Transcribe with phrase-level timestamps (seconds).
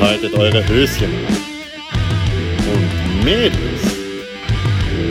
[0.00, 1.36] Behaltet eure Höschen an.
[2.72, 3.82] Und Mädels,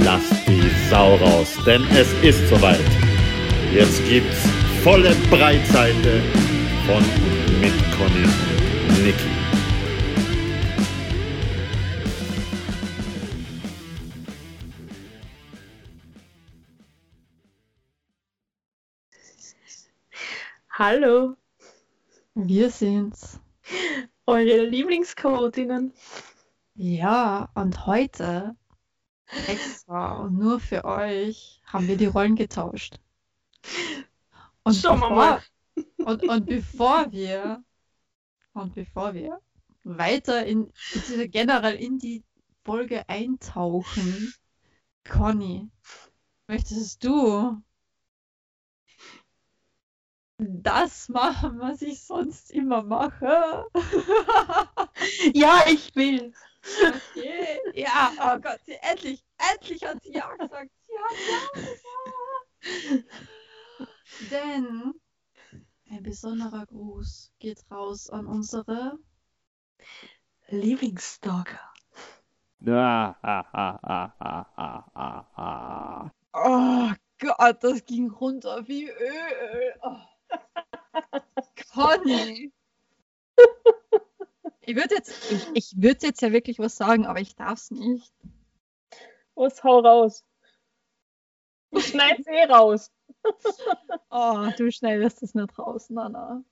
[0.04, 2.80] lasst die Sau raus, denn es ist soweit.
[3.72, 4.50] Jetzt gibt's
[4.84, 6.24] volle Breitseite
[6.88, 8.26] von und mit Conny
[8.90, 9.30] und Niki.
[20.72, 21.36] Hallo,
[22.34, 23.40] Wir sind's.
[24.30, 25.94] Eure Lieblingschaotinnen.
[26.76, 28.56] Ja, und heute
[29.48, 33.00] extra und nur für euch haben wir die Rollen getauscht.
[34.64, 35.42] Und Schauen wir mal.
[35.98, 37.64] Und, und bevor wir
[38.54, 39.40] und bevor wir
[39.84, 40.72] weiter in
[41.32, 42.24] generell in die
[42.64, 44.34] Folge eintauchen,
[45.08, 45.70] Conny,
[46.48, 47.62] möchtest du
[50.40, 53.66] das machen, was ich sonst immer mache?
[55.34, 56.34] Ja, ich will.
[56.62, 57.60] Okay.
[57.74, 59.24] Ja, oh Gott, sie, endlich,
[59.54, 60.70] endlich hat sie ja gesagt.
[60.88, 63.08] Sie hat ja gesagt.
[64.32, 64.94] Denn
[65.90, 69.00] ein besonderer Gruß geht raus an unsere
[70.50, 71.74] Lieblingsstalker.
[72.68, 76.12] Ah, ah, ah, ah, ah, ah, ah, ah.
[76.34, 79.74] Oh Gott, das ging runter wie Öl.
[79.82, 79.98] Oh.
[81.74, 82.52] Conny.
[84.62, 87.72] Ich würde jetzt, ich, ich würde jetzt ja wirklich was sagen, aber ich darf es
[87.72, 88.14] nicht.
[89.36, 90.24] Was, hau raus.
[91.72, 92.92] Ich schneid's eh raus.
[94.12, 96.44] Oh, du schneidest es nicht raus, Nana.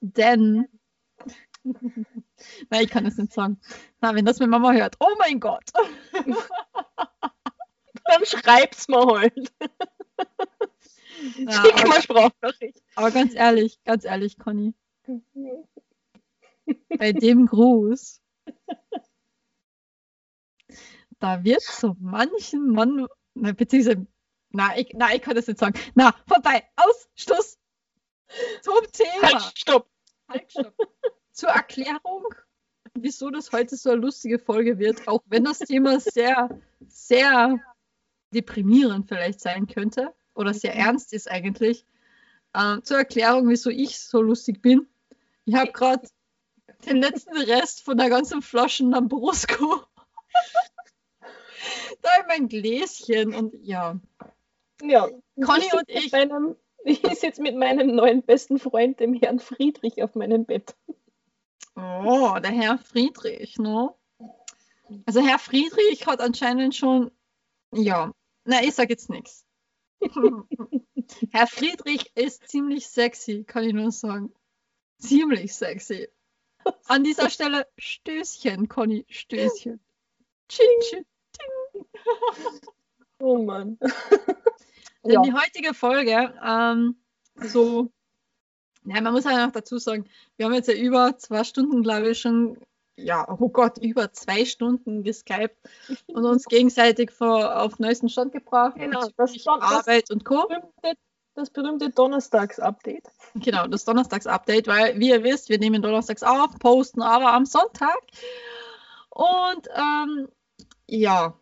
[0.00, 0.66] Denn.
[1.64, 3.60] Nein, ich kann es nicht sagen.
[4.00, 4.96] Na, wenn das meine Mama hört.
[4.98, 5.70] Oh mein Gott.
[8.04, 9.52] Dann schreib's mal halt.
[11.38, 12.82] Ja, Schick aber, mal Sprachnachricht.
[12.94, 14.74] aber ganz ehrlich, ganz ehrlich, Conny.
[16.98, 18.20] Bei dem Gruß.
[21.18, 23.06] Da wird so manchen Mann.
[23.34, 24.06] Na, beziehungsweise.
[24.52, 25.78] Na ich, na, ich kann das nicht sagen.
[25.94, 26.64] Na, vorbei.
[26.76, 27.08] Aus.
[27.14, 27.58] Schluss.
[28.62, 29.22] Zum Thema.
[29.22, 29.90] Halt, stopp.
[30.28, 30.74] Halt, stopp.
[31.32, 32.26] Zur Erklärung,
[32.94, 36.48] wieso das heute so eine lustige Folge wird, auch wenn das Thema sehr,
[36.86, 37.58] sehr
[38.32, 41.84] deprimierend vielleicht sein könnte oder sehr ernst ist eigentlich.
[42.54, 44.88] Ähm, zur Erklärung, wieso ich so lustig bin.
[45.44, 46.06] Ich habe gerade
[46.86, 49.82] den letzten Rest von der ganzen Flasche Lambrusco
[52.02, 53.98] da in mein Gläschen und ja.
[54.82, 55.08] Ja.
[55.44, 60.02] Conny ich und ich- Meinem, ich sitze mit meinem neuen besten Freund, dem Herrn Friedrich,
[60.02, 60.74] auf meinem Bett.
[61.76, 63.92] Oh, der Herr Friedrich, ne?
[65.06, 67.10] Also Herr Friedrich hat anscheinend schon,
[67.72, 68.12] ja,
[68.44, 69.44] na, ich sag jetzt nichts.
[71.32, 74.32] Herr Friedrich ist ziemlich sexy, kann ich nur sagen.
[74.98, 76.08] Ziemlich sexy.
[76.86, 79.80] An dieser Stelle Stößchen, Conny, Stößchen.
[80.48, 81.04] Tsching, tsching.
[83.22, 83.78] Oh Mann.
[85.04, 85.22] Denn Ja.
[85.22, 86.96] die heutige Folge, ähm,
[87.36, 87.90] so,
[88.84, 90.06] ja, man muss halt noch dazu sagen,
[90.36, 92.58] wir haben jetzt ja über zwei Stunden, glaube ich, schon,
[93.02, 95.56] ja, oh Gott, über zwei Stunden geskypt
[96.08, 98.76] und uns gegenseitig vor, auf neuesten Stand gebracht.
[98.76, 100.46] Genau, das Don- das- Arbeit und Co.
[100.48, 101.00] berühmte,
[101.34, 103.04] das berühmte Donnerstags-Update.
[103.34, 107.98] Genau, das Donnerstags-Update, weil, wie ihr wisst, wir nehmen donnerstags auf, posten aber am Sonntag.
[109.10, 110.28] Und ähm,
[110.86, 111.34] ja,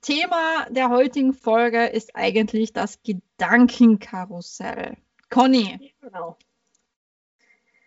[0.00, 4.96] Thema der heutigen Folge ist eigentlich das Gedankenkarussell.
[5.30, 6.36] Conny, Genau.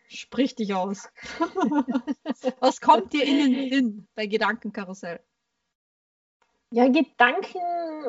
[0.07, 1.09] Sprich dich aus.
[2.59, 5.19] Was kommt dir in den Sinn bei Gedankenkarussell?
[6.69, 7.62] Ja, Gedanken,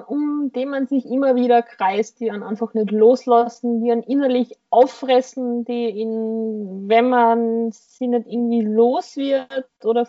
[0.09, 4.59] um die man sich immer wieder kreist, die einen einfach nicht loslassen, die einen innerlich
[4.71, 10.09] auffressen, die ihn, wenn man sie nicht irgendwie los wird oder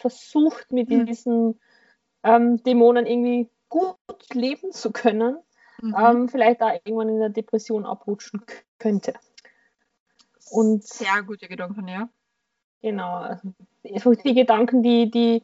[0.00, 1.06] versucht, mit Mhm.
[1.06, 1.60] diesen
[2.24, 3.96] ähm, Dämonen irgendwie gut
[4.32, 5.38] leben zu können,
[5.80, 5.94] Mhm.
[5.96, 8.42] ähm, vielleicht auch irgendwann in eine Depression abrutschen
[8.78, 9.14] könnte.
[10.52, 12.08] Und Sehr gute Gedanken, ja.
[12.82, 15.42] Genau, also die Gedanken, die, die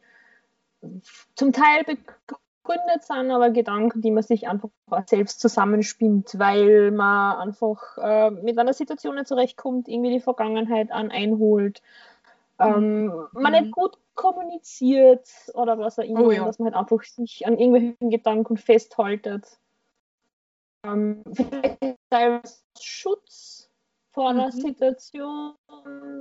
[1.35, 4.69] zum Teil begründet sind, aber Gedanken, die man sich einfach
[5.07, 11.11] selbst zusammenspinnt, weil man einfach äh, mit einer Situation nicht zurechtkommt, irgendwie die Vergangenheit an
[11.11, 11.81] einholt,
[12.59, 13.59] ähm, man Mhm.
[13.59, 16.45] nicht gut kommuniziert oder was auch immer, Oh ja.
[16.45, 19.57] dass man halt einfach sich an irgendwelchen Gedanken festhaltet.
[20.83, 21.79] Ähm, vielleicht
[22.09, 23.58] als Schutz
[24.11, 24.61] vor einer Mhm.
[24.61, 25.55] Situation,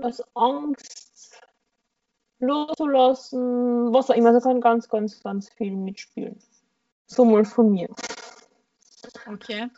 [0.03, 1.41] als Angst
[2.41, 4.29] loszulassen, was auch immer.
[4.31, 6.39] Also kann ganz, ganz, ganz viel mitspielen.
[7.07, 7.89] So mal von mir.
[9.27, 9.69] Okay.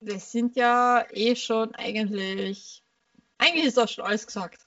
[0.00, 2.84] Wir sind ja eh schon eigentlich
[3.38, 4.66] Eigentlich ist auch schon alles gesagt.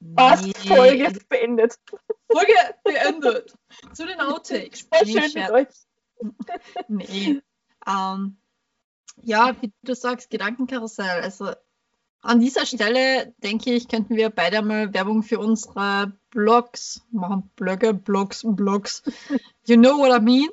[0.00, 0.42] Was?
[0.42, 1.78] Nee, Folge beendet.
[2.30, 2.52] Folge
[2.84, 3.54] beendet.
[3.92, 4.90] Zu den Outtakes.
[4.90, 5.68] War Nee, schön mit euch.
[6.88, 7.42] Nee.
[7.86, 8.36] Ähm,
[9.22, 11.22] ja, wie du sagst, Gedankenkarussell.
[11.22, 11.52] Also
[12.22, 17.50] an dieser Stelle denke ich, könnten wir beide mal Werbung für unsere Blogs machen.
[17.56, 19.02] Blöcke, Blogs, Blogs.
[19.66, 20.48] You know what I mean?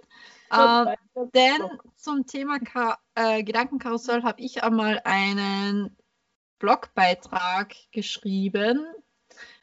[0.52, 0.96] Ähm,
[1.34, 5.96] denn zum Thema Ka äh, Gedankenkarussell habe ich einmal einen
[6.60, 8.86] Blogbeitrag geschrieben.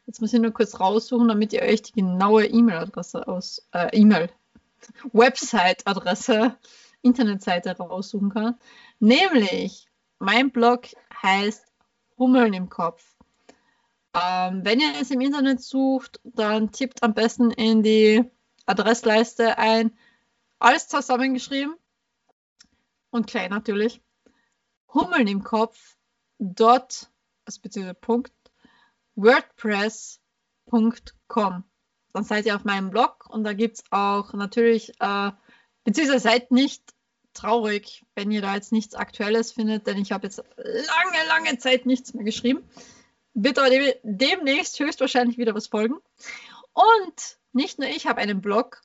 [0.06, 4.30] Jetzt muss ich nur kurz raussuchen, damit ihr euch die genaue E-Mail-Adresse aus, äh, E-Mail,
[5.12, 6.56] Website-Adresse,
[7.06, 8.58] Internetseite raussuchen kann.
[8.98, 9.88] Nämlich,
[10.18, 10.86] mein Blog
[11.22, 11.64] heißt
[12.18, 13.16] Hummeln im Kopf.
[14.14, 18.24] Ähm, wenn ihr es im Internet sucht, dann tippt am besten in die
[18.64, 19.96] Adressleiste ein,
[20.58, 21.74] alles zusammengeschrieben
[23.10, 24.00] und klein natürlich.
[24.92, 25.96] Hummeln im Kopf.
[26.38, 27.10] Dot,
[27.46, 28.32] also beziehungsweise Punkt,
[29.14, 31.64] WordPress.com.
[32.12, 35.32] Dann seid ihr auf meinem Blog und da gibt es auch natürlich, äh,
[35.84, 36.95] beziehungsweise seid nicht
[37.36, 41.86] traurig, wenn ihr da jetzt nichts Aktuelles findet, denn ich habe jetzt lange, lange Zeit
[41.86, 42.68] nichts mehr geschrieben.
[43.34, 45.96] Wird aber dem, demnächst höchstwahrscheinlich wieder was folgen.
[46.72, 48.80] Und nicht nur ich habe einen Blog,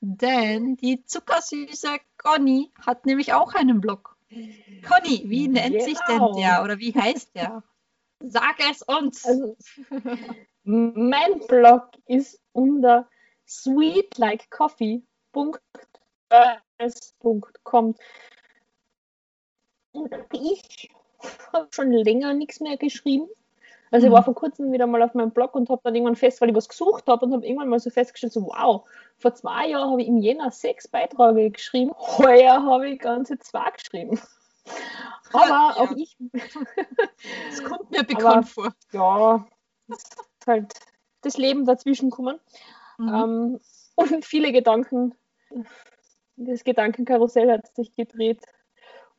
[0.00, 4.16] denn die zuckersüße Conny hat nämlich auch einen Blog.
[4.28, 6.36] Conny, wie nennt sich denn Genau.
[6.36, 7.62] der oder wie heißt der?
[8.20, 9.24] Sag es uns.
[9.24, 9.56] Also,
[10.64, 13.08] mein Blog ist unter
[13.46, 15.56] sweetlikecoffee.com.
[19.92, 20.90] Und ich
[21.52, 23.28] habe schon länger nichts mehr geschrieben.
[23.90, 24.24] Also ich war Mhm.
[24.26, 26.68] vor kurzem wieder mal auf meinem Blog und habe dann irgendwann fest, weil ich was
[26.68, 28.86] gesucht habe und habe irgendwann mal so festgestellt, so wow,
[29.18, 33.70] vor zwei Jahren habe ich im Jänner sechs Beiträge geschrieben, heuer habe ich ganze zwei
[33.70, 34.20] geschrieben.
[35.32, 35.74] Aber Ja.
[35.76, 36.16] auch ich
[37.48, 38.74] Das kommt mir bekannt vor.
[38.92, 39.46] ja,
[39.86, 40.74] das ist halt
[41.22, 42.40] das Leben dazwischen kommen.
[42.98, 43.08] Mhm.
[43.08, 43.60] Ähm,
[43.94, 45.14] und viele Gedanken,
[46.36, 48.42] das Gedankenkarussell hat sich gedreht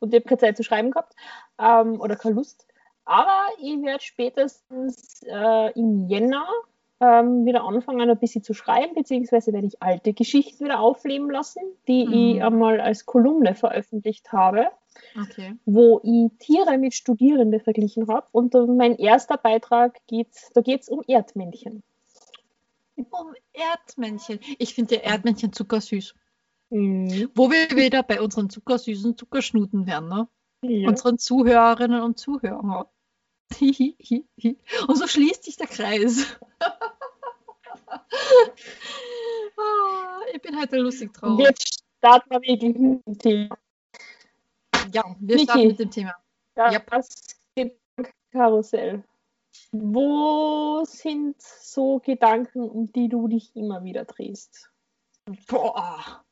[0.00, 1.14] und ich habe keine Zeit zu schreiben gehabt
[1.58, 2.66] ähm, oder keine Lust.
[3.04, 6.46] Aber ich werde spätestens äh, im Jänner
[7.00, 11.62] ähm, wieder anfangen, ein bisschen zu schreiben, beziehungsweise werde ich alte Geschichten wieder aufleben lassen,
[11.86, 12.12] die Mhm.
[12.12, 14.68] ich einmal als Kolumne veröffentlicht habe
[15.20, 15.54] Okay.
[15.64, 18.26] wo ich Tiere mit Studierenden verglichen habe.
[18.32, 21.82] Und mein erster Beitrag geht, da geht es um Erdmännchen.
[22.96, 24.40] Um Erdmännchen.
[24.58, 26.14] Ich finde ja Erdmännchen zuckersüß.
[26.70, 27.30] Mhm.
[27.34, 30.28] Wo wir wieder bei unseren zuckersüßen Zuckerschnuten wären, ne?
[30.62, 30.88] Ja.
[30.88, 32.86] Unseren Zuhörerinnen und Zuhörern.
[34.88, 36.38] und so schließt sich der Kreis.
[39.56, 41.38] ah, ich bin heute lustig drauf.
[41.40, 43.58] Jetzt starten wir wirklich mit dem Thema.
[44.92, 45.44] Ja, wir Niki.
[45.44, 46.14] starten mit dem Thema.
[46.56, 46.90] Ja, Yep.
[46.90, 47.08] Das
[47.54, 49.04] Gedankenkarussell.
[49.72, 54.70] Wo sind so Gedanken, um die du dich immer wieder drehst?
[55.46, 56.24] Boah,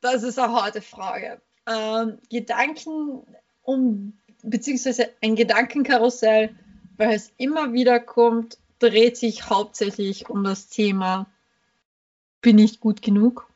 [0.00, 1.40] das ist eine harte Frage.
[1.66, 3.26] Ähm, Gedanken
[3.62, 6.54] um, beziehungsweise ein Gedankenkarussell,
[6.96, 11.26] weil es immer wieder kommt, dreht sich hauptsächlich um das Thema,
[12.40, 13.46] bin ich gut genug?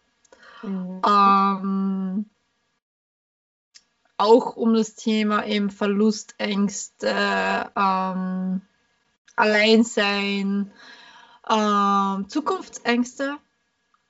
[0.62, 2.26] Ähm,
[4.16, 7.08] auch um das Thema eben Verlustängste,
[7.76, 8.60] ähm,
[9.36, 10.70] Alleinsein,
[11.50, 13.36] ähm, Zukunftsängste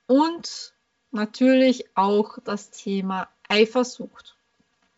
[0.07, 0.74] und
[1.15, 4.35] natürlich auch das Thema Eifersucht.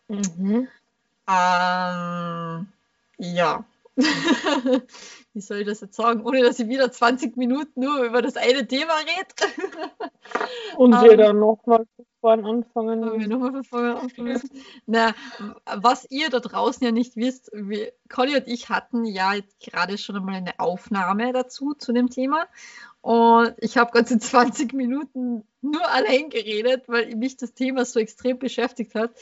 [0.08, 0.68] Mhm.
[1.28, 2.68] Ähm,
[3.18, 3.64] ja.
[5.34, 8.36] Wie soll ich das jetzt sagen, ohne dass ich wieder 20 Minuten nur über das
[8.36, 9.52] eine Thema rede?
[10.76, 13.28] Und Ähm, wir dann nochmal von vorn Wollen wir anfangen.
[13.28, 14.40] nochmal von vorne anfangen?
[14.86, 15.14] Na,
[15.76, 20.16] was ihr da draußen ja nicht wisst, wir, Conny und ich hatten ja gerade schon
[20.16, 22.46] einmal eine Aufnahme dazu, zu dem Thema.
[23.08, 28.38] Und ich habe ganze 20 Minuten nur allein geredet, weil mich das Thema so extrem
[28.38, 29.12] beschäftigt hat.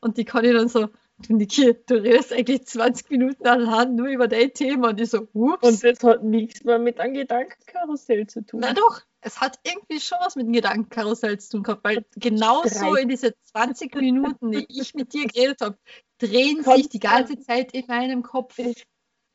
[0.00, 0.88] Und die Conny dann so,
[1.18, 4.88] du Niki, du redest eigentlich 20 Minuten allein nur über dein Thema.
[4.88, 5.62] Und ich so, ups.
[5.62, 8.58] Und das hat nichts mehr mit einem Gedankenkarussell zu tun.
[8.58, 12.64] Na doch, es hat irgendwie schon was mit dem Gedankenkarussell zu tun gehabt, weil genau
[12.64, 15.78] so in diese 20 Minuten, die ich mit dir geredet habe,
[16.18, 18.56] drehen Kannst sich die ganze Zeit in meinem Kopf.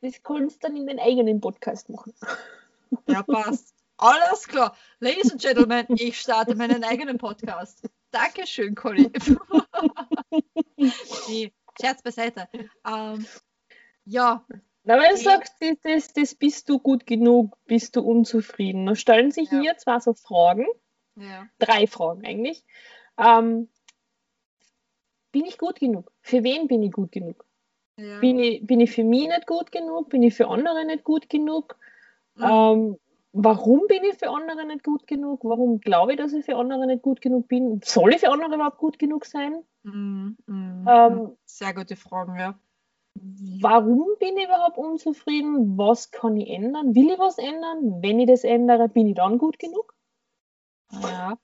[0.02, 2.12] Das kannst du dann in den eigenen Podcast machen.
[3.06, 3.77] Ja, passt.
[3.98, 4.76] Alles klar.
[5.00, 7.82] Ladies and Gentlemen, ich starte meinen eigenen Podcast.
[8.12, 9.10] Dankeschön, Conny.
[11.28, 12.48] nee, Scherz beiseite.
[12.86, 13.26] Ähm,
[14.04, 14.44] ja,
[14.84, 15.22] Na, wenn du Okay.
[15.24, 18.86] sagst, das, das, das bist du gut genug, bist du unzufrieden.
[18.86, 19.58] Da stellen sich Ja.
[19.58, 20.66] mir zwar so Fragen,
[21.16, 21.46] ja.
[21.58, 22.64] drei Fragen eigentlich.
[23.18, 23.68] Ähm,
[25.32, 26.10] bin ich gut genug?
[26.22, 27.44] Für wen bin ich gut genug?
[27.96, 28.20] Ja.
[28.20, 30.08] Bin ich, bin ich für mich nicht gut genug?
[30.08, 31.76] Bin ich für andere nicht gut genug?
[32.36, 32.44] Mhm.
[32.44, 32.98] Ähm,
[33.32, 35.40] warum bin ich für andere nicht gut genug?
[35.44, 37.80] Warum glaube ich, dass ich für andere nicht gut genug bin?
[37.84, 39.62] Soll ich für andere überhaupt gut genug sein?
[39.82, 42.58] Mhm, Ähm, Sehr gute Fragen, ja.
[43.60, 45.76] warum bin ich überhaupt unzufrieden?
[45.78, 46.94] Was kann ich ändern?
[46.94, 48.02] Will ich was ändern?
[48.02, 49.94] Wenn ich das ändere, bin ich dann gut genug?
[50.92, 51.38] ja.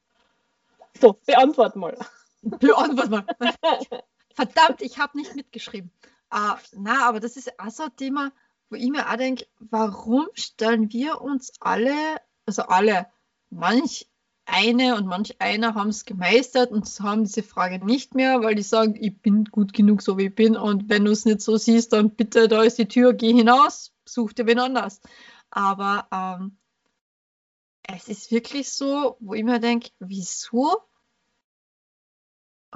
[1.01, 1.99] So, beantwort mal.
[2.43, 3.27] Beantwort mal.
[4.35, 5.91] Verdammt, ich habe nicht mitgeschrieben.
[6.31, 8.33] Ah, na, aber das ist auch so ein Thema,
[8.75, 11.95] wo ich mir auch denke, warum stellen wir uns alle,
[12.45, 13.07] also alle,
[13.49, 14.11] manch
[14.47, 18.63] eine und manch einer haben es gemeistert und haben diese Frage nicht mehr, weil die
[18.63, 21.57] sagen, ich bin gut genug, so wie ich bin und wenn du es nicht so
[21.57, 25.01] siehst, dann bitte, da ist die Tür, geh hinaus, such dir wen anders.
[25.51, 26.59] Aber ähm,
[27.85, 30.83] es ist wirklich so, wo ich mir denke, wieso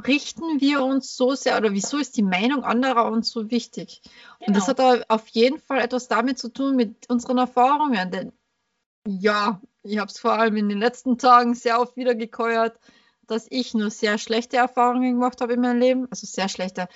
[0.07, 4.03] richten wir uns so sehr oder wieso ist die Meinung anderer uns so wichtig?
[4.39, 4.91] Und das Genau.
[4.91, 8.11] hat auf jeden Fall etwas damit zu tun mit unseren Erfahrungen.
[8.11, 8.33] Denn
[9.07, 12.79] ja, ich habe es vor allem in den letzten Tagen sehr oft wieder gekeuert,
[13.27, 16.07] dass ich nur sehr schlechte Erfahrungen gemacht habe in meinem Leben.
[16.11, 16.89] Also sehr schlechte.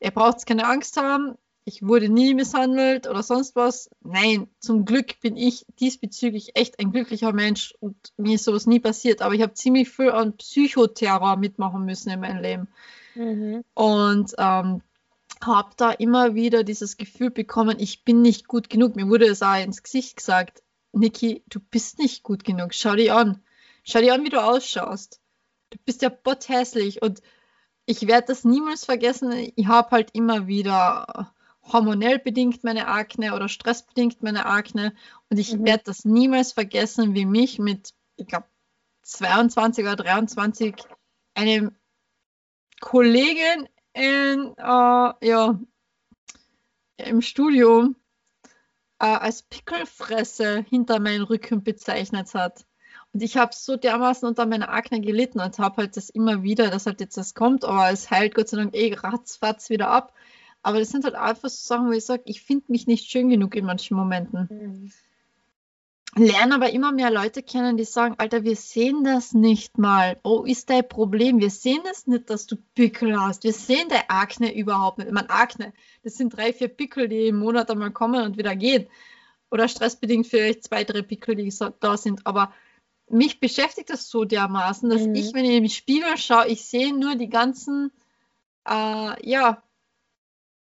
[0.00, 1.36] Ihr braucht keine Angst haben.
[1.72, 3.88] Ich wurde nie misshandelt oder sonst was.
[4.02, 8.80] Nein, zum Glück bin ich diesbezüglich echt ein glücklicher Mensch und mir ist sowas nie
[8.80, 9.22] passiert.
[9.22, 12.68] Aber ich habe ziemlich viel an Psychoterror mitmachen müssen in meinem Leben
[13.14, 13.64] Mhm.
[13.74, 14.82] und ähm,
[15.42, 18.96] habe da immer wieder dieses Gefühl bekommen, ich bin nicht gut genug.
[18.96, 20.62] Mir wurde es auch ins Gesicht gesagt,
[20.92, 22.74] Niki, du bist nicht gut genug.
[22.74, 23.42] Schau dich an.
[23.84, 25.20] Schau dich an, wie du ausschaust.
[25.70, 27.20] Du bist ja potthässlich und
[27.86, 29.32] ich werde das niemals vergessen.
[29.54, 34.94] Ich habe halt immer wieder hormonell bedingt meine Akne oder stressbedingt meine Akne
[35.28, 35.66] und ich Mhm.
[35.66, 38.46] werde das niemals vergessen, wie mich mit, ich glaube,
[39.02, 40.74] 22 oder 23
[41.34, 41.72] eine
[42.80, 45.60] Kollegin in, äh, ja,
[46.98, 47.96] im Studium
[48.98, 52.66] äh, als Pickelfresse hinter meinen Rücken bezeichnet hat.
[53.12, 56.70] Und ich habe so dermaßen unter meiner Akne gelitten und habe halt das immer wieder,
[56.70, 60.14] dass halt jetzt das kommt, aber es heilt Gott sei Dank eh ratzfatz wieder ab.
[60.62, 63.28] Aber das sind halt einfach so Sachen, wo ich sage, ich finde mich nicht schön
[63.28, 64.92] genug in manchen Momenten Mhm.
[66.16, 70.18] lerne aber immer mehr Leute kennen, die sagen, Alter, wir sehen das nicht mal.
[70.24, 71.38] Oh, ist dein Problem?
[71.38, 73.44] Wir sehen es nicht, dass du Pickel hast.
[73.44, 75.06] Wir sehen deine Akne überhaupt nicht.
[75.06, 78.56] Ich meine, Akne, das sind drei, vier Pickel, die im Monat einmal kommen und wieder
[78.56, 78.88] gehen.
[79.52, 82.26] Oder stressbedingt vielleicht zwei, drei Pickel, die da sind.
[82.26, 82.52] Aber
[83.08, 85.14] mich beschäftigt das so dermaßen, dass Mhm.
[85.14, 87.92] ich, wenn ich in den Spiegel schaue, ich sehe nur die ganzen,
[88.68, 89.62] äh, ja,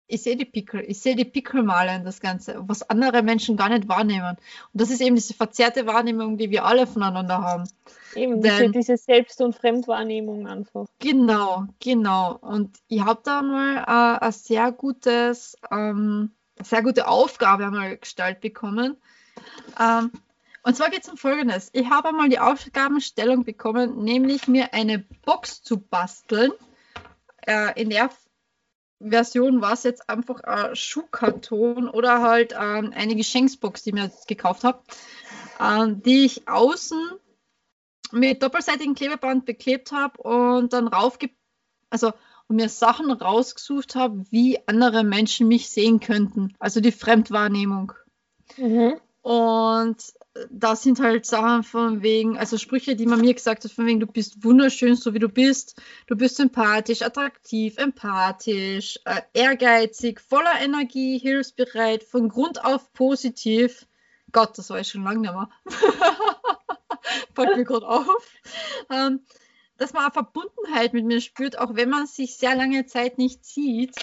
[0.08, 3.68] ich sehe die Pickel, ich sehe die Pickelmale und das Ganze, was andere Menschen gar
[3.68, 4.30] nicht wahrnehmen.
[4.30, 4.38] Und
[4.72, 7.64] das ist eben diese verzerrte Wahrnehmung, die wir alle voneinander haben.
[8.14, 10.86] Eben diese, Denn- diese Selbst- und Fremdwahrnehmung einfach.
[10.98, 12.36] Genau, genau.
[12.40, 17.98] Und ich habe da mal äh, ein sehr gutes, ähm, eine sehr gute Aufgabe einmal
[17.98, 18.96] gestellt bekommen.
[19.78, 20.10] Ähm,
[20.62, 21.68] und zwar geht es um Folgendes.
[21.72, 26.50] Ich habe einmal die Aufgabenstellung bekommen, nämlich mir eine Box zu basteln.
[27.46, 28.10] Äh, in der
[29.00, 34.04] Version war es jetzt einfach ein Schuhkarton oder halt ähm, eine Geschenksbox, die ich mir
[34.04, 34.80] jetzt gekauft habe,
[35.60, 37.00] ähm, die ich außen
[38.10, 41.30] mit doppelseitigem Klebeband beklebt habe und dann raufge
[41.90, 42.12] also
[42.48, 46.54] und mir Sachen rausgesucht habe, wie andere Menschen mich sehen könnten.
[46.58, 47.92] Also die Fremdwahrnehmung.
[48.56, 48.98] Mhm.
[49.28, 50.14] Und
[50.48, 54.00] da sind halt Sachen von wegen, also Sprüche, die man mir gesagt hat, von wegen,
[54.00, 55.78] du bist wunderschön, so wie du bist.
[56.06, 63.86] Du bist sympathisch, attraktiv, empathisch, äh, ehrgeizig, voller Energie, hilfsbereit, von Grund auf positiv.
[64.32, 65.50] Gott, das war ich schon lange nicht mehr.
[67.34, 68.32] Fällt mir gerade auf.
[68.88, 69.20] Ähm,
[69.76, 73.44] dass man eine Verbundenheit mit mir spürt, auch wenn man sich sehr lange Zeit nicht
[73.44, 73.94] sieht.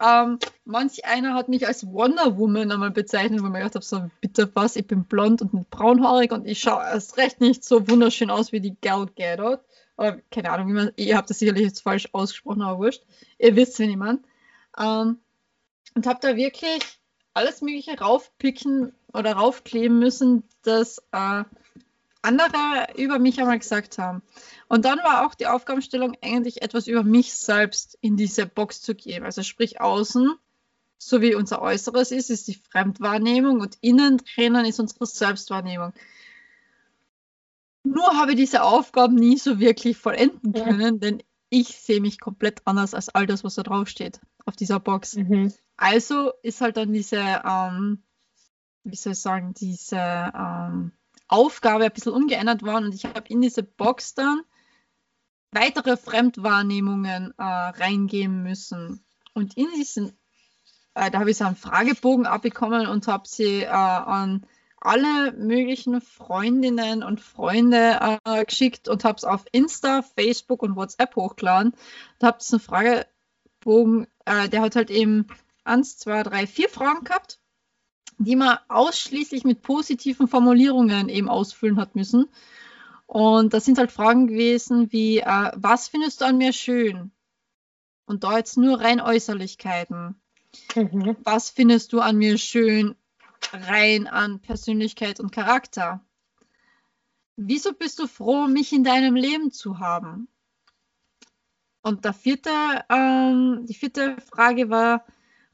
[0.00, 3.84] Ähm, manch einer hat mich als Wonder Woman einmal bezeichnet, wo ich mir gedacht habe,
[3.84, 7.88] so bitte was, ich bin blond und braunhaarig und ich schaue erst recht nicht so
[7.88, 9.60] wunderschön aus wie die Gal Gadot.
[9.96, 13.02] Oder keine Ahnung, wie man, ihr habt das sicherlich jetzt falsch ausgesprochen, aber wurscht.
[13.38, 14.20] Ihr wisst, wen ich meine.
[14.78, 15.18] Ähm,
[15.94, 16.80] und habe da wirklich
[17.34, 21.42] alles Mögliche raufpicken oder raufkleben müssen, das äh,
[22.22, 24.22] andere über mich einmal gesagt haben.
[24.68, 28.94] Und dann war auch die Aufgabenstellung eigentlich etwas über mich selbst in diese Box zu
[28.94, 29.24] geben.
[29.24, 30.34] Also sprich außen,
[30.98, 35.92] so wie unser Äußeres ist, ist die Fremdwahrnehmung und innen drinnen ist unsere Selbstwahrnehmung.
[37.84, 40.64] Nur habe ich diese Aufgaben nie so wirklich vollenden Ja.
[40.64, 44.56] können, denn ich sehe mich komplett anders als all das, was da drauf steht auf
[44.56, 45.14] dieser Box.
[45.16, 45.52] Mhm.
[45.76, 48.02] Also ist halt dann diese, ähm,
[48.82, 50.92] wie soll ich sagen, diese ähm,
[51.28, 54.42] Aufgabe ein bisschen umgeändert worden und ich habe in diese Box dann
[55.52, 59.04] weitere Fremdwahrnehmungen äh, reingeben müssen.
[59.34, 60.18] Und in diesen
[60.98, 64.44] äh, da habe ich so einen Fragebogen abbekommen und habe sie äh, an
[64.80, 71.14] alle möglichen Freundinnen und Freunde äh, geschickt und habe es auf Insta, Facebook und WhatsApp
[71.14, 71.72] hochgeladen.
[72.18, 75.26] Da habe ich einen Fragebogen, äh, der hat halt eben
[75.64, 77.38] eins, zwei, drei, vier Fragen gehabt,
[78.18, 82.28] die man ausschließlich mit positiven Formulierungen eben ausfüllen hat müssen.
[83.06, 87.12] Und das sind halt Fragen gewesen wie, äh, was findest du an mir schön?
[88.04, 90.20] Und da jetzt nur rein Äußerlichkeiten.
[90.74, 91.16] Mhm.
[91.24, 92.96] Was findest du an mir schön
[93.52, 96.04] rein an Persönlichkeit und Charakter?
[97.36, 100.28] Wieso bist du froh, mich in deinem Leben zu haben?
[101.82, 102.50] Und der vierte,
[102.90, 105.04] ähm, die vierte Frage war,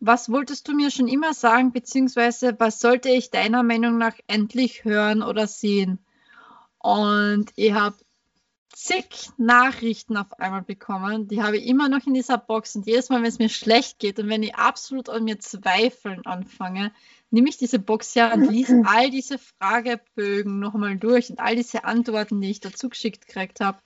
[0.06, 4.84] was wolltest du mir schon immer sagen, beziehungsweise was sollte ich deiner Meinung nach endlich
[4.84, 5.98] hören oder sehen?
[6.78, 7.96] Und ich habe
[8.74, 11.28] zig Nachrichten auf einmal bekommen.
[11.28, 12.76] Die habe ich immer noch in dieser Box.
[12.76, 16.26] Und jedes Mal, wenn es mir schlecht geht und wenn ich absolut an mir zweifeln
[16.26, 16.92] anfange,
[17.30, 21.84] nehme ich diese Box her und lese all diese Fragebögen nochmal durch und all diese
[21.84, 23.78] Antworten, die ich dazu geschickt gekriegt habe.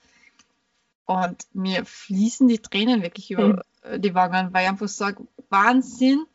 [1.05, 3.61] Und mir fließen die Tränen wirklich über äh,
[3.97, 6.25] die Wangen, weil ich einfach sage, Wahnsinn,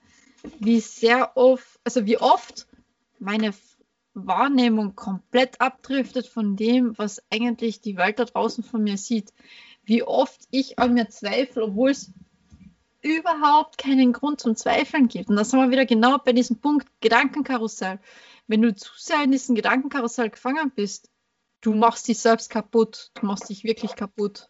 [0.58, 2.66] wie sehr oft, also wie oft
[3.18, 3.54] meine
[4.14, 9.32] Wahrnehmung komplett abdriftet von dem, was eigentlich die Welt da draußen von mir sieht.
[9.84, 12.12] Wie oft ich an mir zweifle, obwohl es
[13.02, 15.28] überhaupt keinen Grund zum Zweifeln gibt.
[15.28, 18.00] Und da sind wir wieder genau bei diesem Punkt Gedankenkarussell.
[18.46, 21.10] Wenn du zu sehr in diesem Gedankenkarussell gefangen bist,
[21.60, 23.10] du machst dich selbst kaputt.
[23.14, 24.48] Du machst dich wirklich kaputt.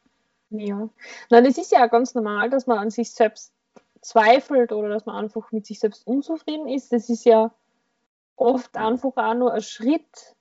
[0.59, 0.89] Ja.
[1.31, 3.53] Na, das ist ja ganz normal, dass man an sich selbst
[4.01, 6.93] zweifelt oder dass man einfach mit sich selbst unzufrieden ist.
[6.93, 7.51] Das ist ja
[8.37, 10.35] oft einfach auch nur ein Schritt,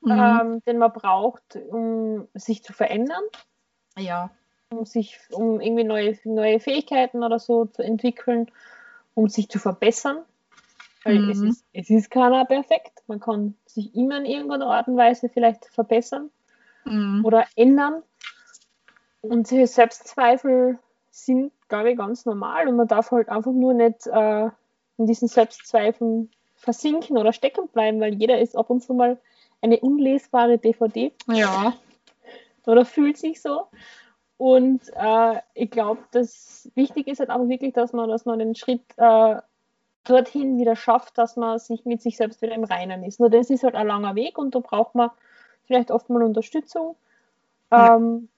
[0.00, 0.12] Mhm.
[0.12, 3.22] ähm, den man braucht, um sich zu verändern,
[3.96, 4.30] Ja.
[4.70, 8.50] um sich, um irgendwie neue, neue Fähigkeiten oder so zu entwickeln,
[9.14, 10.18] um sich zu verbessern.
[11.04, 11.48] Weil es, Mhm.
[11.48, 13.02] ist, es ist keiner perfekt.
[13.06, 16.30] Man kann sich immer in irgendeiner Art und Weise vielleicht verbessern
[16.84, 17.24] Mhm.
[17.24, 18.02] oder ändern.
[19.28, 20.78] Und Selbstzweifel
[21.10, 24.44] sind, glaube ich, ganz normal und man darf halt einfach nur nicht äh,
[24.98, 29.18] in diesen Selbstzweifeln versinken oder stecken bleiben, weil jeder ist ab und zu mal
[29.62, 31.74] eine unlesbare DVD Ja.
[32.66, 33.66] oder fühlt sich so.
[34.36, 38.54] Und äh, ich glaube, das Wichtige ist halt auch wirklich, dass man, dass man den
[38.54, 39.36] Schritt äh,
[40.04, 43.20] dorthin wieder schafft, dass man sich mit sich selbst wieder im Reinen ist.
[43.20, 45.10] Nur das ist halt ein langer Weg und da braucht man
[45.66, 46.96] vielleicht oft mal Unterstützung.
[47.70, 47.96] Ja.
[47.96, 48.28] Ähm, irgend-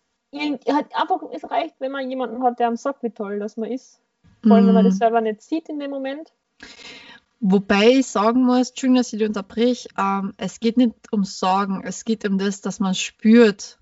[0.40, 3.70] halt einfach, es reicht, wenn man jemanden hat, der einem sagt, wie toll das man
[3.70, 4.00] ist.
[4.46, 4.88] Vor allem, wenn man Mhm.
[4.90, 6.32] das selber nicht sieht in dem Moment.
[7.40, 11.82] Wobei ich sagen muss, Entschuldigung, dass ich dich unterbrich, ähm, es geht nicht um Sorgen,
[11.84, 13.78] es geht um das, dass man spürt,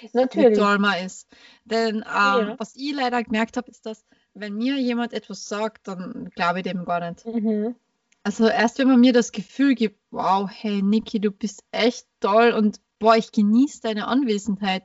[0.00, 0.56] wie Natürlich.
[0.56, 1.28] toll man ist.
[1.64, 2.54] Denn ähm, Ja.
[2.58, 6.64] was ich leider gemerkt habe, ist, dass wenn mir jemand etwas sagt, dann glaube ich
[6.64, 7.26] dem gar nicht.
[7.26, 7.74] Mhm.
[8.22, 12.52] Also erst wenn man mir das Gefühl gibt, wow, hey Niki, du bist echt toll
[12.52, 14.84] und boah, ich genieße deine Anwesenheit,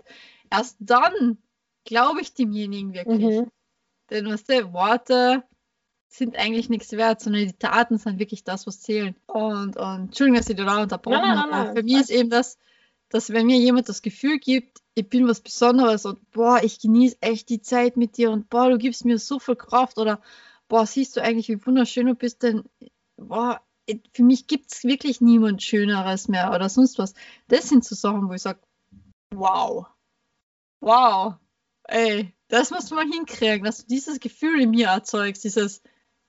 [0.49, 1.38] erst dann
[1.86, 3.39] glaube ich demjenigen wirklich.
[3.39, 3.51] Mhm.
[4.10, 5.43] Denn weißt du, Worte
[6.10, 9.15] sind eigentlich nichts wert, sondern die Taten sind wirklich das, was zählen.
[9.27, 12.10] Und, und Entschuldigung, dass ich da unterbrochen Nein, nein, habe, nein, nein, für mich ist
[12.10, 12.57] eben das,
[13.10, 17.17] dass wenn mir jemand das Gefühl gibt, ich bin was Besonderes und boah, ich genieße
[17.21, 20.21] echt die Zeit mit dir und boah, du gibst mir so viel Kraft oder
[20.67, 22.63] boah, siehst du eigentlich, wie wunderschön du bist, denn
[23.17, 23.62] boah,
[24.13, 27.13] für mich gibt es wirklich niemand Schöneres mehr oder sonst was.
[27.47, 28.60] Das sind so Sachen, wo ich sage,
[29.33, 29.86] wow,
[30.79, 31.35] wow,
[31.83, 35.81] ey, das musst du mal hinkriegen, dass du dieses Gefühl in mir erzeugst, dieses,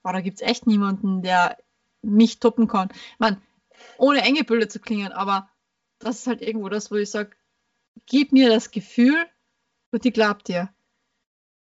[0.03, 1.57] boah, da gibt es echt niemanden, der
[2.03, 2.89] mich toppen kann.
[2.93, 3.41] Ich meine,
[3.99, 5.49] ohne enge Bilder zu klingen, aber
[5.99, 7.31] das ist halt irgendwo das, wo ich sage,
[8.07, 9.27] gib mir das Gefühl
[9.91, 10.73] und ich glaub dir.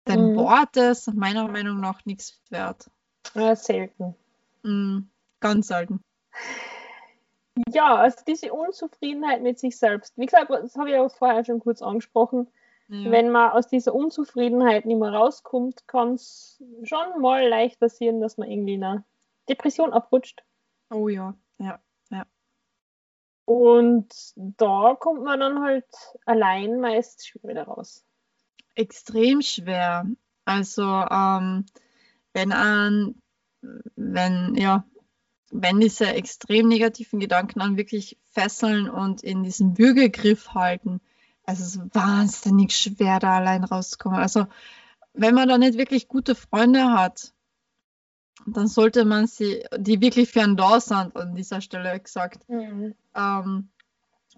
[0.07, 0.37] Denn Mhm.
[0.37, 2.91] Worte sind meiner Meinung nach nichts wert.
[3.35, 4.15] Ja, selten.
[4.63, 5.01] Mm,
[5.41, 6.01] ganz selten.
[7.71, 10.17] Ja, also diese Unzufriedenheit mit sich selbst.
[10.17, 12.49] Wie gesagt, das habe ich ja vorher schon kurz angesprochen.
[12.89, 13.11] Ja.
[13.11, 18.39] Wenn man aus dieser Unzufriedenheit nicht mehr rauskommt, kann es schon mal leicht passieren, dass
[18.39, 19.05] man irgendwie in eine
[19.49, 20.45] Depression abrutscht.
[20.91, 21.81] oh ja, ja.
[23.47, 25.87] Und da kommt man dann halt
[26.27, 28.05] allein meist schwer wieder raus.
[28.75, 30.05] extrem schwer.
[30.45, 31.65] Also ähm,
[32.33, 33.15] wenn an,
[33.95, 34.85] wenn ja,
[35.51, 41.01] wenn diese extrem negativen Gedanken an wirklich fesseln und in diesem Würgegriff halten,
[41.47, 44.19] also es ist wahnsinnig schwer, da allein rauszukommen.
[44.19, 44.47] Also
[45.15, 47.33] wenn man da nicht wirklich gute Freunde hat,
[48.47, 53.69] dann sollte man sie, die wirklich für einen da sind, an dieser Stelle gesagt, ähm,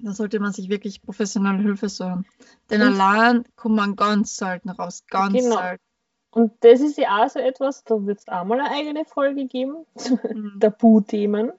[0.01, 2.25] da sollte man sich wirklich professionelle Hilfe suchen.
[2.71, 5.57] Denn Und- allein kommt man ganz selten raus, ganz Genau.
[5.57, 5.83] selten.
[6.31, 9.47] Und das ist ja auch so etwas, da wird es auch mal eine eigene Folge
[9.47, 9.87] geben,
[10.35, 10.61] Mhm.
[10.61, 11.53] Tabuthemen.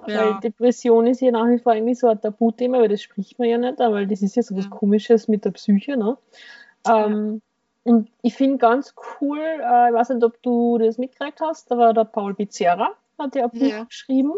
[0.00, 3.38] Weil Ja, Depression ist ja nach wie vor irgendwie so ein Tabuthema, weil das spricht
[3.38, 4.70] man ja nicht, weil das ist ja so was Ja.
[4.70, 5.96] Komisches mit der Psyche.
[5.96, 6.16] Ne?
[6.88, 7.40] Ähm,
[7.84, 11.92] Und ich finde ganz cool, äh, ich weiß nicht, ob du das mitgekriegt hast, aber
[11.92, 13.84] der Paul Becerra hat ja ein Buch Ja.
[13.84, 14.32] geschrieben.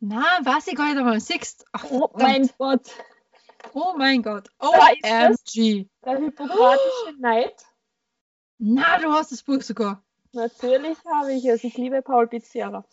[0.00, 1.20] na, weiß ich gar nicht einmal.
[1.20, 2.90] Siehst Oh mein Gott,
[3.74, 4.48] oh mein Gott.
[4.58, 5.86] OMG.
[6.04, 7.54] der hypokratische Neid.
[8.58, 10.02] Na, du hast das Buch sogar.
[10.32, 11.62] Natürlich habe ich es.
[11.64, 12.84] Ich liebe Paul Becerra.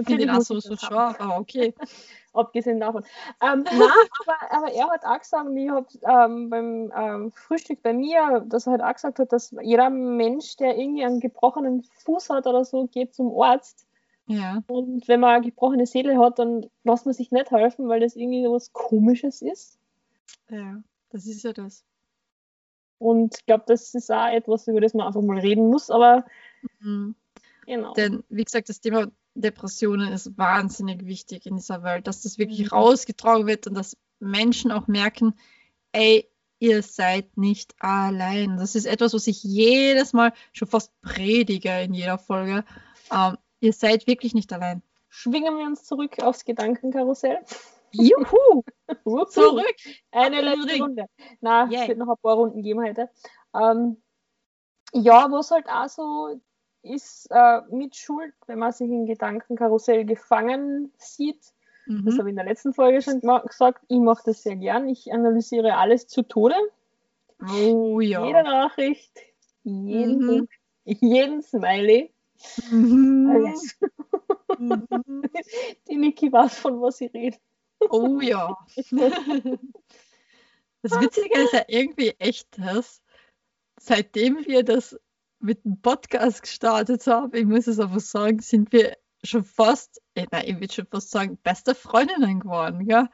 [0.00, 1.74] Ich finde ihn auch muss so, scharf, aber okay.
[2.32, 3.04] abgesehen davon.
[3.40, 7.92] Ähm, nein, aber, aber er hat auch gesagt, ich habe ähm, beim ähm, Frühstück bei
[7.92, 12.30] mir, dass er halt auch gesagt hat, dass jeder Mensch, der irgendwie einen gebrochenen Fuß
[12.30, 13.86] hat oder so, geht zum Arzt.
[14.26, 14.62] Ja.
[14.66, 18.16] Und wenn man eine gebrochene Seele hat, dann lässt man sich nicht helfen, weil das
[18.16, 19.78] irgendwie so was Komisches ist.
[20.50, 21.84] Ja, das ist ja das.
[22.98, 26.24] Und ich glaube, das ist auch etwas, über das man einfach mal reden muss, aber
[26.80, 27.14] Mhm.
[27.66, 27.92] genau.
[27.94, 29.06] Denn, wie gesagt, das Thema
[29.40, 32.68] Depressionen ist wahnsinnig wichtig in dieser Welt, dass das wirklich Mhm.
[32.68, 35.34] rausgetragen wird und dass Menschen auch merken,
[35.92, 38.56] ey, ihr seid nicht allein.
[38.56, 42.64] Das ist etwas, was ich jedes Mal schon fast predige in jeder Folge.
[43.12, 44.82] Ähm, ihr seid wirklich nicht allein.
[45.08, 47.38] Schwingen wir uns zurück aufs Gedankenkarussell.
[47.92, 48.62] Juhu!
[49.30, 49.76] Zurück!
[50.10, 50.82] Eine letzte Ring.
[50.82, 51.06] Runde.
[51.40, 51.82] Na, Yay.
[51.82, 53.08] es wird noch ein paar Runden geben heute.
[53.54, 54.02] Ähm,
[54.92, 56.40] ja, was halt auch so
[56.86, 61.40] ist äh, mit Schuld, wenn man sich im Gedankenkarussell gefangen sieht.
[61.86, 62.18] Das Mhm.
[62.18, 63.84] habe ich in der letzten Folge schon gesagt.
[63.88, 64.88] Ich mache das sehr gern.
[64.88, 66.56] Ich analysiere alles zu Tode.
[67.40, 68.42] Oh Jede ja.
[68.42, 69.12] Nachricht,
[69.62, 70.26] jeden, Mhm.
[70.26, 70.52] Punkt,
[70.84, 72.12] jeden Smiley.
[72.70, 73.30] Mhm.
[73.30, 73.78] Alles.
[74.58, 74.86] Mhm.
[75.88, 77.36] Die Niki weiß, von was ich rede.
[77.90, 78.56] Oh ja.
[80.82, 83.02] Das Witzige ist ja irgendwie echt das,
[83.80, 84.96] seitdem wir das
[85.46, 90.26] mit dem Podcast gestartet haben, ich muss es einfach sagen, sind wir schon fast, äh,
[90.30, 93.08] nein, ich würde schon fast sagen, beste Freundinnen geworden, ja?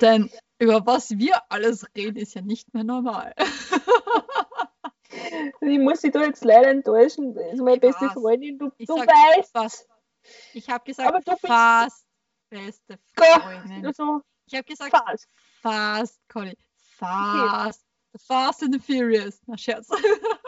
[0.00, 3.34] Denn über was wir alles reden, ist ja nicht mehr normal.
[5.60, 7.34] Ich muss dich da jetzt leider enttäuschen.
[7.34, 8.12] Das ist meine Ich beste weiß.
[8.12, 8.58] Freundin.
[8.58, 9.52] Du, Ich du sag weißt.
[9.52, 9.88] fast.
[10.54, 12.06] Ich habe Aber gesagt, du bist- fast
[12.48, 13.86] beste Gott, Freundin.
[13.86, 15.28] Also, Ich habe gesagt, fast.
[15.60, 17.84] fast, Conny, fast.
[18.26, 19.40] Fast and the Furious.
[19.46, 19.88] Na, Scherz.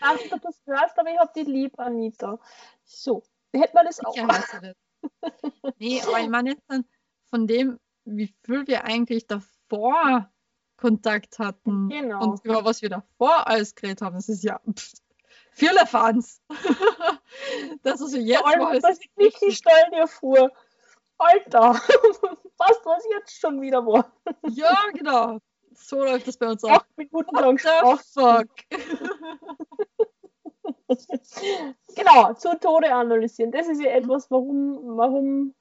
[0.00, 2.38] Dass du das hörst, aber ich hab dich lieb, Anita.
[2.84, 4.16] So, hätten wir das auch.
[4.16, 5.72] Weißt du das.
[5.78, 6.84] Nee, aber ich meine jetzt dann
[7.30, 10.30] von dem, wie viel wir eigentlich davor
[10.76, 12.22] Kontakt hatten Genau.
[12.22, 14.92] und über was wir davor alles geredet haben, das ist ja pff,
[15.52, 16.40] viele Fans.
[17.82, 20.50] das ist ja jetzt Vor allem, dass ich nicht die Stall dir.
[21.20, 21.74] Alter,
[22.56, 24.12] fast was jetzt schon wieder war.
[24.50, 25.38] Ja, genau.
[25.80, 26.70] So läuft das bei uns auch.
[26.70, 28.48] Acht Minuten lang fuck?
[31.94, 33.52] Genau, zu Tode analysieren.
[33.52, 35.54] Das ist ja etwas, warum, warum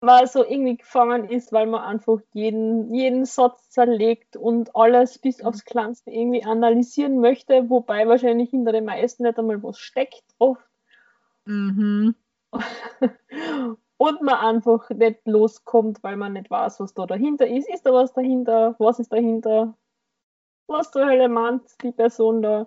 [0.00, 5.40] man so irgendwie gefangen ist, weil man einfach jeden, jeden Satz zerlegt und alles bis
[5.40, 5.46] Mhm.
[5.46, 10.68] aufs Kleinste irgendwie analysieren möchte, wobei wahrscheinlich hinter den meisten nicht einmal was steckt oft.
[11.46, 12.14] Mhm.
[13.96, 17.68] Und man einfach nicht loskommt, weil man nicht weiß, was da dahinter ist.
[17.68, 18.74] Ist da was dahinter?
[18.78, 19.76] Was ist dahinter?
[20.66, 22.66] Was zur Hölle meint die Person da?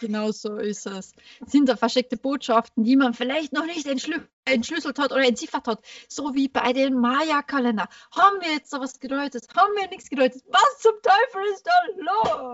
[0.00, 1.12] Genau so ist es.
[1.46, 5.84] Sind da versteckte Botschaften, die man vielleicht noch nicht entschlü entschlüsselt hat oder entziffert hat.
[6.08, 7.86] So wie bei dem Maya-Kalender.
[8.10, 9.46] Haben wir jetzt da was gedeutet?
[9.54, 10.42] Haben wir nichts gedeutet?
[10.48, 11.72] Was zum Teufel ist da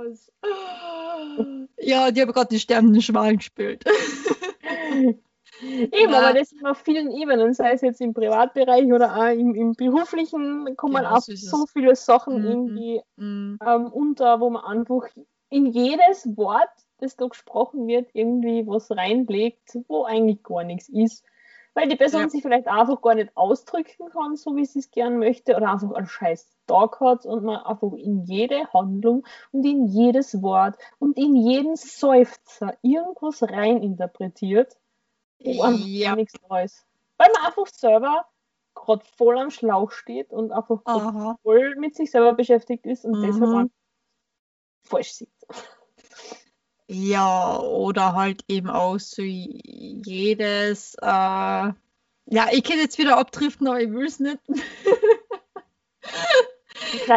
[0.02, 0.32] los?
[1.78, 3.84] Ja, die haben gerade die sterbenden Schwalen gespielt.
[5.60, 6.18] Eben, Ja.
[6.28, 9.72] aber das ist auf vielen Ebenen, sei es jetzt im Privatbereich oder auch im, im
[9.72, 12.50] beruflichen, kommen Genau auch so viele Sachen Mhm.
[12.50, 15.08] irgendwie Mm, ähm, unter, wo man einfach
[15.48, 21.24] in jedes Wort, das da gesprochen wird, irgendwie was reinlegt, wo eigentlich gar nichts ist.
[21.74, 22.28] Weil die Person Ja.
[22.28, 25.92] sich vielleicht einfach gar nicht ausdrücken kann, so wie sie es gern möchte, oder einfach
[25.92, 31.16] einen scheiß Tag hat und man einfach in jede Handlung und in jedes Wort und
[31.18, 34.76] in jeden Seufzer irgendwas reininterpretiert
[35.38, 36.86] wo einfach ja, nichts ist.
[37.18, 38.26] Weil man einfach selber
[38.74, 40.80] gerade voll am Schlauch steht und einfach
[41.42, 43.22] voll mit sich selber beschäftigt ist und Mhm.
[43.22, 43.70] deshalb
[44.82, 45.30] falsch sieht.
[46.88, 53.80] Ja, oder halt eben auch so jedes, äh, ja, ich kann jetzt wieder abdriften, aber
[53.80, 54.38] ich will es nicht.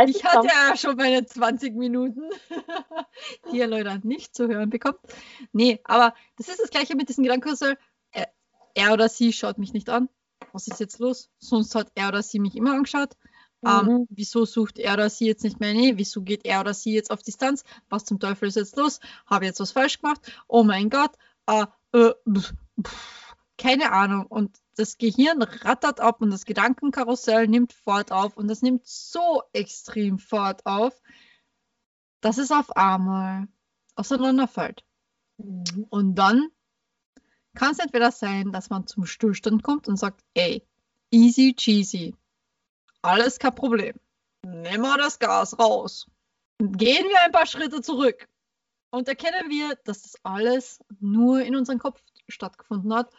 [0.08, 2.30] Ich hatte ja schon meine 20 Minuten,
[3.52, 5.00] die ihr Leute nicht zu hören bekommt.
[5.52, 7.78] Nee, aber das ist das Gleiche mit diesem Gedankenkarussell.
[8.12, 8.28] Er,
[8.76, 10.10] er oder sie schaut mich nicht an.
[10.52, 11.30] Was ist jetzt los?
[11.38, 13.16] Sonst hat er oder sie mich immer angeschaut.
[13.66, 14.08] Ähm, Mhm.
[14.10, 15.98] wieso sucht er oder sie jetzt nicht mehr Nähe?
[15.98, 17.64] Wieso geht er oder sie jetzt auf Distanz?
[17.90, 19.00] Was zum Teufel ist jetzt los?
[19.26, 20.22] Habe ich jetzt was falsch gemacht?
[20.48, 21.12] Oh mein Gott.
[21.46, 24.26] Äh, äh, pf, pf, keine Ahnung.
[24.28, 29.44] Und das Gehirn rattert ab und das Gedankenkarussell nimmt Fahrt auf und das nimmt so
[29.52, 31.02] extrem Fahrt auf,
[32.22, 33.48] dass es auf einmal
[33.96, 34.86] auseinanderfällt.
[35.38, 35.86] Mhm.
[35.90, 36.48] Und dann
[37.60, 40.66] kann es entweder sein, dass man zum Stillstand kommt und sagt, ey,
[41.12, 42.16] easy cheesy,
[43.02, 44.00] alles kein Problem.
[44.46, 46.08] Nehmen wir das Gas raus.
[46.60, 48.30] Gehen wir ein paar Schritte zurück
[48.92, 53.14] und erkennen wir, dass das alles nur in unserem Kopf stattgefunden hat.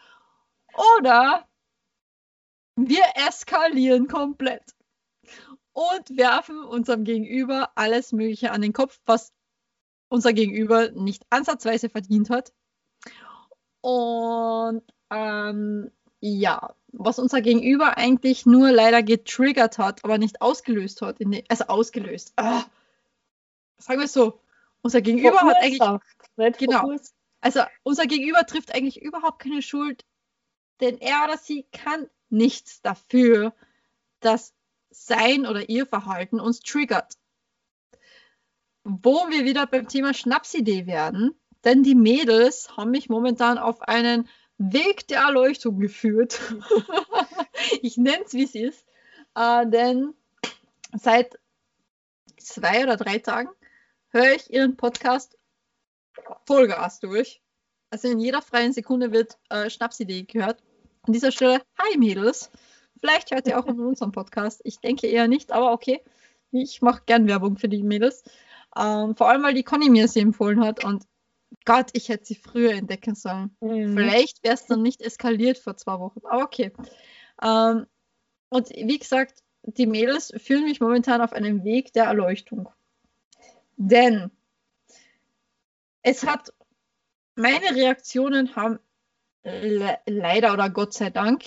[0.97, 1.47] Oder
[2.75, 4.73] wir eskalieren komplett
[5.73, 9.33] und werfen unserem Gegenüber alles Mögliche an den Kopf, was
[10.09, 12.53] unser Gegenüber nicht ansatzweise verdient hat.
[13.81, 21.19] Und ähm, ja, was unser Gegenüber eigentlich nur leider getriggert hat, aber nicht ausgelöst hat.
[21.19, 22.33] Den, also ausgelöst.
[22.35, 22.63] Ah,
[23.77, 24.39] sagen wir es so.
[24.81, 25.79] Unser Gegenüber hat eigentlich
[26.57, 26.95] Genau.
[27.41, 30.05] also unser Gegenüber trifft eigentlich überhaupt keine Schuld,
[30.79, 33.53] denn er oder sie kann nichts dafür,
[34.19, 34.53] dass
[34.89, 37.13] sein oder ihr Verhalten uns triggert.
[38.83, 44.27] Wo wir wieder beim Thema Schnapsidee werden, denn die Mädels haben mich momentan auf einen
[44.57, 46.39] Weg der Erleuchtung geführt.
[47.81, 48.85] ich nenne es, wie es ist,
[49.35, 50.13] äh, denn
[50.93, 51.39] seit
[52.37, 53.49] zwei oder drei Tagen
[54.09, 55.37] höre ich ihren Podcast
[56.45, 57.41] Vollgas durch.
[57.89, 60.61] Also in jeder freien Sekunde wird äh, Schnapsidee gehört.
[61.03, 62.51] An dieser Stelle, hi Mädels.
[62.99, 64.61] Vielleicht hört ihr auch in unserem Podcast.
[64.63, 66.01] Ich denke eher nicht, aber okay.
[66.51, 68.23] Ich mache gern Werbung für die Mädels.
[68.77, 71.03] Ähm, vor allem, weil die Conny mir sie empfohlen hat und
[71.65, 73.55] Gott, ich hätte sie früher entdecken sollen.
[73.59, 73.95] Mhm.
[73.95, 76.71] Vielleicht wäre es dann nicht eskaliert vor zwei Wochen, aber okay.
[77.41, 77.85] Ähm,
[78.49, 82.69] und wie gesagt, die Mädels führen mich momentan auf einen Weg der Erleuchtung.
[83.77, 84.31] Denn
[86.01, 86.53] es hat,
[87.35, 88.79] meine Reaktionen haben
[89.43, 91.45] le leider oder Gott sei Dank,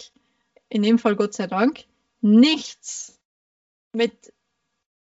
[0.68, 1.84] in dem Fall Gott sei Dank,
[2.20, 3.20] nichts
[3.92, 4.32] mit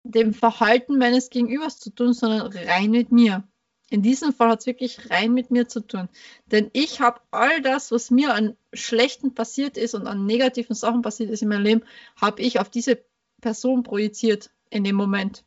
[0.05, 3.46] dem Verhalten meines Gegenübers zu tun, sondern rein mit mir.
[3.92, 6.09] In diesem Fall hat es wirklich rein mit mir zu tun.
[6.46, 11.02] Denn ich habe all das, was mir an Schlechten passiert ist und an negativen Sachen
[11.02, 11.85] passiert ist in meinem Leben,
[12.16, 13.05] habe ich auf diese
[13.42, 15.44] Person projiziert in dem Moment.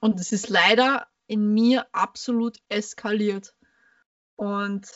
[0.00, 3.54] Und es ist leider in mir absolut eskaliert.
[4.36, 4.86] Und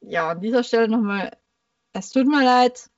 [0.00, 1.36] ja, an dieser Stelle nochmal,
[1.92, 2.90] es tut mir leid.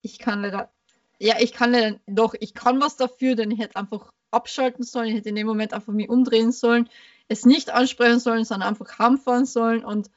[0.00, 0.72] Ich kann leider,
[1.18, 5.08] ja, ich kann leider, doch, ich kann was dafür, denn ich hätte einfach abschalten sollen,
[5.08, 6.88] ich hätte in dem Moment einfach mich umdrehen sollen,
[7.28, 10.10] es nicht ansprechen sollen, sondern einfach heimfahren sollen und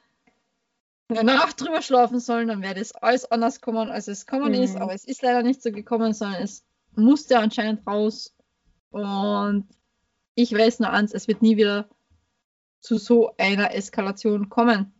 [1.10, 4.63] eine Nacht drüber schlafen sollen, dann wäre das alles anders kommen, als es kommen Mhm.
[4.63, 4.78] ist.
[4.78, 6.63] Aber es ist leider nicht so gekommen, sondern es
[6.95, 8.34] musste anscheinend raus.
[8.91, 9.67] Und
[10.36, 11.89] ich weiß nur eins, es wird nie wieder
[12.80, 14.93] zu so einer Eskalation kommen.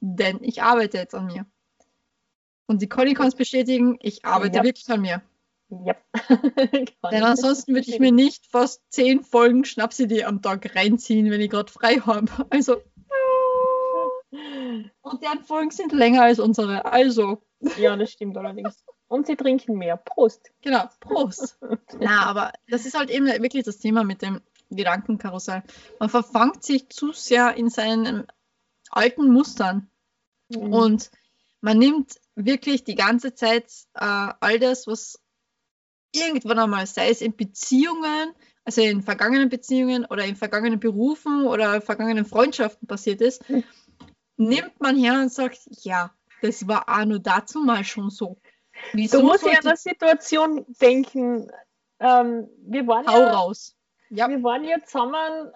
[0.00, 1.46] Denn ich arbeite jetzt an mir.
[2.66, 4.64] Und die Conny kann es bestätigen, ich arbeite Ja.
[4.64, 5.22] wirklich an mir.
[5.84, 5.96] Ja.
[7.10, 11.50] Denn ansonsten würde ich mir nicht fast zehn Folgen Schnapsidee am Tag reinziehen, wenn ich
[11.50, 12.30] gerade frei habe.
[12.50, 12.82] Also.
[15.02, 16.84] Und deren Folgen sind länger als unsere.
[16.86, 17.42] Also,
[17.78, 18.84] Ja, das stimmt allerdings.
[19.06, 19.96] Und sie trinken mehr.
[19.96, 20.50] Prost.
[20.60, 21.56] genau, Prost.
[22.00, 25.62] Na, aber das ist halt eben wirklich das Thema mit dem Gedankenkarussell.
[26.00, 28.26] Man verfangt sich zu sehr in seinen
[28.90, 29.90] alten Mustern.
[30.48, 30.72] Mhm.
[30.72, 31.10] Und
[31.60, 35.20] man nimmt wirklich die ganze Zeit äh, all das, was
[36.14, 41.80] irgendwann einmal, sei es in Beziehungen, also in vergangenen Beziehungen oder in vergangenen Berufen oder
[41.80, 43.44] vergangenen Freundschaften passiert ist,
[44.36, 46.10] nimmt man her und sagt, ja,
[46.42, 48.36] das war auch nur dazu mal schon so.
[48.92, 51.50] Du Wieso musst ja an der Situation denken.
[52.00, 53.76] Ähm, wir waren Hau ja, raus.
[54.10, 55.52] Ja, wir waren ja zusammen.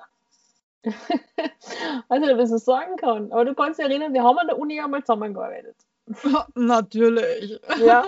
[2.08, 3.32] also, ob ich das sagen kann.
[3.32, 5.76] Aber du kannst dich erinnern, wir haben an der Uni einmal zusammengearbeitet.
[6.54, 7.60] natürlich.
[7.78, 8.04] Ja.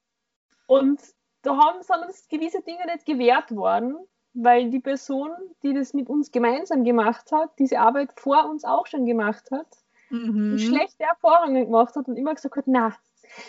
[0.66, 1.00] Und
[1.46, 3.96] da haben, sind uns gewisse Dinge nicht gewährt worden,
[4.34, 5.30] weil die Person,
[5.62, 9.66] die das mit uns gemeinsam gemacht hat, diese Arbeit vor uns auch schon gemacht hat,
[10.10, 10.56] Mhm.
[10.58, 12.94] schlechte Erfahrungen gemacht hat und immer gesagt hat, na,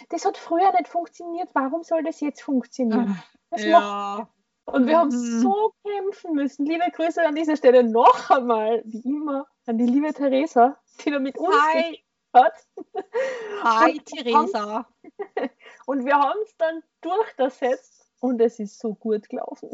[0.09, 3.21] das hat früher nicht funktioniert, warum soll das jetzt funktionieren?
[3.51, 3.83] Das macht
[4.19, 4.27] Ja.
[4.65, 5.41] und wir haben Mhm.
[5.41, 6.65] so kämpfen müssen.
[6.65, 11.19] Liebe Grüße an dieser Stelle noch einmal, wie immer, an die liebe Theresa, die da
[11.19, 12.53] mit uns Hi, hat.
[13.63, 14.87] hi Und- Theresa.
[15.85, 19.69] Und wir haben es dann durchgesetzt und es ist so gut gelaufen.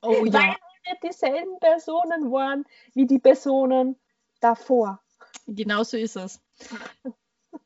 [0.00, 2.64] Oh Weil ja, wir nicht dieselben Personen waren
[2.94, 3.96] wie die Personen
[4.40, 5.00] davor.
[5.46, 6.40] genau so ist es.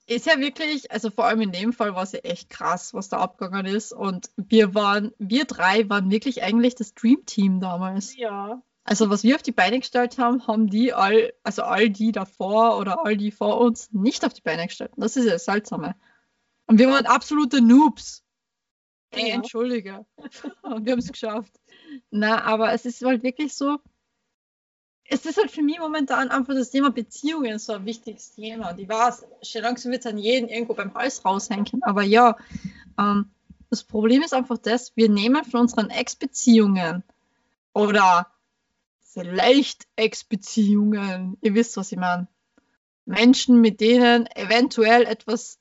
[0.06, 3.08] ist ja wirklich, also vor allem in dem Fall war es ja echt krass, was
[3.10, 3.92] da abgegangen ist.
[3.92, 8.16] Und wir waren, wir drei waren wirklich eigentlich das Dream Team damals.
[8.16, 8.62] Ja.
[8.84, 12.78] Also was wir auf die Beine gestellt haben, haben die all, also all die davor
[12.78, 14.92] oder all die vor uns nicht auf die Beine gestellt.
[14.96, 15.94] Und das ist ja das Seltsame.
[16.66, 18.24] Und wir waren absolute Noobs.
[19.10, 19.34] Ey, Ja.
[19.36, 20.04] entschuldige.
[20.62, 21.52] Und wir haben es geschafft.
[22.10, 23.78] Na, aber es ist halt wirklich so,
[25.04, 28.72] es ist halt für mich momentan einfach das Thema Beziehungen so ein wichtiges Thema.
[28.72, 31.82] Die war es, schon langsam wird es an jeden irgendwo beim Hals raushängen.
[31.82, 32.36] Aber ja,
[32.98, 33.30] ähm,
[33.70, 37.02] das Problem ist einfach das, wir nehmen von unseren Ex-Beziehungen
[37.74, 38.26] oder
[39.12, 42.28] vielleicht Ex-Beziehungen, ihr wisst, was ich meine.
[43.04, 45.58] Menschen, mit denen eventuell etwas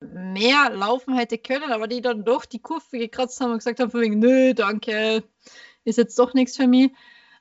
[0.00, 3.90] mehr laufen hätte können, aber die dann doch die Kurve gekratzt haben und gesagt haben,
[3.90, 5.24] von wegen, nö, danke,
[5.84, 6.92] ist jetzt doch nichts für mich.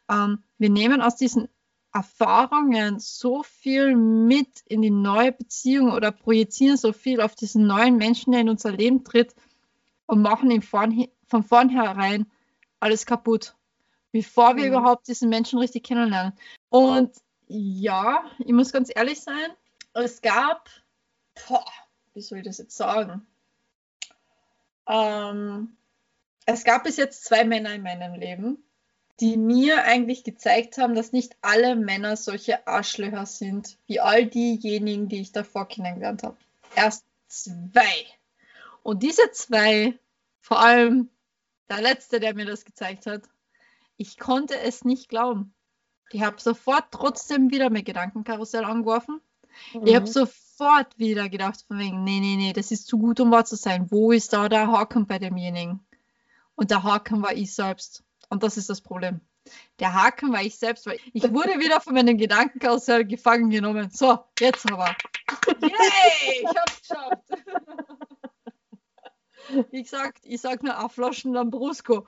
[0.09, 1.47] Ähm, wir nehmen aus diesen
[1.93, 7.97] Erfahrungen so viel mit in die neue Beziehung oder projizieren so viel auf diesen neuen
[7.97, 9.35] Menschen, der in unser Leben tritt
[10.05, 12.29] und machen ihm von, von vornherein
[12.79, 13.55] alles kaputt,
[14.11, 14.73] bevor wir Mhm.
[14.73, 16.33] überhaupt diesen Menschen richtig kennenlernen.
[16.69, 17.15] Und
[17.47, 19.51] ja, ich muss ganz ehrlich sein,
[19.93, 20.69] es gab,
[21.47, 21.65] boah,
[22.13, 23.25] wie soll ich das jetzt sagen?
[24.87, 25.75] Ähm,
[26.45, 28.63] es gab bis jetzt zwei Männer in meinem Leben,
[29.19, 35.09] die mir eigentlich gezeigt haben, dass nicht alle Männer solche Arschlöcher sind, wie all diejenigen,
[35.09, 36.37] die ich davor kennengelernt habe.
[36.75, 38.05] Erst zwei.
[38.81, 39.99] Und diese zwei,
[40.41, 41.09] vor allem
[41.69, 43.23] der letzte, der mir das gezeigt hat,
[43.99, 45.53] ich konnte es nicht glauben.
[46.11, 49.19] Ich habe sofort trotzdem wieder mein Gedankenkarussell angeworfen.
[49.85, 50.11] Ich habe Mhm.
[50.11, 53.57] sofort wieder gedacht, von wegen, nee, nee, nee, das ist zu gut, um wahr zu
[53.57, 53.91] sein.
[53.91, 55.85] Wo ist da der Haken bei demjenigen?
[56.55, 58.03] Und der Haken war ich selbst.
[58.29, 59.19] Und das ist das Problem.
[59.79, 63.89] Der Haken war ich selbst, weil ich wurde wieder von meinem Gedankenkarussell gefangen genommen.
[63.91, 64.95] So, jetzt aber.
[65.61, 67.23] Yay, ich hab's geschafft.
[69.71, 72.07] Wie gesagt, ich sag nur auf Flaschen Lambrusco.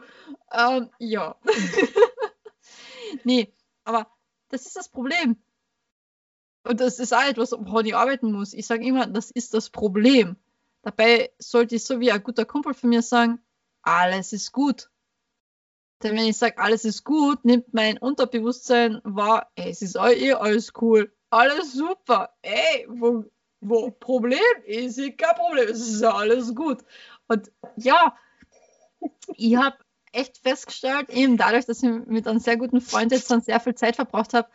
[0.52, 1.36] Ähm, ja.
[3.24, 4.08] nee, aber
[4.50, 5.42] das ist das Problem.
[6.64, 8.54] Und das ist auch etwas, woran ich arbeiten muss.
[8.54, 10.36] Ich sage immer, das ist das Problem.
[10.84, 13.40] Dabei sollte ich so wie ein guter Kumpel von mir sagen,
[13.82, 14.90] alles ist gut.
[16.04, 20.74] Denn wenn ich sage, alles ist gut, nimmt mein Unterbewusstsein wahr, es ist eh alles
[20.82, 23.26] cool, alles super, ey, wo,
[23.60, 26.84] wo Problem ist, kein Problem, es ist alles gut.
[27.32, 28.14] Und ja,
[29.36, 29.78] ich habe
[30.12, 33.74] echt festgestellt, eben dadurch, dass ich mit einem sehr guten Freund jetzt dann sehr viel
[33.74, 34.50] Zeit verbracht habe,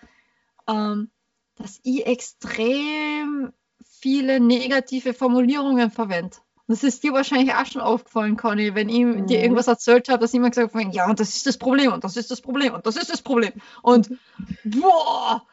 [0.68, 1.10] ähm,
[1.56, 6.36] dass ich extrem viele negative Formulierungen verwende.
[6.68, 9.26] Das ist dir wahrscheinlich auch schon aufgefallen, Conny, wenn ich Mhm.
[9.26, 11.94] dir irgendwas erzählt habe, dass ich immer gesagt habe, ja, und das ist das Problem,
[11.94, 13.54] und das ist das Problem, und das ist das Problem.
[13.82, 14.10] Und
[14.64, 15.46] boah!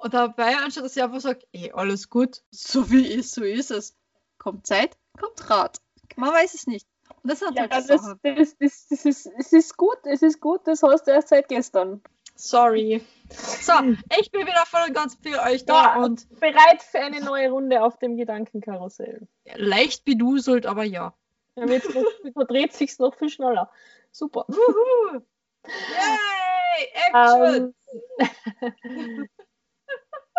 [0.00, 3.70] Und dabei, anstatt dass ich einfach sage, ey, alles gut, so wie ist, so ist
[3.70, 3.94] es.
[4.38, 5.80] Kommt Zeit, kommt Rat.
[6.18, 6.86] Man weiß es nicht.
[7.22, 10.40] Und das hat Ja, halt das, das, das, das, ist, es ist gut, es ist
[10.40, 12.02] gut, das hast du erst seit gestern.
[12.34, 13.04] Sorry.
[13.30, 13.72] So,
[14.20, 16.04] ich bin wieder voll und ganz für euch da Ja.
[16.04, 19.26] und Bereit für eine neue Runde auf dem Gedankenkarussell.
[19.56, 21.14] leicht beduselt, aber ja.
[21.56, 21.90] Ja, Jetzt
[22.32, 23.70] verdreht sich noch viel schneller.
[24.12, 24.44] Super.
[24.48, 25.20] Wuhu!
[25.66, 26.88] Yay!
[27.12, 27.74] Action!
[28.18, 29.28] Ähm,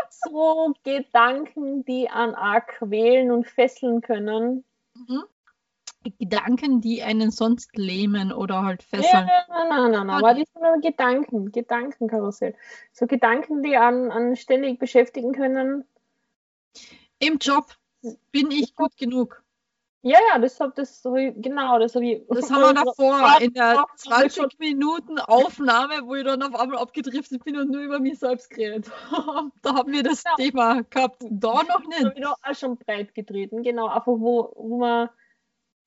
[0.10, 4.64] so Gedanken, die an arg quälen und fesseln können.
[4.94, 5.24] Mhm.
[6.18, 9.26] Gedanken, die einen sonst lähmen oder halt Ja, fesseln.
[9.26, 12.56] nein, nein, nein, nein, aber die sind nur Gedanken, Gedankenkarussell.
[12.94, 15.84] So Gedanken, die an, an ständig beschäftigen können.
[17.20, 17.66] Im Job
[18.32, 19.44] bin ich gut genug.
[20.02, 22.22] Ja, ja, das hab das genau, das habe ich.
[22.30, 26.80] Das haben wir davor in der Ja, 20 Minuten Aufnahme, wo ich dann auf einmal
[26.80, 29.52] abgedriftet bin und nur über mich selbst geredet habe.
[29.62, 30.36] Da haben wir das Ja.
[30.38, 31.26] Thema gehabt.
[31.30, 32.18] Da noch habe nicht.
[32.18, 35.10] ich auch schon breit getreten, genau, einfach wo, wo man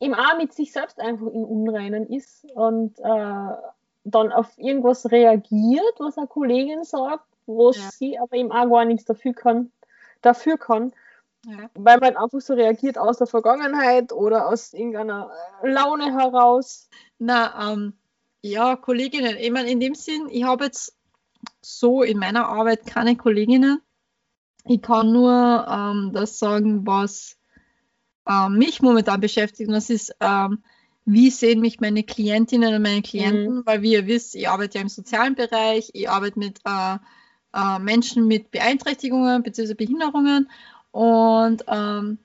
[0.03, 3.55] im A mit sich selbst einfach im Unreinen ist und äh,
[4.05, 7.91] dann auf irgendwas reagiert, was eine Kollegin sagt, wo Ja.
[7.93, 9.71] sie aber im A gar nichts dafür kann,
[10.21, 10.93] dafür kann,
[11.47, 11.71] Ja.
[11.75, 15.31] weil man einfach so reagiert aus der Vergangenheit oder aus irgendeiner
[15.63, 16.89] äh, Laune heraus.
[17.19, 17.93] Na, ähm,
[18.43, 19.37] ja, Kolleginnen.
[19.39, 20.97] Ich meine, in dem Sinn, ich habe jetzt
[21.61, 23.81] so in meiner Arbeit keine Kolleginnen.
[24.65, 27.37] Ich kann nur ähm, das sagen, was
[28.29, 29.69] ähm, mich momentan beschäftigt.
[29.69, 30.63] Und das ist, ähm,
[31.05, 33.67] wie sehen mich meine Klientinnen und meine Klienten?
[33.67, 36.99] Weil, wie ihr wisst, ich arbeite ja im sozialen Bereich, ich arbeite mit äh,
[37.55, 39.75] äh, Menschen mit Beeinträchtigungen bzw.
[39.75, 40.51] Behinderungen.
[40.91, 42.19] Und ähm,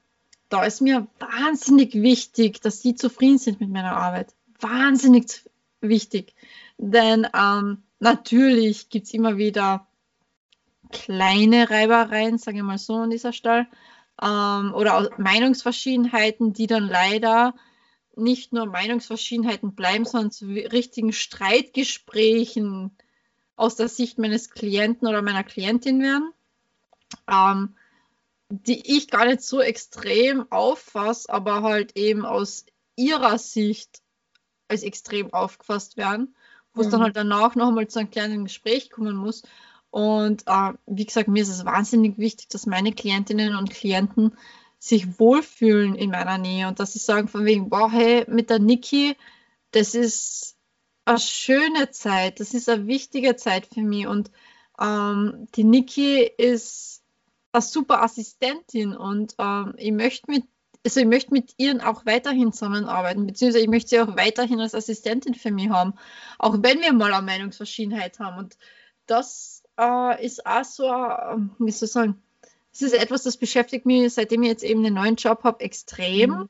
[0.49, 4.33] da ist mir wahnsinnig wichtig, dass die zufrieden sind mit meiner Arbeit.
[4.59, 5.43] Wahnsinnig
[5.81, 6.33] wichtig.
[6.77, 9.87] Denn ähm, natürlich gibt es immer wieder
[10.91, 13.67] kleine Reibereien, sage ich mal so an dieser Stelle.
[14.21, 17.53] Ähm, oder Meinungsverschiedenheiten, die dann leider
[18.15, 22.97] nicht nur Meinungsverschiedenheiten bleiben, sondern zu richtigen Streitgesprächen
[23.55, 26.31] aus der Sicht meines Klienten oder meiner Klientin werden,
[27.29, 27.75] ähm,
[28.49, 32.65] die ich gar nicht so extrem auffasse, aber halt eben aus
[32.95, 34.01] ihrer Sicht
[34.67, 36.35] als extrem aufgefasst werden,
[36.73, 37.05] wo es dann Mhm.
[37.05, 39.43] halt danach noch einmal zu einem kleinen Gespräch kommen muss.
[39.89, 44.37] Und äh, wie gesagt, mir ist es wahnsinnig wichtig, dass meine Klientinnen und Klienten
[44.79, 48.59] sich wohlfühlen in meiner Nähe und dass sie sagen von wegen, wow, hey, mit der
[48.59, 49.15] Niki,
[49.71, 50.55] das ist
[51.05, 54.29] eine schöne Zeit, das ist eine wichtige Zeit für mich und
[54.79, 57.01] ähm, die Niki ist
[57.51, 60.43] eine super Assistentin und ähm, ich möchte mit
[60.85, 64.73] also ich möchte mit ihr auch weiterhin zusammenarbeiten, beziehungsweise ich möchte sie auch weiterhin als
[64.73, 65.95] Assistentin für mich haben,
[66.39, 68.37] auch wenn wir mal eine Meinungsverschiedenheit haben.
[68.37, 68.57] Und
[69.05, 72.21] das äh, ist auch so, äh, wie soll ich sagen,
[72.71, 76.29] das ist etwas, das beschäftigt mich, seitdem ich jetzt eben einen neuen Job habe, extrem.
[76.29, 76.49] Mhm.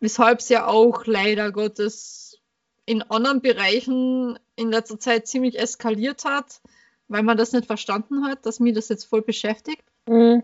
[0.00, 2.40] Weshalb es ja auch leider Gottes
[2.86, 6.60] in anderen Bereichen in letzter Zeit ziemlich eskaliert hat,
[7.08, 9.84] weil man das nicht verstanden hat, dass mir das jetzt voll beschäftigt.
[10.06, 10.42] Mhm.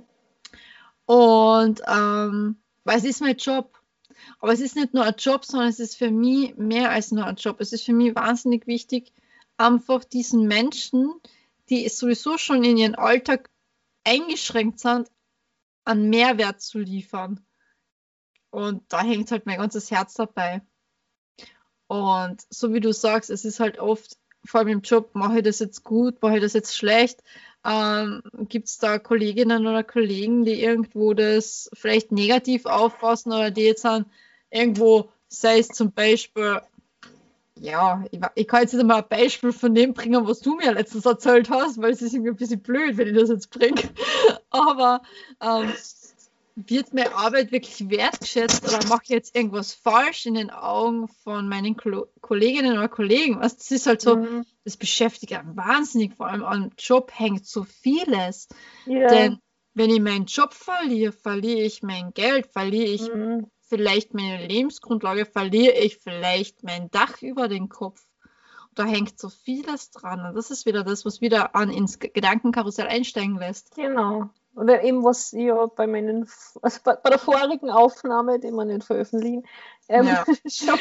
[1.07, 3.78] Und ähm, weil es ist mein Job.
[4.40, 7.24] Aber es ist nicht nur ein Job, sondern es ist für mich mehr als nur
[7.24, 7.61] ein Job.
[7.61, 9.12] Es ist für mich wahnsinnig wichtig,
[9.57, 11.14] einfach diesen Menschen,
[11.70, 13.50] die sowieso schon in ihren Alltag
[14.04, 15.10] eingeschränkt sind,
[15.84, 17.40] einen Mehrwert zu liefern.
[18.50, 20.62] Und da hängt halt mein ganzes Herz dabei.
[21.86, 25.44] Und so wie du sagst, es ist halt oft, vor allem im Job, mache ich
[25.44, 27.22] das jetzt gut, mache ich das jetzt schlecht.
[27.64, 33.62] Ähm, Gibt es da Kolleginnen oder Kollegen, die irgendwo das vielleicht negativ auffassen oder die
[33.62, 34.06] jetzt dann
[34.50, 36.60] irgendwo, sei es zum Beispiel,
[37.61, 40.72] ja, ich, ich kann jetzt nicht mal ein Beispiel von dem bringen, was du mir
[40.72, 43.82] letztens erzählt hast, weil es ist irgendwie ein bisschen blöd, wenn ich das jetzt bringe.
[44.50, 45.02] Aber
[45.40, 45.72] ähm,
[46.56, 51.48] wird meine Arbeit wirklich wertgeschätzt oder mache ich jetzt irgendwas falsch in den Augen von
[51.48, 53.40] meinen Klo Kolleginnen oder Kollegen?
[53.40, 54.44] Was, das ist halt so, Mhm.
[54.64, 58.48] das beschäftigt einen wahnsinnig, vor allem am Job hängt so vieles.
[58.86, 59.06] Ja.
[59.09, 59.38] Denn
[59.74, 63.46] wenn ich meinen Job verliere, verliere ich mein Geld, verliere ich Mhm.
[63.68, 68.02] Vielleicht meine Lebensgrundlage, verliere ich vielleicht mein Dach über den Kopf.
[68.74, 70.24] Da hängt so vieles dran.
[70.24, 73.74] Und das ist wieder das, was wieder an ins Gedankenkarussell einsteigen lässt.
[73.74, 74.30] Genau.
[74.54, 76.28] Oder eben, was ich ja bei meinen,
[76.62, 79.46] also bei, bei der vorigen Aufnahme, die wir nicht veröffentlichen,
[79.88, 80.24] ähm, Ja.
[80.46, 80.78] schon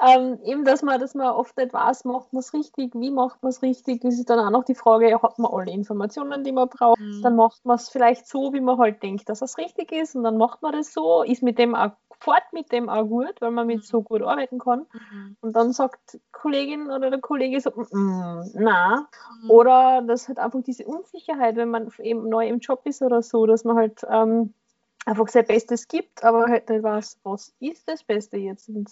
[0.00, 3.42] ähm, eben, dass man, dass man oft nicht weiß, macht man es richtig, wie macht
[3.42, 6.52] man es richtig, das ist dann auch noch die Frage, hat man alle Informationen, die
[6.52, 7.22] man braucht, Mhm.
[7.22, 10.24] dann macht man es vielleicht so, wie man halt denkt, dass es richtig ist und
[10.24, 13.50] dann macht man das so, ist mit dem auch, fort mit dem auch gut, weil
[13.50, 13.82] man mit Mhm.
[13.82, 15.36] so gut arbeiten kann Mhm.
[15.40, 19.08] und dann sagt Kollegin oder der Kollege so, mm, na,
[19.42, 19.50] Mhm.
[19.50, 23.46] oder dass halt einfach diese Unsicherheit, wenn man eben neu im Job ist oder so,
[23.46, 24.52] dass man halt ähm,
[25.06, 28.68] einfach sein Bestes gibt, aber halt nicht weiß, was ist das Beste jetzt.
[28.68, 28.90] Und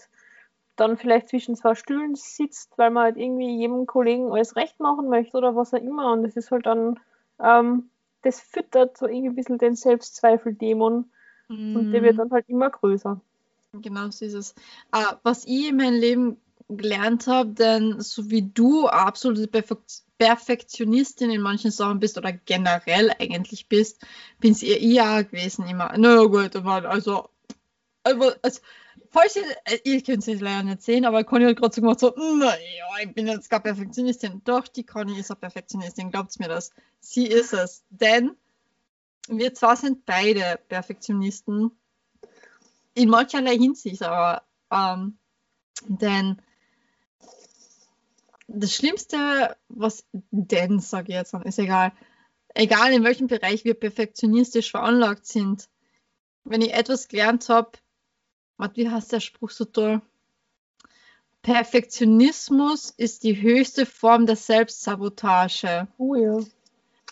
[0.77, 5.09] dann vielleicht zwischen zwei Stühlen sitzt, weil man halt irgendwie jedem Kollegen alles recht machen
[5.09, 6.13] möchte oder was auch immer.
[6.13, 7.01] Und das ist halt dann,
[7.41, 7.91] ähm,
[8.23, 11.11] das füttert so irgendwie ein bisschen den Selbstzweifeldämon
[11.75, 12.19] und der wird Mhm.
[12.19, 13.21] dann halt immer größer.
[13.73, 14.55] Genau so ist es.
[14.93, 16.37] Ah, was ich in meinem Leben
[16.69, 23.11] gelernt habe, denn so wie du absolute Perfekt Perfektionistin in manchen Sachen bist oder generell
[23.19, 24.01] eigentlich bist,
[24.39, 25.93] bin es ihr ja gewesen immer.
[25.99, 27.29] Na ja, gut, also,
[28.05, 28.61] also, also
[29.15, 32.01] falls ihr, äh, ihr könnt es leider nicht sehen, aber Conny hat gerade so gemacht,
[32.01, 32.57] so, naja,
[33.01, 34.43] ich bin jetzt gar Perfektionistin.
[34.45, 36.73] Doch, die Conny ist eine Perfektionistin, glaubt mir das.
[36.99, 37.85] Sie ist es.
[37.91, 38.37] Denn
[39.29, 41.71] wir zwar sind beide Perfektionisten,
[42.95, 45.19] in mancherlei Hinsicht, aber ähm,
[45.87, 46.41] denn
[48.47, 51.93] das Schlimmste, was denn, sage ich jetzt, ist egal,
[52.55, 55.69] egal in welchem Bereich wir perfektionistisch veranlagt sind,
[56.45, 57.73] wenn ich etwas gelernt habe,
[58.75, 60.01] wie heißt der Spruch so toll?
[61.43, 65.89] Perfektionismus ist die höchste Form der Selbstsabotage.
[65.99, 66.39] Oh ja.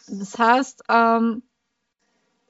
[0.08, 1.42] Das heißt, ähm,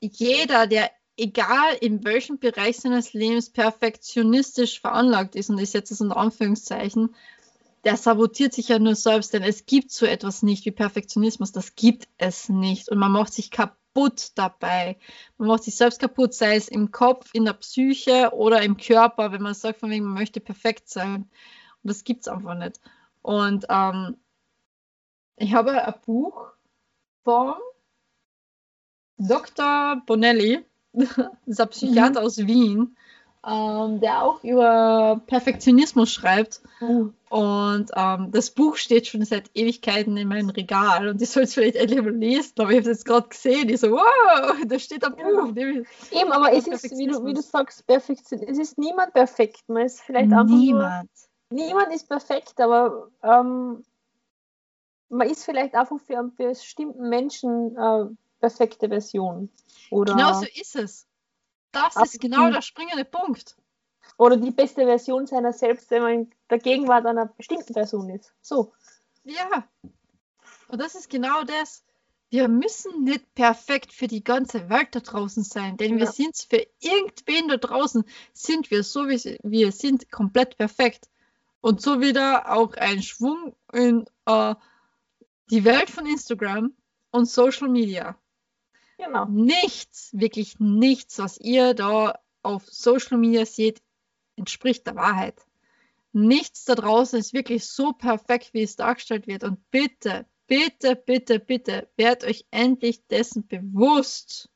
[0.00, 6.00] jeder, der egal in welchem Bereich seines Lebens perfektionistisch veranlagt ist, und ich setze es
[6.00, 7.14] unter Anführungszeichen,
[7.84, 11.74] der sabotiert sich ja nur selbst, denn es gibt so etwas nicht wie Perfektionismus, das
[11.74, 13.76] gibt es nicht und man macht sich kaputt
[14.34, 14.99] dabei.
[15.36, 19.32] Man macht sich selbst kaputt, sei es im Kopf, in der Psyche oder im Körper,
[19.32, 21.14] wenn man sagt, von wegen, man möchte perfekt sein.
[21.82, 22.80] Und das gibt es einfach nicht.
[23.22, 24.16] Und ähm,
[25.36, 26.53] ich habe ein Buch
[27.24, 27.55] von
[29.18, 30.03] Dr.
[30.07, 32.97] Bonelli, das ist ein Psychiater aus Wien,
[33.47, 36.61] ähm, der auch über Perfektionismus schreibt.
[36.80, 37.12] Mhm.
[37.28, 41.55] Und ähm, das Buch steht schon seit Ewigkeiten in meinem Regal und ich soll es
[41.55, 43.68] vielleicht endlich mal lesen, aber ich habe es jetzt gerade gesehen.
[43.70, 45.24] Ich so, wow, da steht ein Ja.
[45.45, 45.53] Buch.
[45.55, 48.43] Dem- Eben, aber es ist, wie du, wie du sagst, Perfektion.
[48.47, 49.62] Es ist niemand perfekt.
[49.68, 51.11] Man ist vielleicht einfach nur, Niemand.
[51.51, 53.82] niemand ist perfekt, aber ähm,
[55.09, 58.05] man ist vielleicht einfach für einen bestimmten Menschen äh,
[58.40, 59.49] perfekte Version.
[59.90, 61.07] Oder, Genau so ist es.
[61.73, 63.57] Das Ab- ist genau der springende Punkt.
[64.18, 68.33] oder die beste Version seiner selbst, wenn man in der Gegenwart einer bestimmten Person ist.
[68.43, 68.73] So.
[69.25, 69.66] Ja.
[70.68, 71.85] Und das ist genau das.
[72.31, 76.12] Wir müssen nicht perfekt für die ganze Welt da draußen sein, denn wir Ja.
[76.12, 81.09] sind für irgendwen da draußen, sind wir so wie wir sind komplett perfekt.
[81.61, 84.55] Und so wieder auch ein Schwung in äh,
[85.51, 86.75] die Welt von Instagram
[87.11, 88.16] und Social Media.
[89.05, 89.24] Genau.
[89.26, 93.82] Nichts, wirklich nichts, was ihr da auf Social Media seht,
[94.36, 95.44] entspricht der Wahrheit.
[96.12, 99.44] Nichts da draußen ist wirklich so perfekt, wie es dargestellt wird.
[99.44, 104.48] Und bitte, bitte, bitte, bitte, werdet euch endlich dessen bewusst.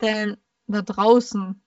[0.00, 1.62] Denn da draußen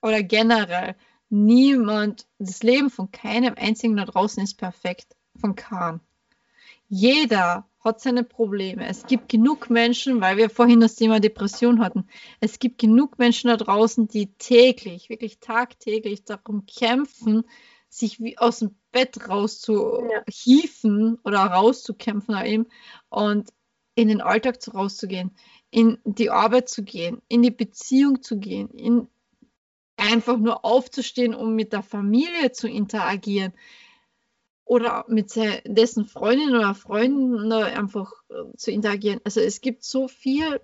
[0.00, 0.96] oder generell
[1.28, 5.14] niemand, das Leben von keinem einzigen da draußen ist perfekt.
[5.40, 6.00] Von keinem.
[6.88, 8.86] Jeder hat seine Probleme.
[8.88, 12.08] Es gibt genug Menschen, weil wir vorhin das Thema Depression hatten.
[12.40, 17.44] Es gibt genug Menschen da draußen, die täglich, wirklich tagtäglich darum kämpfen,
[17.90, 22.66] sich wie aus dem Bett rauszuhieven oder rauszukämpfen eben
[23.10, 23.50] und
[23.94, 25.36] in den Alltag zu rauszugehen,
[25.70, 29.08] in die Arbeit zu gehen, in die Beziehung zu gehen, in
[29.96, 33.52] einfach nur aufzustehen, um mit der Familie zu interagieren
[34.64, 39.20] oder mit se- dessen Freundin oder Freunden einfach äh, zu interagieren.
[39.24, 40.60] Also es gibt so viel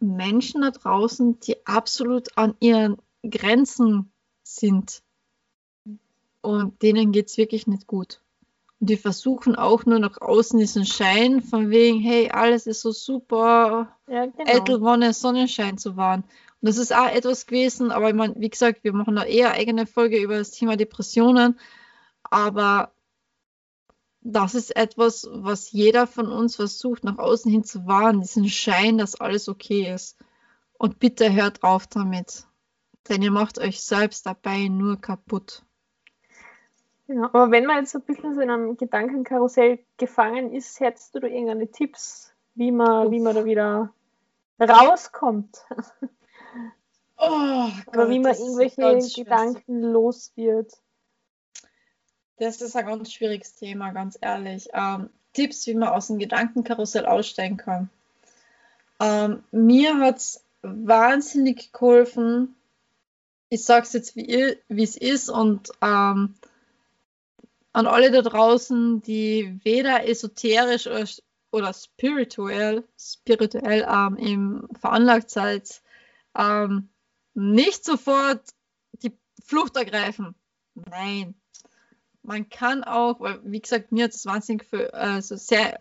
[0.00, 5.02] Menschen da draußen, die absolut an ihren Grenzen sind.
[6.42, 8.20] Und denen geht es wirklich nicht gut.
[8.80, 12.92] Und die versuchen auch nur nach außen diesen Schein von wegen, hey, alles ist so
[12.92, 14.44] super, Ja, genau.
[14.50, 16.24] Edelwonne, Sonnenschein zu wahren.
[16.60, 19.52] Und das ist auch etwas gewesen, aber ich meine, wie gesagt, wir machen da eher
[19.52, 21.58] eigene Folge über das Thema Depressionen.
[22.30, 22.92] Aber
[24.20, 28.98] das ist etwas, was jeder von uns versucht, nach außen hin zu wahren, diesen Schein,
[28.98, 30.18] dass alles okay ist.
[30.78, 32.46] Und bitte hört auf damit.
[33.08, 35.62] Denn ihr macht euch selbst dabei nur kaputt.
[37.06, 37.26] Genau.
[37.26, 41.20] Aber wenn man jetzt so ein bisschen so in einem Gedankenkarussell gefangen ist, hättest du
[41.20, 43.92] da irgendeine Tipps, wie man, wie man da wieder
[44.58, 45.66] rauskommt?
[47.16, 50.72] Oh, Oder wie man irgendwelche Gedanken los wird?
[52.36, 54.68] Das ist ein ganz schwieriges Thema, ganz ehrlich.
[54.72, 57.90] Ähm, Tipps, wie man aus dem Gedankenkarussell aussteigen kann.
[59.00, 62.56] Ähm, mir hat es wahnsinnig geholfen.
[63.50, 66.34] Ich sage es jetzt, wie es ist und ähm,
[67.72, 71.06] an alle da draußen, die weder esoterisch oder,
[71.50, 75.82] oder spirituell, spirituell ähm, im veranlagt seid,
[76.36, 76.88] ähm,
[77.34, 78.42] nicht sofort
[79.02, 79.12] die
[79.44, 80.34] Flucht ergreifen.
[80.74, 81.34] Nein,
[82.24, 85.80] man kann auch, weil wie gesagt, mir hat es wahnsinnig viel, also sehr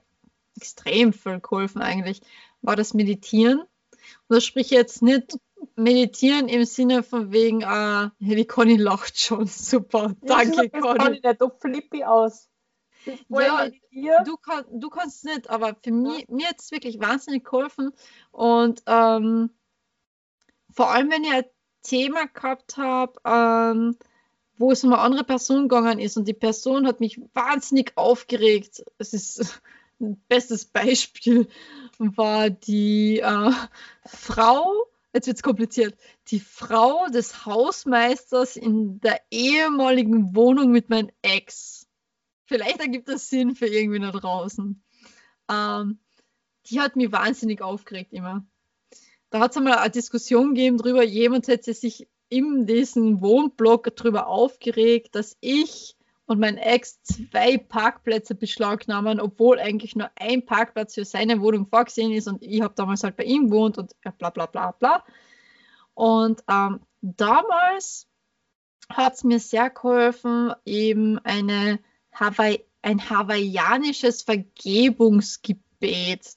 [0.55, 2.21] extrem viel geholfen eigentlich,
[2.61, 3.61] war das Meditieren.
[3.61, 5.37] Und das sprich jetzt nicht
[5.75, 11.09] meditieren im Sinne von wegen, äh, ja, die Conny lacht schon, super, danke kann Conny.
[11.11, 12.49] nicht, da flippe ich aus.
[13.27, 14.23] Ja.
[14.23, 17.91] Du, kann, du kannst nicht, aber für mich, mir hat es wirklich wahnsinnig geholfen.
[18.31, 19.49] Und ähm,
[20.71, 21.45] vor allem, wenn ich ein
[21.81, 23.97] Thema gehabt habe, ähm,
[24.57, 28.83] wo es um eine andere Person gegangen ist und die Person hat mich wahnsinnig aufgeregt.
[28.97, 29.61] Es ist
[29.99, 31.47] ein bestes Beispiel,
[31.97, 33.51] war die äh,
[34.05, 35.95] Frau, jetzt wird es kompliziert,
[36.27, 41.87] die Frau des Hausmeisters in der ehemaligen Wohnung mit meinem Ex.
[42.45, 44.83] Vielleicht ergibt das Sinn für irgendwie da draußen.
[45.49, 45.99] Ähm,
[46.67, 48.45] die hat mich wahnsinnig aufgeregt immer.
[49.29, 54.25] Da hat es einmal eine Diskussion gegeben drüber, jemand hätte sich in diesem Wohnblock darüber
[54.27, 61.05] aufgeregt, dass ich und mein Ex zwei Parkplätze beschlagnahmen, obwohl eigentlich nur ein Parkplatz für
[61.05, 64.47] seine Wohnung vorgesehen ist und ich habe damals halt bei ihm gewohnt und bla bla
[64.47, 65.03] bla bla.
[65.93, 68.07] Und ähm, damals
[68.89, 71.79] hat es mir sehr geholfen, eben eine
[72.13, 75.61] Hawaii, ein hawaiianisches Vergebungsgebet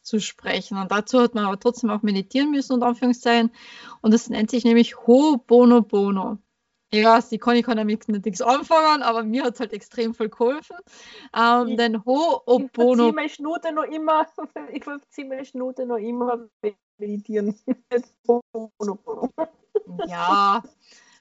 [0.02, 0.78] zu sprechen.
[0.78, 3.50] Und dazu hat man aber trotzdem auch meditieren müssen, unter Anführungszeichen.
[4.00, 6.38] Und das nennt sich nämlich Ho'oponopono.
[6.90, 10.28] Ich weiß, die Conny kann damit nichts anfangen, aber mir hat es halt extrem viel
[10.28, 10.76] geholfen.
[11.36, 14.26] Ähm, Ich- denn Ich verziehe Ho'oponopono meine Schnute noch immer,
[14.72, 16.48] ich verziehe meine Schnute noch immer
[16.98, 17.58] meditieren.
[20.06, 20.62] Ja,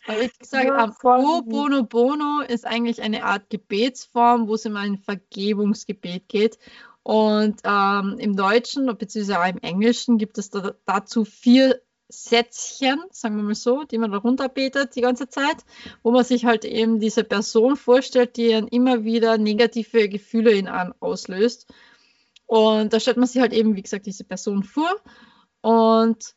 [0.08, 1.20] aber wie gesagt, Ja, ähm, voll.
[1.20, 6.60] O Bono Bono ist eigentlich eine Art Gebetsform, wo es um ein Vergebungsgebet geht.
[7.06, 11.80] Und ähm, im Deutschen beziehungsweise auch im Englischen gibt es da, dazu vier
[12.10, 15.58] Sätzchen, sagen wir mal so, die man da runterbetet die ganze Zeit,
[16.02, 20.68] wo man sich halt eben diese Person vorstellt, die dann immer wieder negative Gefühle in
[20.68, 21.72] einem auslöst.
[22.48, 24.90] Und da stellt man sich halt eben, wie gesagt, diese Person vor
[25.62, 26.34] und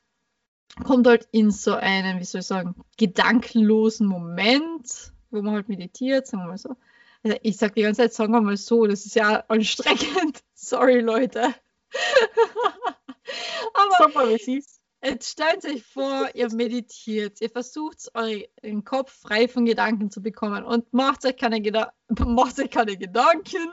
[0.85, 6.27] kommt halt in so einen, wie soll ich sagen, gedankenlosen Moment, wo man halt meditiert,
[6.27, 6.77] sagen wir mal so.
[7.23, 10.43] Also ich sage die ganze Zeit, sagen wir mal so, das ist ja anstrengend.
[10.69, 11.43] Sorry, Leute.
[13.75, 14.79] Aber Sag mal, ist.
[15.03, 20.65] Jetzt stellt euch vor, ihr meditiert, ihr versucht euren Kopf frei von Gedanken zu bekommen
[20.65, 21.93] und macht euch keine, Geda
[22.27, 23.73] macht euch keine Gedanken.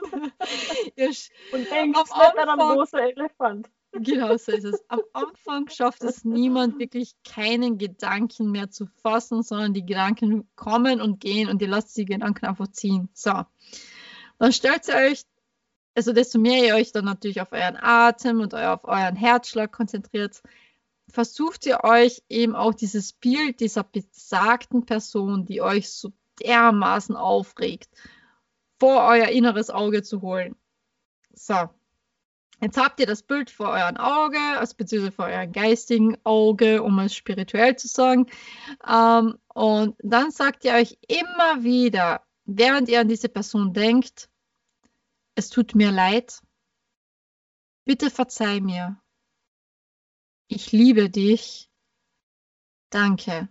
[1.52, 3.68] Und Am nicht an einen rosa Elefant.
[3.92, 4.82] genau so ist es.
[4.88, 11.00] Am Anfang schafft es niemand wirklich keinen Gedanken mehr zu fassen, sondern die Gedanken kommen
[11.02, 13.08] und gehen und ihr lasst die Gedanken einfach ziehen.
[13.12, 13.32] So.
[14.38, 15.24] Dann stellt ihr euch,
[15.96, 20.42] also desto mehr ihr euch dann natürlich auf euren Atem und auf euren Herzschlag konzentriert,
[21.08, 27.88] versucht ihr euch eben auch dieses Bild dieser besagten Person, die euch so dermaßen aufregt,
[28.78, 30.54] vor euer inneres Auge zu holen.
[31.32, 31.54] So.
[32.60, 36.98] Jetzt habt ihr das Bild vor euren Auge, also beziehungsweise vor eurem geistigen Auge, um
[37.00, 38.26] es spirituell zu sagen.
[38.86, 44.30] Ähm, und dann sagt ihr euch immer wieder, während ihr an diese Person denkt,
[45.36, 46.40] es tut mir leid,
[47.84, 49.00] bitte verzeih mir,
[50.48, 51.70] ich liebe dich,
[52.90, 53.48] danke.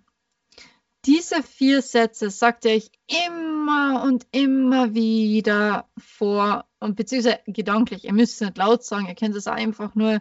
[1.06, 2.90] Diese vier Sätze sagt ihr euch
[3.30, 8.06] immer und immer wieder vor und beziehungsweise gedanklich.
[8.06, 10.20] Ihr müsst es nicht laut sagen, ihr könnt es einfach nur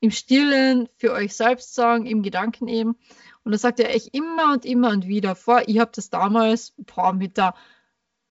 [0.00, 2.96] im Stillen für euch selbst sagen, im Gedanken eben.
[3.42, 5.62] Und das sagt ihr euch immer und immer und wieder vor.
[5.66, 7.54] Ich habe das damals boah, mit der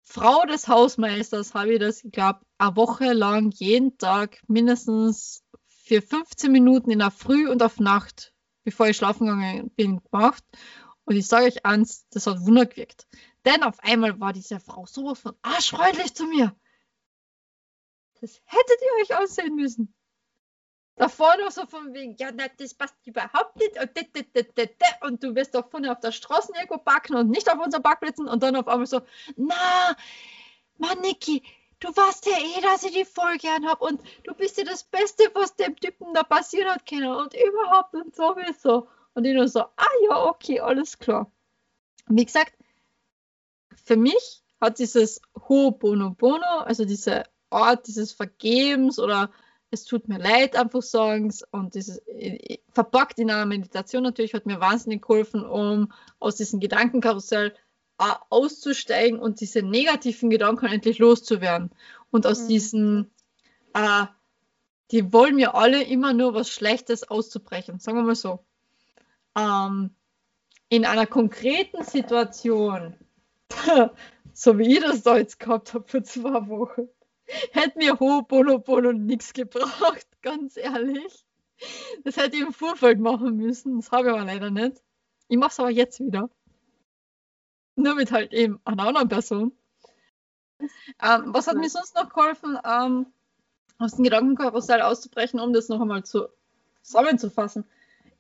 [0.10, 6.02] Frau des Hausmeisters, habe ich das, ich glaube, eine Woche lang jeden Tag mindestens für
[6.02, 8.34] 15 Minuten in der Früh und auf Nacht,
[8.64, 10.44] bevor ich schlafen gegangen bin, gemacht.
[11.04, 13.06] Und ich sage euch eins, das hat Wunder gewirkt.
[13.46, 16.56] Denn auf einmal war diese Frau sowas von arschfreundlich zu mir.
[18.22, 19.94] Das hättet ihr euch aussehen müssen.
[20.98, 23.80] Davor noch so von wegen, ja, na, das passt überhaupt nicht.
[23.80, 24.72] Und, dit, dit, dit,
[25.02, 28.28] und du wirst doch vorne auf der Straße irgendwo backen und nicht auf unseren Backplätzen
[28.28, 29.02] und dann auf einmal so,
[29.36, 29.96] na,
[30.78, 31.44] Mann, Niki,
[31.80, 33.82] du weißt ja eh, dass ich die voll gern hab.
[33.82, 37.14] Und du bist ja das Beste, was dem Typen da passiert hat, können.
[37.14, 38.88] Und überhaupt und sowieso.
[39.14, 41.32] Und ich nur so, ah ja, okay, alles klar.
[42.08, 42.54] Wie gesagt,
[43.86, 49.32] für mich hat dieses Ho Bono Bono, also diese Art dieses Vergebens oder
[49.72, 54.46] es tut mir leid, einfach sagen und dieses äh, verpackt in einer Meditation natürlich hat
[54.46, 57.54] mir wahnsinnig geholfen, um aus diesem Gedankenkarussell
[58.00, 61.72] äh, auszusteigen und diese negativen Gedanken endlich loszuwerden.
[62.12, 62.48] Und aus Mhm.
[62.48, 63.12] diesen,
[63.74, 64.06] äh,
[64.92, 68.46] die wollen mir alle immer nur was Schlechtes auszubrechen, sagen wir mal so.
[69.38, 69.92] Ähm,
[70.70, 72.96] in einer konkreten Situation,
[74.34, 76.88] so wie ich das da jetzt gehabt habe vor zwei Wochen,
[77.52, 81.26] hätte mir Ho Bono Bono nichts gebracht, ganz ehrlich.
[82.04, 84.82] Das hätte ich im Vorfeld machen müssen, das habe ich aber leider nicht.
[85.28, 86.30] Ich mache es aber jetzt wieder.
[87.76, 89.52] Nur mit halt eben einer anderen Person.
[90.60, 93.08] Ähm, was hat mir sonst noch geholfen, ähm,
[93.78, 96.28] aus dem Gedankenkarussell auszubrechen, um das noch einmal zu
[96.82, 97.66] zusammenzufassen?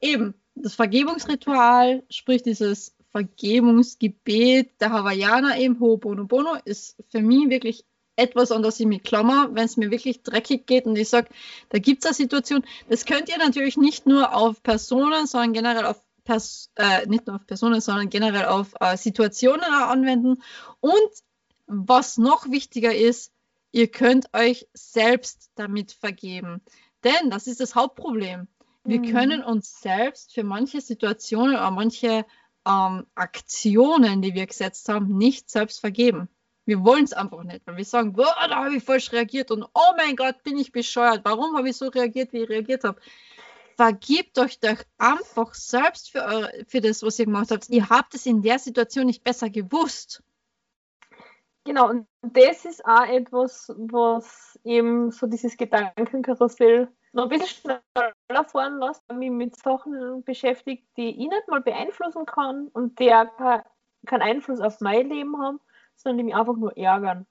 [0.02, 7.86] Eben, das Vergebungsritual, sprich dieses Vergebungsgebet der Hawaiianer eben, Ho'oponopono, ist für mich wirklich
[8.18, 11.30] etwas, an das ich mich klammer, wenn es mir wirklich dreckig geht und ich sage,
[11.70, 15.86] da gibt es eine Situation, das könnt ihr natürlich nicht nur auf Personen, sondern generell
[15.86, 20.44] auf Pers äh, nicht nur auf Personen, sondern generell auf äh, Situationen anwenden.
[20.82, 21.12] Und
[21.68, 23.32] was noch wichtiger ist,
[23.72, 26.62] ihr könnt euch selbst damit vergeben.
[27.04, 28.48] Denn das ist das Hauptproblem.
[28.84, 29.12] Wir Mhm.
[29.12, 32.26] können uns selbst für manche Situationen oder manche
[32.66, 36.28] ähm, Aktionen, die wir gesetzt haben, nicht selbst vergeben.
[36.68, 39.64] Wir wollen es einfach nicht, weil wir sagen, boah, da habe ich falsch reagiert und
[39.64, 41.22] oh mein Gott, bin ich bescheuert.
[41.24, 43.00] Warum habe ich so reagiert, wie ich reagiert habe?
[43.78, 47.70] Vergebt euch doch einfach selbst für, eure, für das, was ihr gemacht habt.
[47.70, 50.22] Ihr habt es in der Situation nicht besser gewusst.
[51.64, 58.44] Genau, und das ist auch etwas, was eben so dieses Gedankenkarussell noch ein bisschen schneller
[58.46, 63.36] fahren lässt, mich mit Sachen beschäftigt, die ich nicht mal beeinflussen kann und die auch
[63.38, 63.64] kein-
[64.06, 65.60] keinen Einfluss auf mein Leben haben,
[65.98, 67.26] sondern die mich einfach nur ärgern.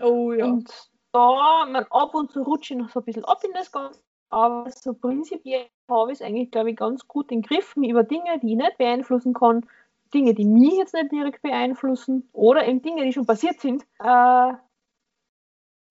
[0.00, 0.70] Oh Und
[1.12, 4.00] da, man, ab und zu rutsche ich noch so ein bisschen ab in das Ganze,
[4.30, 8.02] aber so prinzipiell habe ich es eigentlich, glaube ich, ganz gut im Griff, mich über
[8.02, 9.66] Dinge, die ich nicht beeinflussen kann,
[10.14, 14.52] Dinge, die mich jetzt nicht direkt beeinflussen oder eben Dinge, die schon passiert sind, äh,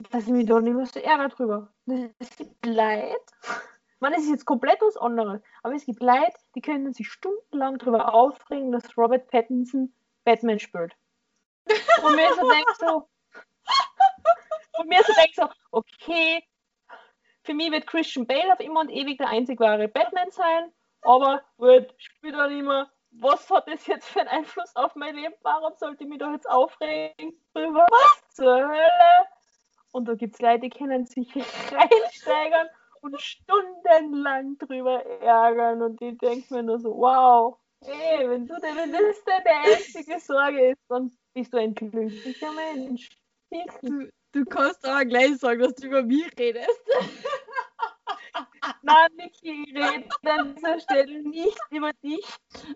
[0.10, 1.74] dass ich mich da nicht mehr so ärgere drüber.
[2.20, 3.22] Es gibt Leid,
[4.00, 7.78] man, es ist jetzt komplett was anderes, aber es gibt Leid, die können sich stundenlang
[7.78, 9.94] darüber aufregen, dass Robert Pattinson
[10.24, 10.96] Batman spielt.
[12.04, 13.08] Und mir so denkt so,
[14.80, 16.44] und mir so denkt so, okay,
[17.44, 20.72] für mich wird Christian Bale auf immer und ewig der einzig wahre Batman sein,
[21.02, 25.34] aber wird später nicht mehr, was hat das jetzt für einen Einfluss auf mein Leben?
[25.42, 27.86] Warum sollte ich mich da jetzt aufregen drüber?
[27.90, 29.28] Was zur Hölle?
[29.92, 32.70] Und da gibt es Leute, die können sich reinsteigern
[33.02, 38.92] und stundenlang drüber ärgern und die denken mir nur so, wow, hey, wenn du wenn
[38.92, 43.10] das deine einzige Sorge ist, dann bist du ein glücklicher Mensch.
[43.82, 46.70] Du, du kannst aber gleich sagen, dass du über mich redest.
[48.82, 52.26] Nein, Niki, ich rede an dieser Stelle nicht über dich.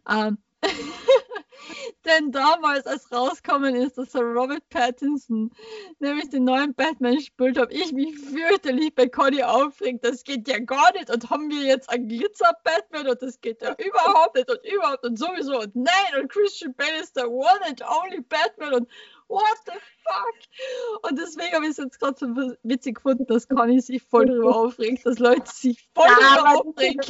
[0.10, 0.38] Ähm,
[2.06, 5.52] denn damals, als rauskommen ist, dass Sir Robert Pattinson
[6.00, 10.04] nämlich den neuen Batman spielt, habe ich mich fürchterlich bei Conny aufgeregt.
[10.04, 11.10] Das geht ja gar nicht.
[11.10, 15.18] Und haben wir jetzt einen Glitzer-Batman und das geht ja überhaupt nicht und überhaupt und
[15.18, 16.22] sowieso und nein.
[16.22, 18.88] Und Christian Bale ist der one and only Batman und
[19.28, 19.74] what the
[20.04, 21.10] fuck?
[21.10, 22.28] Und deswegen habe ich es jetzt gerade so
[22.64, 27.02] witzig gefunden, dass Conny sich voll darüber aufregt, dass Leute sich voll Ja, darüber aufregen.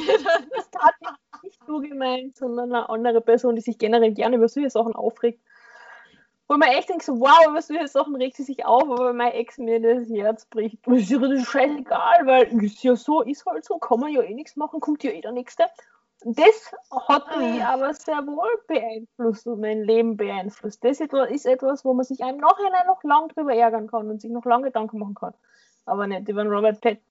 [0.55, 0.95] Das hat
[1.43, 5.41] nicht du gemeint, sondern eine andere Person, die sich generell gerne über solche Sachen aufregt.
[6.47, 9.31] Wo man echt denkt, so, wow, über solche Sachen regt sie sich auf, aber mein
[9.31, 13.45] Ex mir das Herz bricht, das ist ja das scheißegal, weil ist ja so, ist
[13.47, 15.65] halt so, kann man ja eh nichts machen, kommt ja eh der Nächste.
[16.27, 16.73] Das
[17.07, 20.83] hat mich aber sehr wohl beeinflusst und mein Leben beeinflusst.
[20.83, 24.31] Das ist etwas, wo man sich im Nachhinein noch lang drüber ärgern kann und sich
[24.31, 25.35] noch lange Gedanken machen kann.
[25.85, 27.03] Aber nicht über Robert Pattinson.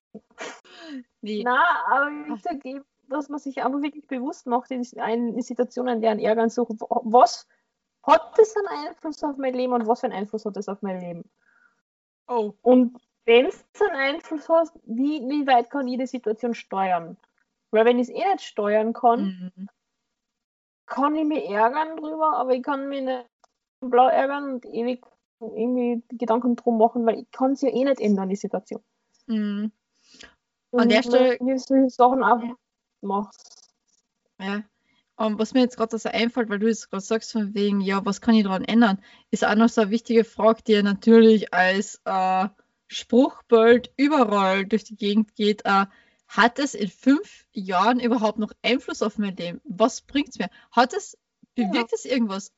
[1.21, 1.43] Nee.
[1.45, 6.01] Na, aber wie gesagt, eben, dass man sich einfach wirklich bewusst macht in, in Situationen,
[6.01, 7.47] deren Ärgern so, was
[8.03, 10.83] hat das einen Einfluss auf mein Leben und was für einen Einfluss hat das auf
[10.83, 11.31] mein Leben?
[12.27, 12.53] Oh.
[12.63, 17.17] Und wenn es einen Einfluss hat, wie, wie weit kann ich die Situation steuern?
[17.75, 19.69] Weil wenn ich es eh nicht steuern kann, Mhm.
[20.87, 23.27] kann ich mich ärgern drüber, aber ich kann mich nicht
[23.81, 25.05] blau ärgern und ewig
[25.41, 28.83] irgendwie Gedanken drum machen, weil ich kann es ja eh nicht ändern, die Situation.
[29.27, 29.73] Mhm.
[30.73, 32.55] An der Und Stelle- wenn ich solche Sachen auch Ja.
[33.01, 33.73] machst.
[34.41, 34.63] Ja.
[35.17, 38.05] Und was mir jetzt gerade so einfällt, weil du jetzt gerade sagst, von wegen, ja,
[38.05, 41.53] was kann ich daran ändern, ist auch noch so eine wichtige Frage, die ja natürlich
[41.55, 42.49] als äh,
[42.89, 45.65] Spruchbild überall durch die Gegend geht.
[45.65, 45.87] Äh,
[46.29, 49.61] hat es in fünf Jahren überhaupt noch Einfluss auf mein Leben?
[49.65, 50.51] Was bringt es mir?
[50.71, 51.17] Hat es,
[51.57, 51.67] Ja.
[51.69, 52.53] bewirkt es irgendwas?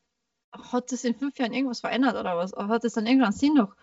[0.52, 2.52] Hat es in fünf Jahren irgendwas verändert oder was?
[2.52, 3.74] Hat es dann irgendeinen Sinn noch?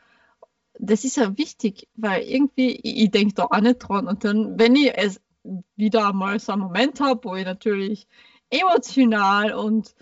[0.80, 4.08] Das ist ja wichtig, weil irgendwie, ich, ich denke da auch nicht dran.
[4.08, 5.22] Und dann, wenn ich es
[5.76, 8.08] wieder mal so einen Moment habe, wo ich natürlich
[8.50, 9.94] emotional und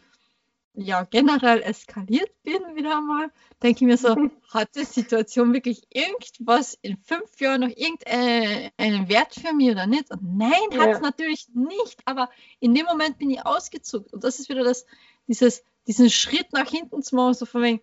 [0.73, 3.29] ja generell eskaliert bin wieder mal,
[3.61, 4.15] denke ich mir so,
[4.53, 10.11] hat die Situation wirklich irgendwas in fünf Jahren noch irgendeinen Wert für mich oder nicht?
[10.11, 10.99] Und nein, hat es Ja.
[10.99, 14.85] natürlich nicht, aber in dem Moment bin ich ausgezuckt und das ist wieder das,
[15.27, 17.81] dieses, diesen Schritt nach hinten zu machen, so von wegen,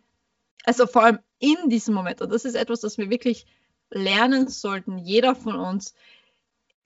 [0.64, 3.46] also vor allem in diesem Moment und das ist etwas, das wir wirklich
[3.90, 5.94] lernen sollten, jeder von uns,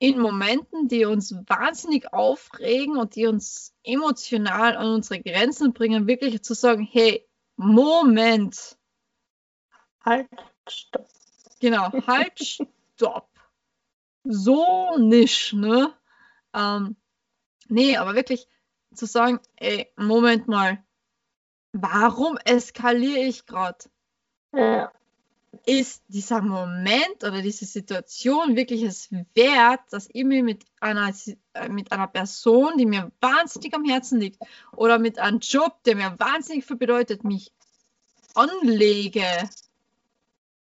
[0.03, 6.43] in Momenten, die uns wahnsinnig aufregen und die uns emotional an unsere Grenzen bringen, wirklich
[6.43, 7.25] zu sagen, hey,
[7.55, 8.77] Moment,
[10.05, 10.29] Halt,
[10.69, 11.07] stopp.
[11.61, 12.33] genau, halt,
[12.97, 13.31] stopp.
[14.25, 15.95] So nicht, ne?
[16.53, 16.97] Ähm,
[17.69, 18.49] nee, aber wirklich
[18.93, 20.85] zu sagen, ey, Moment mal,
[21.71, 23.85] warum eskaliere ich gerade?
[24.53, 24.93] Ja.
[25.67, 31.13] Ist dieser Moment oder diese Situation wirklich es wert, dass ich mir mit einer,
[31.53, 34.41] äh, mit einer Person, die mir wahnsinnig am Herzen liegt,
[34.73, 37.53] oder mit einem Job, der mir wahnsinnig viel bedeutet, mich
[38.35, 39.27] anlege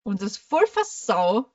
[0.03, 1.51] und das voll versau,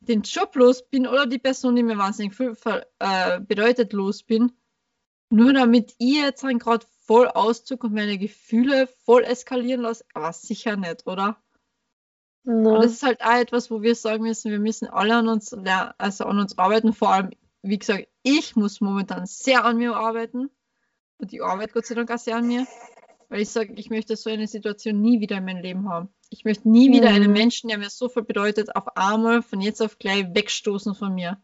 [0.00, 2.56] den Job los bin oder die Person, die mir wahnsinnig viel
[2.98, 4.52] äh, bedeutet, los bin,
[5.28, 10.32] nur damit ich jetzt dann gerade voll auszug und meine Gefühle voll eskalieren lasse, aber
[10.32, 11.43] sicher nicht, oder?
[12.44, 15.28] Na, Und das ist halt auch etwas, wo wir sagen müssen, wir müssen alle an
[15.28, 15.52] uns,
[15.98, 16.92] also an uns arbeiten.
[16.92, 17.30] Vor allem,
[17.62, 20.50] wie gesagt, ich muss momentan sehr an mir arbeiten.
[21.18, 22.66] Und die Arbeit Gott sei Dank auch sehr an mir.
[23.30, 26.10] Weil ich sage, ich möchte so eine Situation nie wieder in meinem Leben haben.
[26.28, 27.32] Ich möchte nie wieder einen Mhm.
[27.32, 31.40] Menschen, der mir so viel bedeutet, auf einmal von jetzt auf gleich wegstoßen von mir.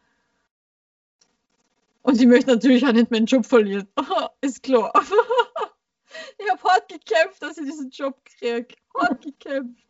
[2.03, 3.89] Und ich möchte natürlich auch nicht meinen Job verlieren.
[4.43, 4.93] ist klar.
[6.39, 8.69] ich habe hart gekämpft, dass ich diesen Job kriege.
[8.99, 9.83] Hart gekämpft.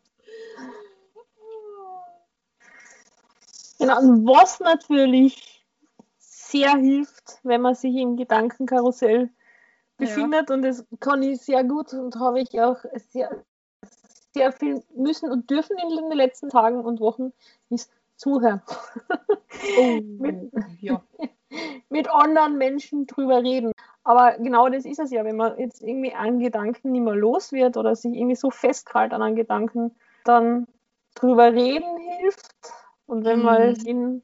[3.81, 5.67] Genau, und was natürlich
[6.19, 9.31] sehr hilft, wenn man sich im Gedankenkarussell Ja.
[9.97, 10.51] befindet.
[10.51, 12.77] Und das kann ich sehr gut und habe ich auch
[13.11, 13.43] sehr,
[14.35, 17.33] sehr viel müssen und dürfen in den letzten Tagen und Wochen
[17.71, 18.63] ist zuhören.
[20.19, 21.03] Mit- ja.
[21.89, 23.73] mit anderen Menschen drüber reden.
[24.05, 27.53] Aber genau das ist es ja, wenn man jetzt irgendwie einen Gedanken nicht mehr los
[27.53, 30.67] wird oder sich irgendwie so festhält an einen Gedanken, dann
[31.15, 32.55] drüber reden hilft.
[33.11, 33.87] Und wenn man Mhm.
[33.87, 34.23] in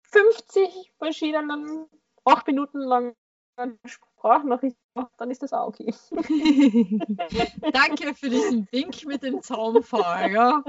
[0.00, 1.86] 50 verschiedenen,
[2.24, 3.14] acht Minuten lang
[3.84, 5.94] Sprachnachrichten macht, dann ist das auch okay.
[7.74, 10.64] Danke für diesen Wink mit dem Zaunpfahl, ja.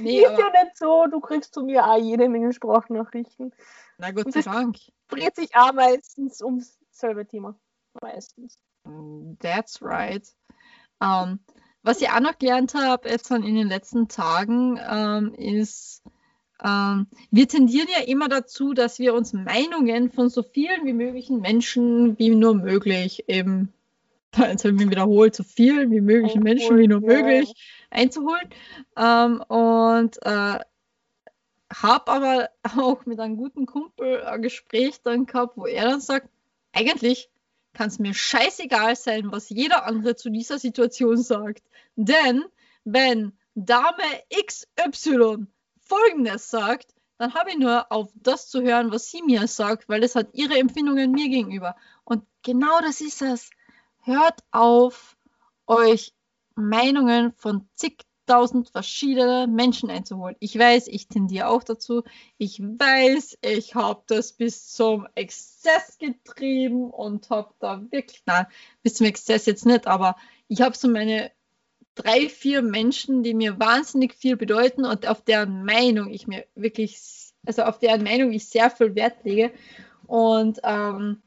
[0.00, 3.54] Nee, ist ja nicht so, du kriegst zu mir auch jede Menge Sprachnachrichten.
[3.98, 4.76] na Gott sei Dank.
[5.06, 7.54] Dreht sich auch meistens ums selbe Thema.
[8.02, 8.58] Meistens.
[9.38, 10.28] That's right.
[11.00, 11.38] Ähm,
[11.82, 16.02] was ich auch noch gelernt habe jetzt in den letzten Tagen, ähm, ist,
[16.62, 21.40] ähm, wir tendieren ja immer dazu, dass wir uns Meinungen von so vielen wie möglichen
[21.40, 23.72] Menschen wie nur möglich eben,
[24.36, 27.22] jetzt habe ich mich wiederholt, so vielen wie möglichen Menschen wie nur Ja.
[27.22, 27.54] möglich
[27.90, 28.48] einzuholen.
[28.96, 30.58] Ähm, und äh,
[31.72, 36.28] habe aber auch mit einem guten Kumpel ein Gespräch dann gehabt, wo er dann sagt,
[36.72, 37.30] eigentlich
[37.80, 41.62] kann es mir scheißegal sein, was jeder andere zu dieser Situation sagt.
[41.96, 42.44] Denn
[42.84, 45.46] wenn Dame XY
[45.80, 50.04] Folgendes sagt, dann habe ich nur auf das zu hören, was sie mir sagt, weil
[50.04, 51.74] es hat ihre Empfindungen mir gegenüber.
[52.04, 53.48] Und genau das ist es.
[54.02, 55.16] Hört auf,
[55.66, 56.12] euch
[56.56, 57.66] Meinungen von
[58.30, 60.36] zigtausend verschiedenen Menschen einzuholen.
[60.38, 62.04] Ich weiß, ich tendiere auch dazu.
[62.38, 68.46] Ich weiß, ich habe das bis zum Exzess getrieben und habe da wirklich, nein,
[68.84, 70.14] bis zum Exzess jetzt nicht, aber
[70.46, 71.32] ich habe so meine
[71.96, 77.00] drei, vier Menschen, die mir wahnsinnig viel bedeuten und auf deren Meinung ich mir wirklich,
[77.44, 79.50] also auf deren Meinung ich sehr viel Wert lege.
[80.06, 81.20] Und ähm,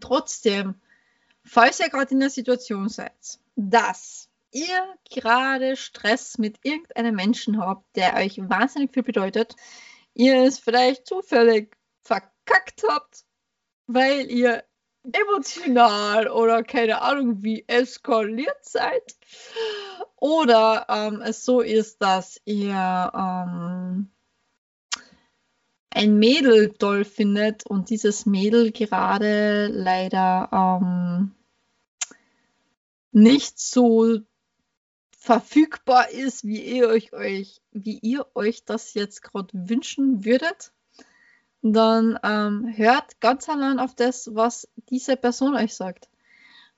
[0.00, 0.74] trotzdem,
[1.44, 7.84] falls ihr gerade in der Situation seid, dass ihr gerade Stress mit irgendeinem Menschen habt,
[7.96, 9.56] der euch wahnsinnig viel bedeutet,
[10.14, 13.24] ihr es vielleicht zufällig verkackt habt,
[13.86, 14.64] weil ihr
[15.12, 19.16] emotional oder keine Ahnung wie eskaliert seid.
[20.16, 24.10] Oder ähm, es so ist, dass ihr ähm,
[25.90, 31.34] ein Mädel toll findet und dieses Mädel gerade leider ähm,
[33.12, 34.20] nicht so
[35.24, 40.72] verfügbar ist, wie ihr euch, euch, wie ihr euch das jetzt gerade wünschen würdet,
[41.62, 46.10] dann ähm, hört ganz allein auf das, was diese Person euch sagt.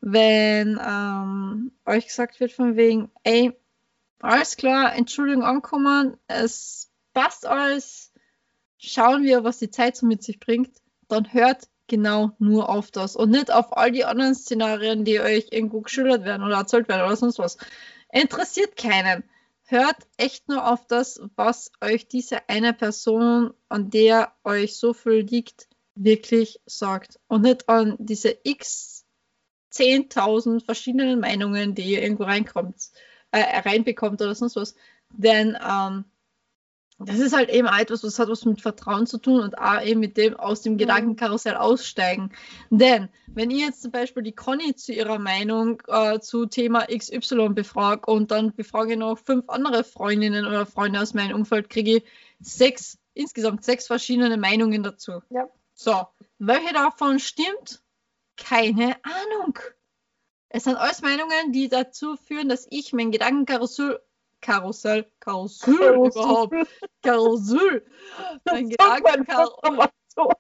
[0.01, 3.53] Wenn ähm, euch gesagt wird von wegen, ey,
[4.21, 8.13] alles klar, Entschuldigung ankommen, es passt alles,
[8.79, 10.71] schauen wir, was die Zeit so mit sich bringt,
[11.09, 15.49] dann hört genau nur auf das und nicht auf all die anderen Szenarien, die euch
[15.51, 17.59] irgendwo geschildert werden oder erzählt werden oder sonst was.
[18.11, 19.25] Interessiert keinen.
[19.65, 25.21] Hört echt nur auf das, was euch diese eine Person, an der euch so viel
[25.23, 27.19] liegt, wirklich sagt.
[27.27, 29.05] Und nicht an diese x
[29.73, 32.91] 10.000 verschiedenen Meinungen, die ihr irgendwo reinkommt,
[33.33, 34.75] äh, reinbekommt oder sonst was.
[35.11, 36.05] Denn ähm,
[36.99, 40.01] das ist halt eben etwas, was hat was mit Vertrauen zu tun und auch eben
[40.01, 42.33] mit dem aus dem Gedankenkarussell aussteigen.
[42.71, 47.51] Denn wenn ihr jetzt zum Beispiel die Conny zu ihrer Meinung äh, zu Thema XY
[47.51, 51.97] befragt und dann befrage ich noch fünf andere Freundinnen oder Freunde aus meinem Umfeld, kriege
[51.97, 52.05] ich
[52.41, 55.21] sechs, insgesamt sechs verschiedene Meinungen dazu.
[55.29, 55.51] Ja.
[55.75, 56.07] So,
[56.39, 57.83] welche davon stimmt?
[58.39, 59.59] Keine Ahnung.
[60.49, 64.01] Es sind alles Meinungen, die dazu führen, dass ich mein Gedankenkarussell
[64.41, 66.23] Karussell, Karussell Karussell.
[66.23, 66.55] überhaupt,
[67.03, 67.87] Karussell,
[68.45, 70.31] Gedankenkarussell, mal so.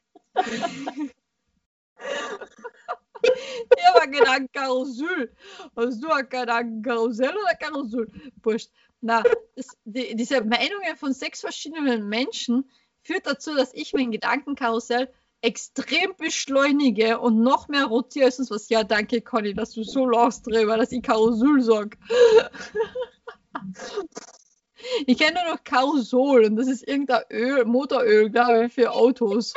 [2.03, 5.35] ich habe ein Gedankenkarussell.
[5.77, 8.11] Hast du ein Gedankenkarussell oder Karussell?
[8.43, 8.71] Wurscht.
[9.01, 9.23] Na,
[9.55, 12.71] das, die, diese Meinungen von sechs verschiedenen Menschen
[13.03, 18.69] führt dazu, dass ich mein Gedankenkarussell extrem beschleunige und noch mehr rotiere sonst was.
[18.69, 21.99] Ja, danke, Conny, dass du so lachst drüber, dass ich Karussell sag.
[25.07, 29.55] Ich kenne nur noch Karusol und das ist irgendein Öl, Motoröl, glaube ich, für Autos.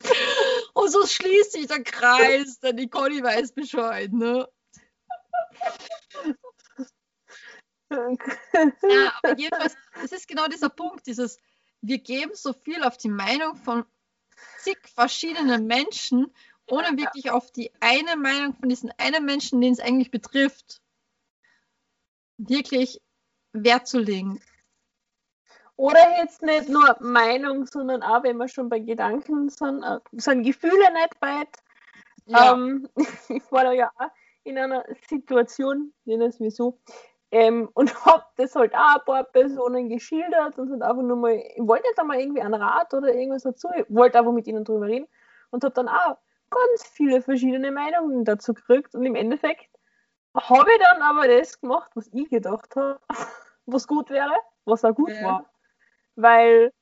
[0.74, 4.48] Und so schließt sich der Kreis, denn die Conny weiß Bescheid, ne?
[7.90, 11.38] Ja, aber jedenfalls, es ist genau dieser Punkt, dieses,
[11.80, 13.84] wir geben so viel auf die Meinung von
[14.58, 16.34] zig verschiedenen Menschen,
[16.66, 20.80] ohne wirklich auf die eine Meinung von diesen einen Menschen, den es eigentlich betrifft,
[22.38, 23.00] wirklich
[23.52, 24.40] Wert zu legen.
[25.76, 30.44] Oder jetzt nicht nur Meinung, sondern auch, wenn wir schon bei Gedanken sind, äh, sind
[30.44, 31.48] Gefühle nicht weit.
[32.26, 32.52] Ja.
[32.52, 32.88] Ähm,
[33.28, 34.10] ich war da ja auch
[34.44, 36.78] in einer Situation, nennen es mir so,
[37.30, 41.34] ähm, und habe das halt auch ein paar Personen geschildert und halt einfach nur mal,
[41.34, 44.64] ich wollte jetzt einmal irgendwie einen Rat oder irgendwas dazu, ich wollte einfach mit ihnen
[44.64, 45.08] drüber reden
[45.50, 46.18] und habe dann auch
[46.50, 49.68] ganz viele verschiedene Meinungen dazu gekriegt und im Endeffekt
[50.34, 53.00] habe ich dann aber das gemacht, was ich gedacht habe,
[53.66, 55.22] was gut wäre, was auch gut Ja.
[55.22, 55.50] war,
[56.16, 56.72] weil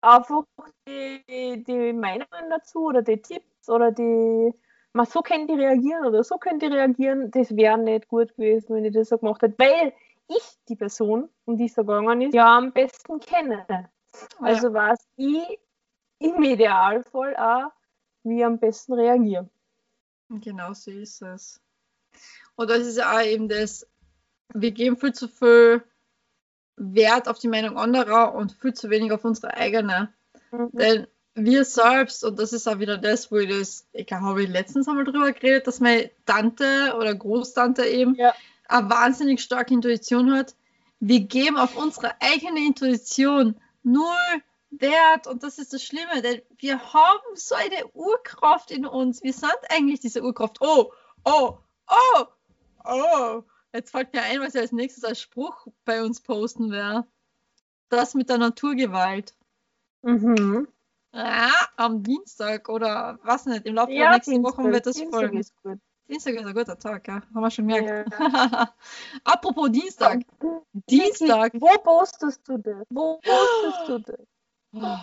[0.00, 0.44] einfach
[0.86, 4.52] die, die Meinungen dazu oder die Tipps oder die,
[4.92, 8.74] man so können die reagieren oder so können die reagieren, das wäre nicht gut gewesen,
[8.74, 9.92] wenn ich das so gemacht hätte, weil
[10.28, 13.90] ich die Person, um die es so gegangen ist, ja am besten kenne.
[14.40, 15.58] Also weiß ich
[16.18, 17.72] im Idealfall auch,
[18.22, 19.48] wie ich am besten reagiere.
[20.28, 21.63] Genau so ist es.
[22.56, 23.86] Und das ist ja auch eben das,
[24.52, 25.82] wir geben viel zu viel
[26.76, 30.12] Wert auf die Meinung anderer und viel zu wenig auf unsere eigene.
[30.72, 34.48] Denn wir selbst, und das ist auch wieder das, wo ich das, ich habe ich
[34.48, 38.34] letztens einmal drüber geredet, dass meine Tante oder Großtante eben Ja.
[38.68, 40.54] eine wahnsinnig starke Intuition hat.
[41.00, 44.04] Wir geben auf unsere eigene Intuition null
[44.70, 49.22] Wert und das ist das Schlimme, denn wir haben so eine Urkraft in uns.
[49.22, 50.58] Wir sind eigentlich diese Urkraft.
[50.60, 50.92] Oh,
[51.24, 51.58] oh,
[51.88, 52.24] oh,
[52.84, 53.42] oh.
[53.72, 57.06] Jetzt fällt mir ein, was ich als nächstes als Spruch bei uns posten werde.
[57.88, 59.34] Das mit der Naturgewalt.
[60.02, 60.68] Mhm.
[61.12, 65.20] Ja, am Dienstag oder was nicht, im Laufe der Ja, nächsten Woche wird das Dienstag
[65.20, 65.38] folgen.
[65.38, 65.78] ist gut.
[66.08, 67.14] Dienstag ist ein guter Tag, ja.
[67.14, 68.12] Haben wir schon gemerkt.
[69.24, 70.22] Apropos Dienstag.
[70.90, 71.52] Dienstag.
[71.54, 72.84] Wo postest du das?
[72.90, 73.98] Wo postest du
[74.72, 74.98] das?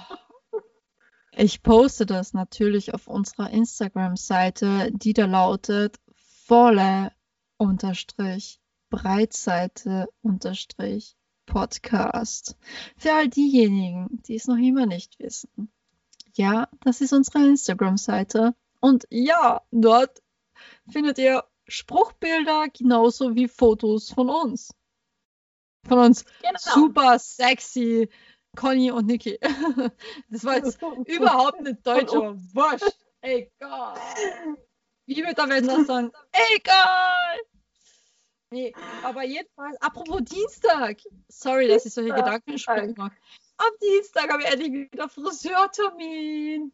[1.32, 5.98] Ich poste das natürlich auf unserer Instagram-Seite, die da lautet
[6.52, 7.14] volle
[7.58, 12.58] unterstrich Breitseite unterstrich Podcast.
[12.98, 15.72] Für all diejenigen, die es noch immer nicht wissen.
[16.34, 18.54] Ja, das ist unsere Instagram-Seite.
[18.82, 20.22] Und ja, dort
[20.90, 24.74] findet ihr Spruchbilder genauso wie Fotos von uns.
[25.88, 26.74] Von uns Genau.
[26.74, 28.10] super sexy
[28.58, 29.40] Conny und Niki.
[30.30, 32.98] Das war jetzt überhaupt nicht deutsch, aber wurscht.
[33.22, 33.98] Egal.
[35.12, 36.10] Wie wird der Wendler sagen?
[36.56, 37.38] Egal.
[38.50, 41.00] Nee, aber jedenfalls, apropos Dienstag.
[41.28, 42.14] Sorry, dass ich solche.
[42.14, 43.16] Gedankensprünge mache.
[43.58, 46.72] Am Dienstag habe ich endlich wieder Friseurtermin.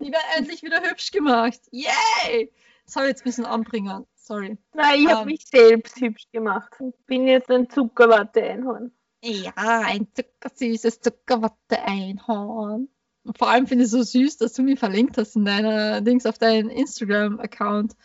[0.00, 1.60] Die werden endlich wieder hübsch gemacht.
[1.70, 2.52] Yay!
[2.84, 4.06] Das habe ich jetzt ein bisschen anbringen.
[4.16, 4.58] Sorry.
[4.74, 5.26] Nein, ich habe Ähm.
[5.26, 6.70] mich selbst hübsch gemacht.
[6.80, 8.92] Ich bin jetzt ein Zuckerwatte-Einhorn.
[9.22, 12.88] Ja, ein zuckersüßes Zuckerwatte-Einhorn.
[13.36, 16.26] Vor allem finde ich es so süß, dass du mir verlinkt hast in deiner Dings
[16.26, 17.96] auf deinen Instagram-Account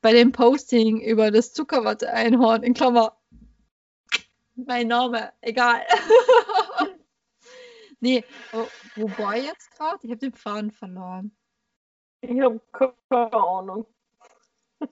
[0.00, 3.16] bei dem Posting über das Zuckerwatte-Einhorn in Klammer.
[4.54, 5.82] Mein Name, egal.
[8.00, 8.66] nee, wo,
[8.96, 9.98] wo war ich jetzt gerade?
[10.02, 11.32] Ich habe den Faden verloren.
[12.20, 13.86] Ich habe keine Ahnung.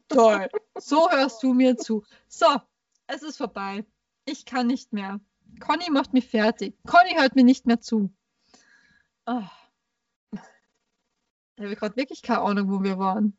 [0.08, 0.48] Toll.
[0.80, 2.04] So hörst du mir zu.
[2.28, 2.46] So,
[3.08, 3.84] es ist vorbei.
[4.26, 5.18] Ich kann nicht mehr.
[5.58, 6.78] Conny macht mich fertig.
[6.86, 8.08] Conny hört mir nicht mehr zu.
[9.26, 9.50] Ah.
[11.58, 13.36] Ich habe gerade wirklich keine Ahnung, wo wir waren.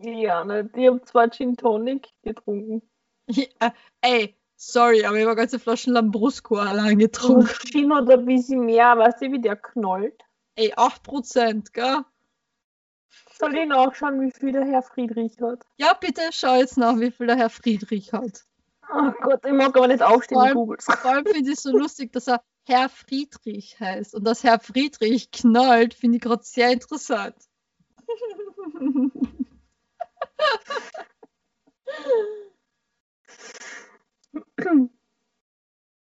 [0.00, 2.82] Ja, ne, ich habe zwei Gin Tonic getrunken.
[3.60, 3.70] Äh,
[4.00, 7.46] ey, sorry, aber ich habe ganze Flaschen Lambrusco allein getrunken.
[7.66, 10.24] Gin hat ein bisschen mehr, weißt du, wie der knallt.
[10.54, 12.04] Ey, 8%, gell?
[13.38, 15.66] Soll ich nachschauen, wie viel der Herr Friedrich hat?
[15.76, 18.46] Ja, bitte schau jetzt nach, wie viel der Herr Friedrich hat.
[18.90, 20.84] Oh Gott, ich mag aber nicht aufstehen, Vor googles.
[20.84, 24.14] Vor allem finde ich es so lustig, dass er Herr Friedrich heißt.
[24.14, 27.36] Und dass Herr Friedrich knallt, finde ich gerade sehr interessant.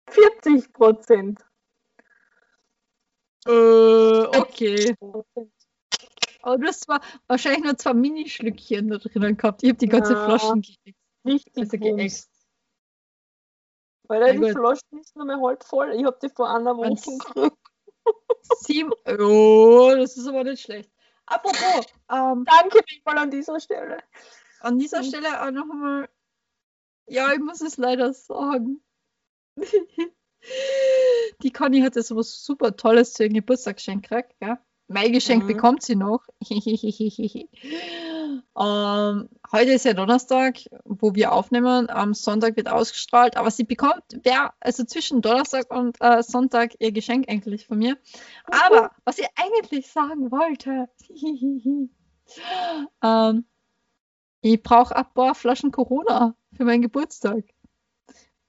[0.08, 1.44] 40 Prozent.
[3.46, 4.94] äh, okay.
[6.42, 9.62] Aber du hast zwar wahrscheinlich nur zwei Minischlückchen da drinnen gehabt.
[9.62, 10.24] Ich habe die ganze Ja.
[10.24, 11.00] Flaschen geäxt.
[11.24, 12.35] Richtig Also geäxt.
[14.08, 14.50] Weil die gut.
[14.52, 15.92] Flaschen ist noch mal halb voll.
[15.94, 17.56] Ich habe die vor einer Woche gekriegt.
[18.60, 18.92] Sieben.
[19.18, 20.90] Oh, das ist aber nicht schlecht.
[21.26, 23.98] Apropos, ähm, Danke mal an dieser Stelle.
[24.60, 25.04] an dieser Mhm.
[25.06, 26.08] Stelle auch noch einmal.
[27.08, 28.80] Ja, ich muss es leider sagen.
[31.42, 34.58] Die Conny hat jetzt was super Tolles zu ihrem Geburtstagsgeschenk gekriegt, gell?
[34.88, 35.48] Mein Geschenk Mhm.
[35.48, 36.22] bekommt sie noch.
[38.58, 41.88] ähm, heute ist ja Donnerstag, wo wir aufnehmen.
[41.90, 46.92] Am Sonntag wird ausgestrahlt, aber sie bekommt, wer, also zwischen Donnerstag und äh, Sonntag ihr
[46.92, 47.98] Geschenk eigentlich von mir.
[48.44, 50.88] Aber was ich eigentlich sagen wollte,
[53.02, 53.44] ähm,
[54.40, 57.44] ich brauche ein paar Flaschen Corona für meinen Geburtstag.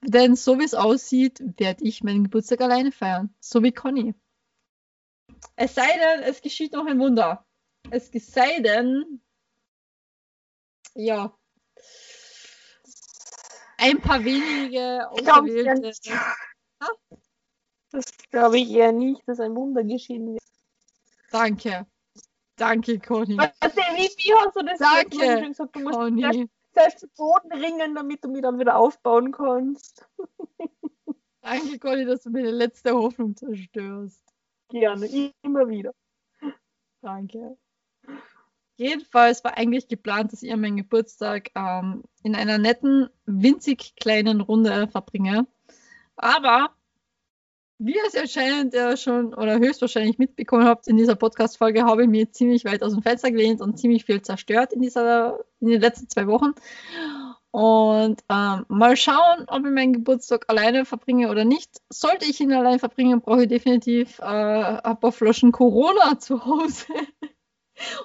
[0.02, 3.34] Denn so wie es aussieht, werde ich meinen Geburtstag alleine feiern.
[3.40, 4.14] So wie Conny.
[5.56, 7.44] Es sei denn, es geschieht noch ein Wunder.
[7.90, 9.20] Es sei denn,
[10.94, 11.32] ja,
[13.78, 15.10] ein paar wenige ja.
[17.90, 20.42] Das glaube ich eher nicht, dass ein Wunder geschehen wird.
[21.30, 21.86] Danke.
[22.56, 23.36] Danke, Conny.
[23.36, 25.10] Du, wie, wie hast du das Danke,
[25.46, 25.76] gesagt?
[25.76, 26.48] Du musst Conny.
[26.74, 30.04] zuerst zu Boden ringen, damit du mich dann wieder aufbauen kannst.
[31.40, 34.22] Danke, Conny, dass du meine letzte Hoffnung zerstörst.
[34.68, 35.06] Gerne,
[35.42, 35.94] immer wieder.
[37.00, 37.56] Danke.
[38.78, 44.86] Jedenfalls war eigentlich geplant, dass ich meinen Geburtstag ähm, in einer netten, winzig kleinen Runde
[44.86, 45.48] verbringe.
[46.16, 46.70] Aber
[47.78, 52.30] wie es anscheinend ja schon oder höchstwahrscheinlich mitbekommen habt in dieser Podcast-Folge, habe ich mir
[52.30, 56.08] ziemlich weit aus dem Fenster gelehnt und ziemlich viel zerstört in, dieser, in den letzten
[56.08, 56.54] zwei Wochen.
[57.50, 61.80] Und ähm, mal schauen, ob ich meinen Geburtstag alleine verbringe oder nicht.
[61.88, 66.84] Sollte ich ihn allein verbringen, brauche ich definitiv äh, ein paar Flaschen Corona zu Hause.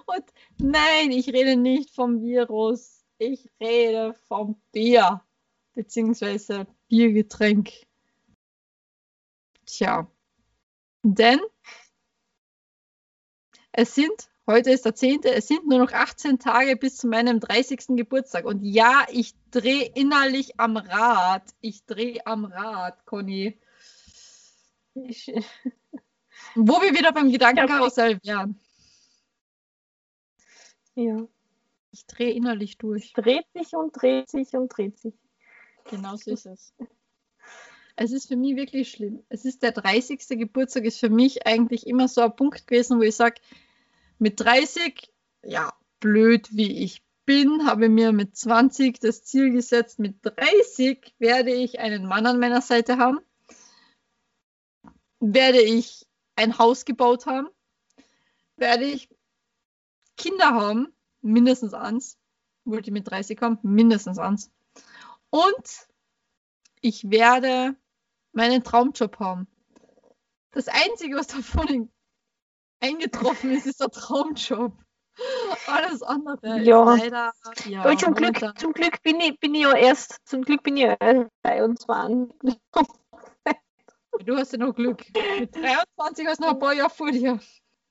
[0.05, 0.25] Und
[0.57, 3.03] nein, ich rede nicht vom Virus.
[3.17, 5.21] Ich rede vom Bier.
[5.73, 7.71] Beziehungsweise Biergetränk.
[9.65, 10.07] Tja.
[11.03, 11.39] Denn
[13.71, 17.39] es sind, heute ist der 10., es sind nur noch 18 Tage bis zu meinem
[17.39, 17.97] 30.
[17.97, 18.45] Geburtstag.
[18.45, 21.43] Und ja, ich drehe innerlich am Rad.
[21.59, 23.59] Ich drehe am Rad, Conny.
[24.93, 25.33] Ich,
[26.55, 28.59] Wo wir wieder beim Gedankenkarussell wären.
[30.95, 31.27] Ja.
[31.91, 33.13] Ich drehe innerlich durch.
[33.13, 35.13] Dreht sich und dreht sich und dreht sich.
[35.89, 36.73] Genau so ist es.
[37.95, 39.23] Es ist für mich wirklich schlimm.
[39.29, 40.27] Es ist der 30.
[40.29, 43.39] Geburtstag, ist für mich eigentlich immer so ein Punkt gewesen, wo ich sage,
[44.17, 45.13] mit 30,
[45.43, 51.53] ja, blöd wie ich bin, habe mir mit 20 das Ziel gesetzt, mit 30 werde
[51.53, 53.19] ich einen Mann an meiner Seite haben,
[55.19, 57.47] werde ich ein Haus gebaut haben,
[58.57, 59.09] werde ich
[60.23, 60.87] Kinder haben,
[61.21, 62.17] mindestens eins,
[62.65, 64.51] wollte mit 30 haben, mindestens eins.
[65.29, 65.87] Und
[66.81, 67.75] ich werde
[68.31, 69.47] meinen Traumjob haben.
[70.51, 71.91] Das Einzige, was davon in-
[72.79, 74.77] eingetroffen ist, ist der Traumjob.
[75.67, 76.95] Alles andere Ja.
[76.95, 77.33] leider.
[77.65, 80.63] Ja, Aber zum, Glück, momentan- zum Glück bin ich, bin ich ja erst, zum Glück
[80.63, 82.59] bin ich ja erst 23.
[84.25, 85.03] Du hast ja noch Glück.
[85.39, 87.39] Mit 23 hast du noch ein paar Jahre vor dir.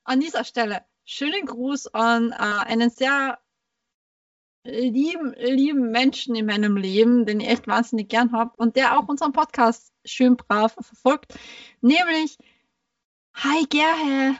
[0.05, 3.39] An dieser Stelle schönen Gruß an äh, einen sehr
[4.63, 9.07] lieben, lieben Menschen in meinem Leben, den ich echt wahnsinnig gern habe und der auch
[9.07, 11.33] unseren Podcast schön brav verfolgt.
[11.81, 12.37] Nämlich,
[13.33, 14.37] hi Gerhe.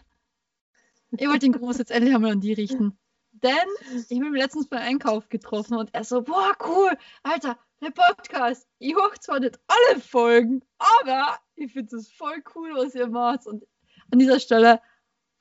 [1.11, 2.97] Ich wollte den Gruß jetzt endlich einmal an die richten.
[3.31, 3.51] Denn
[3.93, 8.65] ich ihn letztens beim Einkauf getroffen und er so, boah, cool, Alter, der Podcast.
[8.79, 13.45] Ich höre zwar nicht alle Folgen, aber ich finde es voll cool, was ihr macht.
[13.45, 13.65] Und
[14.11, 14.81] an dieser Stelle,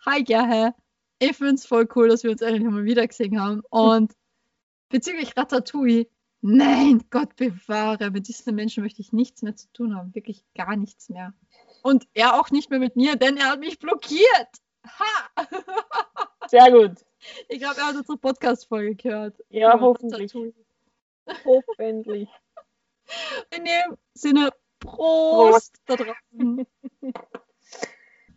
[0.05, 0.75] hi Gerhe,
[1.23, 3.62] ich finde es voll cool, dass wir uns endlich mal wieder gesehen haben.
[3.70, 4.12] Und
[4.89, 6.09] bezüglich Ratatouille,
[6.41, 10.14] nein, Gott bewahre, mit diesen Menschen möchte ich nichts mehr zu tun haben.
[10.16, 11.33] Wirklich gar nichts mehr.
[11.83, 14.49] Und er auch nicht mehr mit mir, denn er hat mich blockiert.
[14.85, 15.37] Ha!
[16.49, 17.05] Sehr gut.
[17.49, 19.41] Ich glaube, er hat unsere Podcast-Folge gehört.
[19.49, 20.35] Ja, hoffentlich.
[21.45, 22.29] Hoffentlich.
[23.57, 24.51] In dem Sinne,
[24.81, 26.66] Prost, da draußen.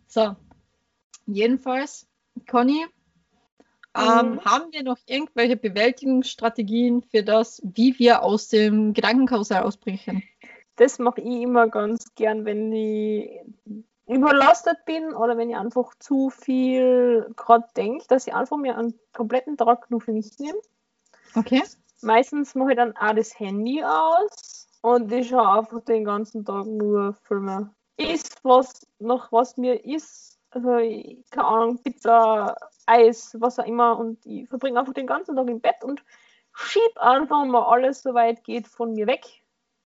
[0.06, 0.36] so,
[1.26, 2.06] jedenfalls,
[2.48, 2.86] Conny,
[3.96, 4.44] ähm, Mhm.
[4.44, 10.22] haben wir noch irgendwelche Bewältigungsstrategien für das, wie wir aus dem Gedankenkarussell ausbrechen?
[10.76, 13.40] Das mache ich immer ganz gern, wenn ich
[14.06, 18.94] überlastet bin oder wenn ich einfach zu viel gerade denke, dass ich einfach mir einen
[19.12, 20.58] kompletten Tag nur für mich nehme.
[21.34, 21.62] Okay.
[22.02, 26.66] Meistens mache ich dann auch das Handy aus und ich schaue einfach den ganzen Tag
[26.66, 27.74] nur Filme.
[27.96, 32.56] Ist was noch was mir ist, also ich, keine Ahnung, Pizza,
[32.86, 36.02] Eis, was auch immer und ich verbringe einfach den ganzen Tag im Bett und
[36.54, 39.26] schieb einfach mal alles so weit geht von mir weg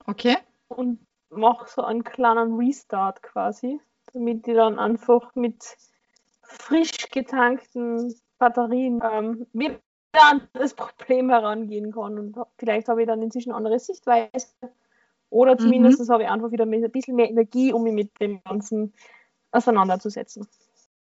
[0.05, 0.37] Okay.
[0.67, 0.99] und
[1.29, 3.79] mache so einen kleinen Restart quasi,
[4.13, 5.63] damit ich dann einfach mit
[6.41, 9.79] frisch getankten Batterien ähm, wieder
[10.13, 12.19] an das Problem herangehen kann.
[12.19, 14.47] Und vielleicht habe ich dann inzwischen eine andere Sichtweise.
[15.29, 18.93] Oder zumindest habe ich einfach wieder ein bisschen mehr Energie, um mich mit dem Ganzen
[19.51, 20.47] auseinanderzusetzen.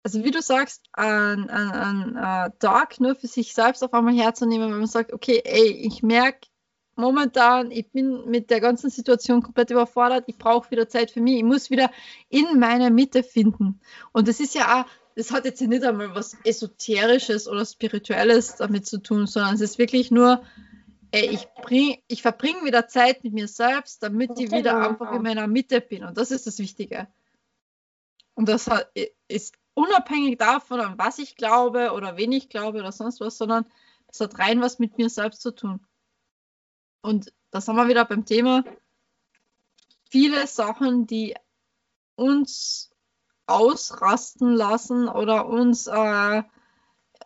[0.04, 4.14] Also wie du sagst, ein, ein, ein äh, Tag nur für sich selbst auf einmal
[4.14, 6.48] herzunehmen, wenn man sagt, okay, ey, ich merke
[6.96, 11.38] momentan, ich bin mit der ganzen Situation komplett überfordert, ich brauche wieder Zeit für mich,
[11.38, 11.90] ich muss wieder
[12.30, 13.80] in meine Mitte finden.
[14.12, 18.86] Und das ist ja auch, das hat jetzt nicht einmal was Esoterisches oder Spirituelles damit
[18.86, 20.44] zu tun, sondern es ist wirklich nur,
[21.12, 24.90] ey, ich, bring, ich verbringe wieder Zeit mit mir selbst, damit ich wieder Genau.
[24.90, 26.04] einfach in meiner Mitte bin.
[26.04, 27.08] Und das ist das Wichtige.
[28.36, 28.70] Und das
[29.28, 33.66] ist unabhängig davon, an was ich glaube oder wen ich glaube oder sonst was, sondern
[34.08, 35.86] das hat rein was mit mir selbst zu tun.
[37.02, 38.64] Und da sind wir wieder beim Thema.
[40.10, 41.36] Viele Sachen, die
[42.16, 42.92] uns
[43.46, 46.44] ausrasten lassen oder uns äh,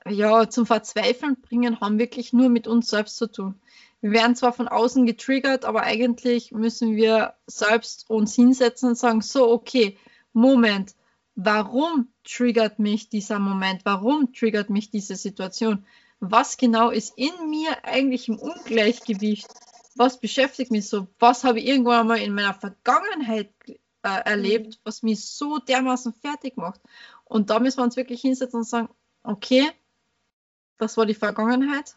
[0.10, 3.62] ja, zum Verzweifeln bringen, haben wirklich nur mit uns selbst zu tun.
[4.02, 9.22] Wir werden zwar von außen getriggert, aber eigentlich müssen wir selbst uns hinsetzen und sagen,
[9.22, 9.98] so, okay,
[10.34, 10.96] Moment,
[11.38, 13.86] warum triggert mich dieser Moment?
[13.86, 15.86] Warum triggert mich diese Situation?
[16.20, 19.48] Was genau ist in mir eigentlich im Ungleichgewicht?
[19.96, 21.08] Was beschäftigt mich so?
[21.20, 23.78] Was habe ich irgendwann einmal in meiner Vergangenheit äh,
[24.26, 26.82] erlebt, was mich so dermaßen fertig macht?
[27.24, 28.90] Und da müssen wir uns wirklich hinsetzen und sagen,
[29.22, 29.70] okay,
[30.80, 31.96] das war die Vergangenheit.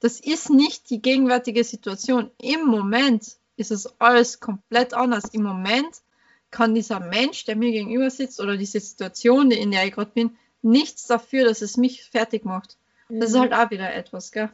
[0.00, 2.32] Das ist nicht die gegenwärtige Situation.
[2.38, 5.26] Im Moment ist es alles komplett anders.
[5.26, 6.02] Im Moment
[6.50, 10.36] kann dieser Mensch, der mir gegenüber sitzt, oder diese Situation, in der ich gerade bin,
[10.62, 12.76] nichts dafür, dass es mich fertig macht.
[13.08, 14.50] Das ist halt auch wieder etwas, gell?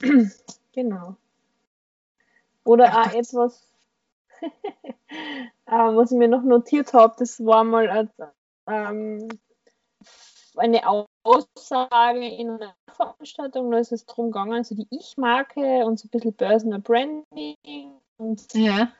[0.74, 1.16] Genau.
[2.62, 3.66] Oder auch etwas,
[4.40, 4.50] äh,
[5.66, 8.10] was ich mir noch notiert habe, das war mal als,
[8.68, 9.28] ähm,
[10.56, 10.82] eine
[11.24, 16.10] Aussage in einer Veranstaltung, da ist es darum gegangen, so die Ich-Marke und so ein
[16.10, 18.92] bisschen Personal Branding und Ja.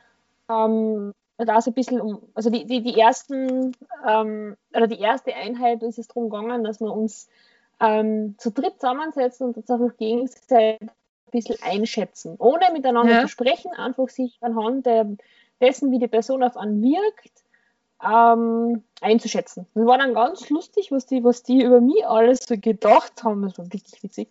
[0.48, 1.12] ähm,
[1.46, 5.82] da so ein bisschen um, also die, die, die ersten, ähm, oder die erste Einheit
[5.82, 7.28] ist es darum gegangen, dass wir uns
[7.80, 10.90] ähm, zu dritt zusammensetzen und uns einfach gegenseitig ein
[11.30, 13.20] bisschen einschätzen, ohne miteinander Ja.
[13.22, 15.06] zu sprechen, einfach sich anhand der,
[15.60, 17.44] dessen, wie die Person auf einen wirkt,
[18.02, 19.66] ähm, einzuschätzen.
[19.74, 23.42] Das war dann ganz lustig, was die, was die über mich alles so gedacht haben.
[23.42, 24.28] Das war wirklich witzig.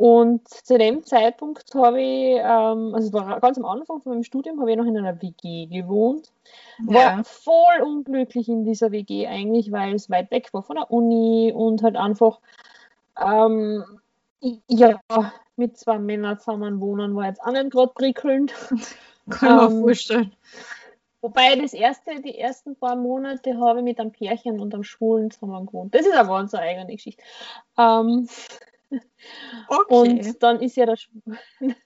[0.00, 4.58] Und zu dem Zeitpunkt habe ich, ähm, also war ganz am Anfang von meinem Studium,
[4.58, 6.32] habe ich noch in einer WG gewohnt.
[6.86, 7.22] War Ja.
[7.22, 11.82] voll unglücklich in dieser WG eigentlich, weil es weit weg war von der Uni und
[11.82, 12.40] halt einfach,
[13.22, 13.84] ähm,
[14.68, 14.98] ja,
[15.56, 18.54] mit zwei Männern zusammen wohnen war jetzt auch nicht gerade prickelnd.
[19.28, 20.32] Kann mir Ähm, vorstellen.
[21.20, 25.30] Wobei das erste, die ersten paar Monate habe ich mit einem Pärchen und einem Schwulen
[25.30, 25.94] zusammen gewohnt.
[25.94, 27.22] Das ist eine ganz eigene Geschichte.
[27.76, 28.26] Ähm,
[29.68, 29.84] Okay.
[29.88, 30.96] Und dann ist ja der,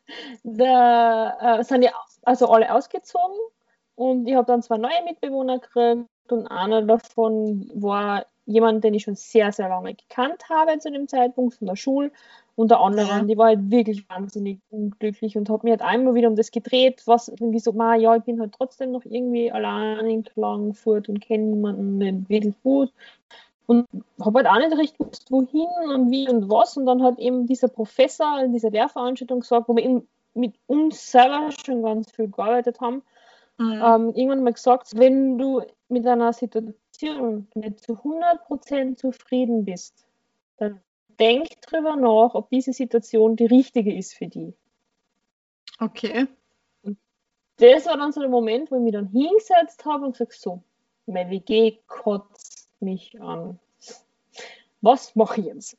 [0.42, 1.90] der äh, sind ja
[2.22, 3.36] also alle ausgezogen
[3.94, 9.04] und ich habe dann zwei neue Mitbewohner gekriegt und einer davon war jemand, den ich
[9.04, 12.10] schon sehr, sehr lange gekannt habe zu dem Zeitpunkt von der Schule
[12.56, 13.22] und der andere, Ja.
[13.22, 17.02] die war halt wirklich wahnsinnig unglücklich und habe mir halt einmal wieder um das gedreht,
[17.06, 21.20] was irgendwie so, ma, ja, ich bin halt trotzdem noch irgendwie allein in Klagenfurt und
[21.20, 22.92] kenne niemanden wirklich gut
[23.66, 23.86] und
[24.20, 26.76] habe halt auch nicht recht gewusst, wohin und wie und was.
[26.76, 31.10] Und dann hat eben dieser Professor in dieser Lehrveranstaltung gesagt, wo wir eben mit uns
[31.10, 33.02] selber schon ganz viel gearbeitet haben,
[33.58, 33.82] Mhm.
[33.84, 40.06] ähm, irgendwann mal gesagt, wenn du mit einer Situation nicht zu 100% zufrieden bist,
[40.56, 40.80] dann
[41.20, 44.54] denk drüber nach, ob diese Situation die richtige ist für die.
[45.80, 46.26] okay.
[47.58, 50.60] Das war dann so der Moment, wo ich mich dann hingesetzt habe und gesagt, so,
[51.06, 52.53] meine WG kotzt
[52.84, 53.58] mich an.
[54.80, 55.76] Was mache ich jetzt?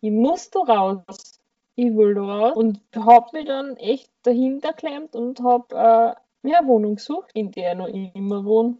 [0.00, 1.40] Ich muss da raus.
[1.76, 2.56] Ich will da raus.
[2.56, 7.50] Und habe mich dann echt dahinter geklemmt und habe äh, mir eine Wohnung gesucht, in
[7.50, 8.76] der ich noch immer wohne.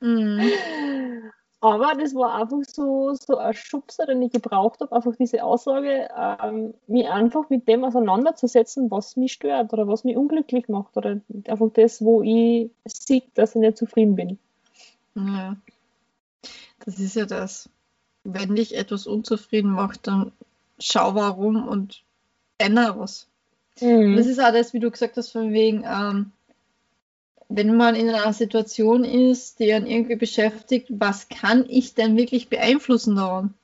[0.00, 0.50] Mhm.
[1.62, 6.08] Aber das war einfach so, so ein Schubser, den ich gebraucht habe, einfach diese Aussage,
[6.16, 11.20] ähm, mich einfach mit dem auseinanderzusetzen, was mich stört oder was mich unglücklich macht oder
[11.46, 14.38] einfach das, wo ich sehe, dass ich nicht zufrieden bin.
[15.14, 15.56] Ja.
[16.84, 17.68] Das ist ja das.
[18.24, 20.32] Wenn dich etwas unzufrieden macht, dann
[20.78, 22.02] schau warum und
[22.58, 23.28] ändere was.
[23.80, 26.32] Und Das ist auch das, wie du gesagt hast, von wegen, ähm,
[27.48, 32.48] wenn man in einer Situation ist, die einen irgendwie beschäftigt, was kann ich denn wirklich
[32.48, 33.54] beeinflussen daran?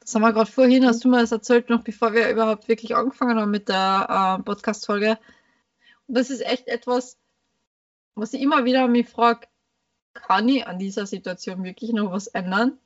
[0.00, 2.96] Das haben wir gerade vorhin, hast du mir das erzählt, noch bevor wir überhaupt wirklich
[2.96, 5.18] angefangen haben mit der äh, Podcast-Folge.
[6.06, 7.18] Und das ist echt etwas,
[8.14, 9.46] was ich immer wieder mich frage,
[10.22, 12.78] kann ich an dieser Situation wirklich noch was ändern?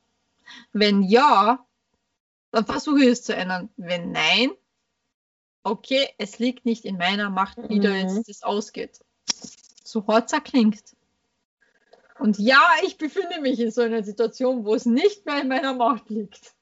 [0.71, 1.65] Wenn ja,
[2.51, 3.69] dann versuche ich es zu ändern.
[3.77, 4.51] Wenn nein,
[5.63, 7.95] okay, es liegt nicht in meiner Macht, wie da Mhm.
[7.95, 8.99] jetzt das ausgeht.
[9.83, 10.95] So hart es klingt.
[12.19, 15.73] Und ja, ich befinde mich in so einer Situation, wo es nicht mehr in meiner
[15.73, 16.53] Macht liegt.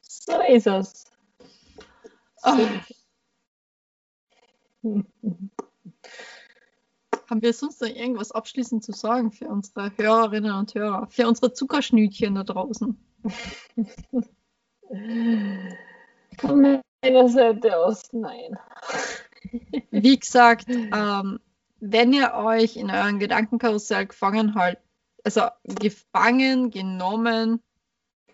[0.00, 1.04] So ist es.
[2.42, 2.58] Ah,
[7.32, 11.54] haben wir sonst noch irgendwas abschließend zu sagen für unsere Hörerinnen und Hörer, für unsere
[11.54, 13.02] Zuckerschnütchen da draußen?
[16.38, 18.58] Von meiner Seite aus, nein.
[19.90, 21.40] Wie gesagt, ähm,
[21.80, 24.76] wenn ihr euch in euren Gedankenkarussell gefangen halt,
[25.24, 27.62] also gefangen, genommen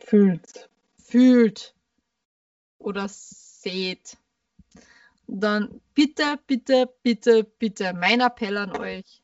[0.01, 0.69] Fühlt.
[1.01, 1.73] fühlt
[2.79, 4.19] oder seht,
[5.29, 9.23] dann bitte, bitte, bitte, bitte, mein Appell an euch.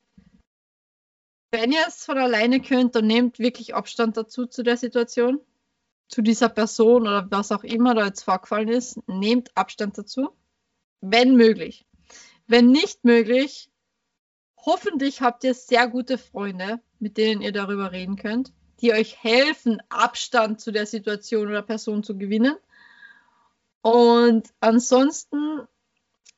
[1.51, 5.40] Wenn ihr es von alleine könnt, dann nehmt wirklich Abstand dazu zu der Situation,
[6.09, 8.98] zu dieser Person oder was auch immer da jetzt vorgefallen ist.
[9.09, 10.31] Nehmt Abstand dazu,
[11.01, 11.86] wenn möglich.
[12.47, 13.70] Wenn nicht möglich,
[14.59, 19.81] hoffentlich habt ihr sehr gute Freunde, mit denen ihr darüber reden könnt, die euch helfen,
[19.89, 22.56] Abstand zu der Situation oder Person zu gewinnen.
[23.81, 25.66] Und ansonsten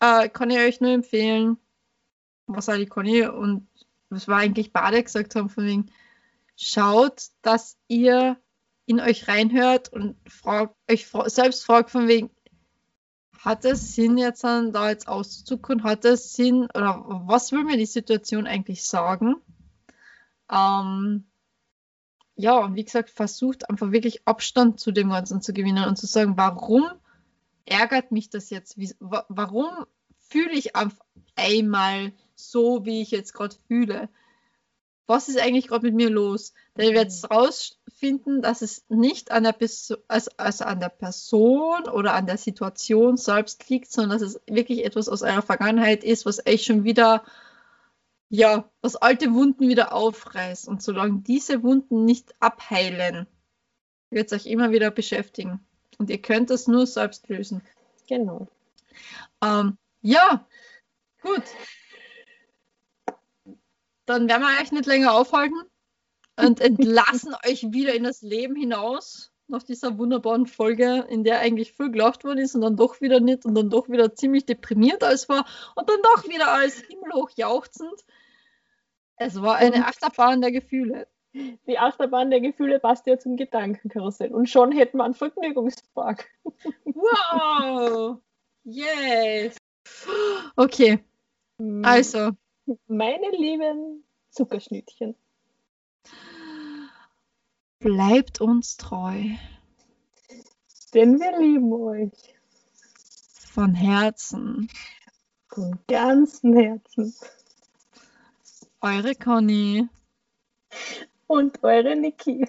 [0.01, 1.59] äh, kann ich euch nur empfehlen,
[2.47, 3.68] was auch die Conny und
[4.09, 5.90] was war eigentlich beide gesagt haben, von wegen,
[6.56, 8.39] schaut, dass ihr
[8.86, 12.31] in euch reinhört und fragt, euch fra selbst fragt von wegen,
[13.39, 15.85] hat es Sinn jetzt dann da jetzt auszuzucken?
[15.85, 19.36] Hat es Sinn oder was will mir die Situation eigentlich sagen?
[20.51, 21.27] Ähm,
[22.35, 26.06] ja, und wie gesagt, versucht einfach wirklich Abstand zu dem Ganzen zu gewinnen und zu
[26.06, 26.86] sagen, warum
[27.66, 28.78] ärgert mich das jetzt?
[28.78, 29.86] Wie, wa warum
[30.28, 30.93] fühle ich auf
[31.34, 34.09] einmal so, wie ich jetzt gerade fühle?
[35.06, 36.52] Was ist eigentlich gerade mit mir los?
[36.76, 40.88] Denn ich werde jetzt rausfinden, dass es nicht an der, Perso also, also an der
[40.88, 46.02] Person oder an der Situation selbst liegt, sondern dass es wirklich etwas aus eurer Vergangenheit
[46.02, 47.24] ist, was euch schon wieder,
[48.30, 50.66] ja, was alte Wunden wieder aufreißt.
[50.66, 53.28] Und solange diese Wunden nicht abheilen,
[54.10, 55.64] wird es euch immer wieder beschäftigen.
[55.98, 57.62] Und ihr könnt das nur selbst lösen.
[58.09, 58.48] Genau.
[59.43, 60.47] Ähm, ja,
[61.23, 61.43] gut.
[64.05, 65.60] Dann werden wir euch nicht länger aufhalten
[66.36, 71.73] und entlassen euch wieder in das Leben hinaus nach dieser wunderbaren Folge, in der eigentlich
[71.73, 75.05] viel gelacht worden ist und dann doch wieder nicht und dann doch wieder ziemlich deprimiert
[75.05, 75.47] als war
[75.77, 78.05] und dann doch wieder als himmelhoch jauchzend.
[79.16, 81.06] Es war eine Achterbahn der Gefühle.
[81.66, 84.32] Die Achterbahn der Gefühle passt ja zum Gedankenkarussell.
[84.32, 86.28] Und schon hätten wir einen Vergnügungspark.
[86.84, 88.18] Wow!
[88.64, 89.56] Yes!
[90.56, 90.98] Okay,
[91.58, 92.30] Hm, also,
[92.86, 95.14] Meine lieben Zuckerschnittchen.
[97.78, 99.22] bleibt uns treu.
[100.94, 102.34] Denn wir lieben euch.
[103.52, 104.68] Von Herzen.
[105.48, 107.14] Von ganzem Herzen.
[108.80, 109.88] Eure Conny.
[111.27, 112.48] Und eure Niki.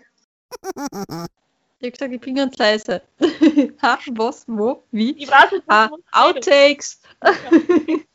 [1.80, 3.04] Ich hab gesagt, ich bin ganz leise.
[3.84, 5.12] ha, was, wo, wie?
[5.12, 7.00] Ich weiß nicht, Ah, was Outtakes.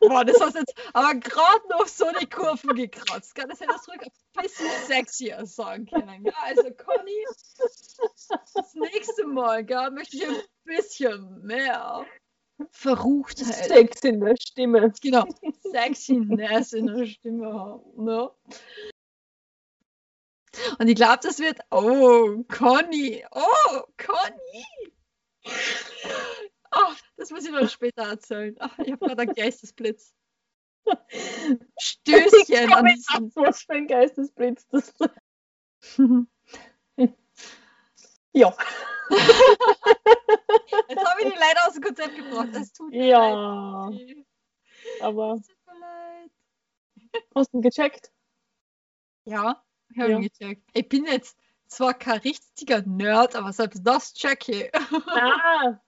[0.00, 3.34] Boah, das hast jetzt aber gerade noch so die Kurven gekratzt.
[3.34, 3.46] Gell?
[3.46, 6.24] Das hätte ich ruhig ein bisschen sexier sagen können.
[6.24, 6.32] Gell?
[6.40, 7.26] Also, Conny,
[8.54, 12.06] das nächste Mal gell, möchte ich ein bisschen mehr
[12.70, 13.68] Verruchtheit.
[13.68, 14.92] Sex in der Stimme.
[15.00, 15.26] Genau,
[15.72, 18.04] Sexiness in der Stimme haben.
[18.04, 18.30] Ne?
[20.78, 21.58] Und ich glaube, das wird.
[21.70, 23.24] Oh, Conny!
[23.30, 24.66] Oh, Conny!
[26.74, 28.56] Oh, das muss ich noch später erzählen.
[28.58, 30.14] Ach, ich habe gerade einen Geistesblitz.
[31.78, 33.32] Stößchen an diesem.
[33.34, 34.92] Was für ein Geistesblitz das
[38.32, 38.54] Ja.
[40.88, 42.48] Jetzt habe ich die leider aus dem Konzept gebracht.
[42.54, 43.88] Es tut mir Ja.
[43.88, 44.26] leid.
[45.00, 46.30] Aber tut mir leid.
[47.34, 48.10] hast du ihn gecheckt?
[49.24, 50.16] Ja, ich habe Ja.
[50.18, 50.62] ihn gecheckt.
[50.72, 51.36] Ich bin jetzt
[51.66, 54.70] zwar kein richtiger Nerd, aber selbst das check ich.
[55.08, 55.78] Ah.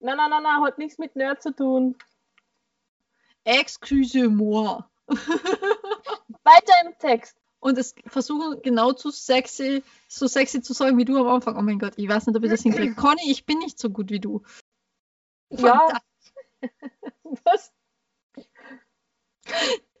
[0.00, 1.96] Nein, nein, nein, nein, hat nichts mit Nerd zu tun.
[3.44, 4.82] Excuse-moi.
[5.08, 7.36] Weiter im Text.
[7.64, 11.56] Und es versuchen genau zu sexy, so sexy zu sagen wie du am Anfang.
[11.56, 12.94] Oh mein Gott, ich weiß nicht, ob ich das hinkriege.
[12.94, 14.42] Conny, ich bin nicht so gut wie du.
[15.48, 15.88] Ja.
[17.44, 17.72] Was?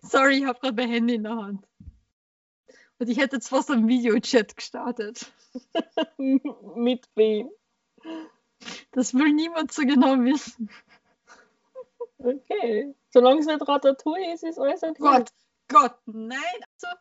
[0.02, 1.66] Sorry, ich habe gerade mein Handy in der Hand.
[2.98, 5.32] Und ich hätte jetzt fast einen Videochat gestartet.
[6.18, 7.48] mit wem?
[8.90, 10.68] Das will niemand so genau wissen.
[12.18, 12.94] Okay.
[13.08, 14.98] Solange es nicht Ratatouille ist, ist alles okay.
[14.98, 15.30] Gott,
[15.68, 16.38] Gott, nein.
[16.82, 16.94] Also,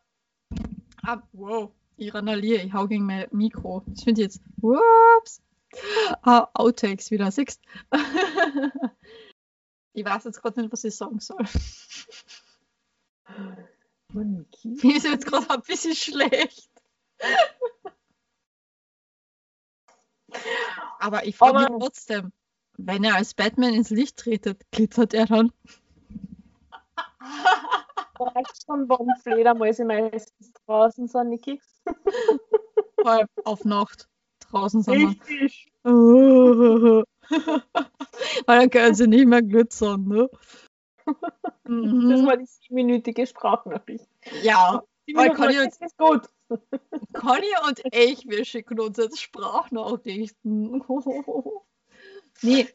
[1.06, 3.84] ah, wow, ich randaliere, ich hau gegen mein Mikro.
[3.88, 4.42] Das finde ich jetzt.
[4.58, 5.42] Whoops.
[6.22, 7.62] Ah, Outtakes wieder, siehst
[9.96, 11.46] Ich weiß jetzt gerade nicht, was ich sagen soll.
[14.14, 14.46] Mann.
[14.64, 16.70] Mir ist jetzt gerade ein bisschen schlecht.
[21.00, 22.32] Aber ich frage mich trotzdem,
[22.78, 25.52] wenn er als Batman ins Licht tretet, glitzert er dann?
[28.26, 31.62] Weißt schon, warum Fledermäuse meistens draußen sind, Niki?
[33.04, 34.08] Allem auf Nacht
[34.50, 34.96] draußen sind.
[35.08, 35.72] Richtig.
[35.84, 37.04] wir.
[38.46, 40.30] Weil dann können sie nicht mehr glitzern, ne?
[41.66, 42.26] Das Mhm.
[42.28, 44.08] war die siebenminütige Sprachnachricht.
[44.42, 44.84] Ja,
[45.14, 46.30] Weil Conny ist ist gut.
[47.14, 50.84] Conny und ich, wir schicken uns jetzt Sprachnachrichten.
[52.42, 52.68] nee,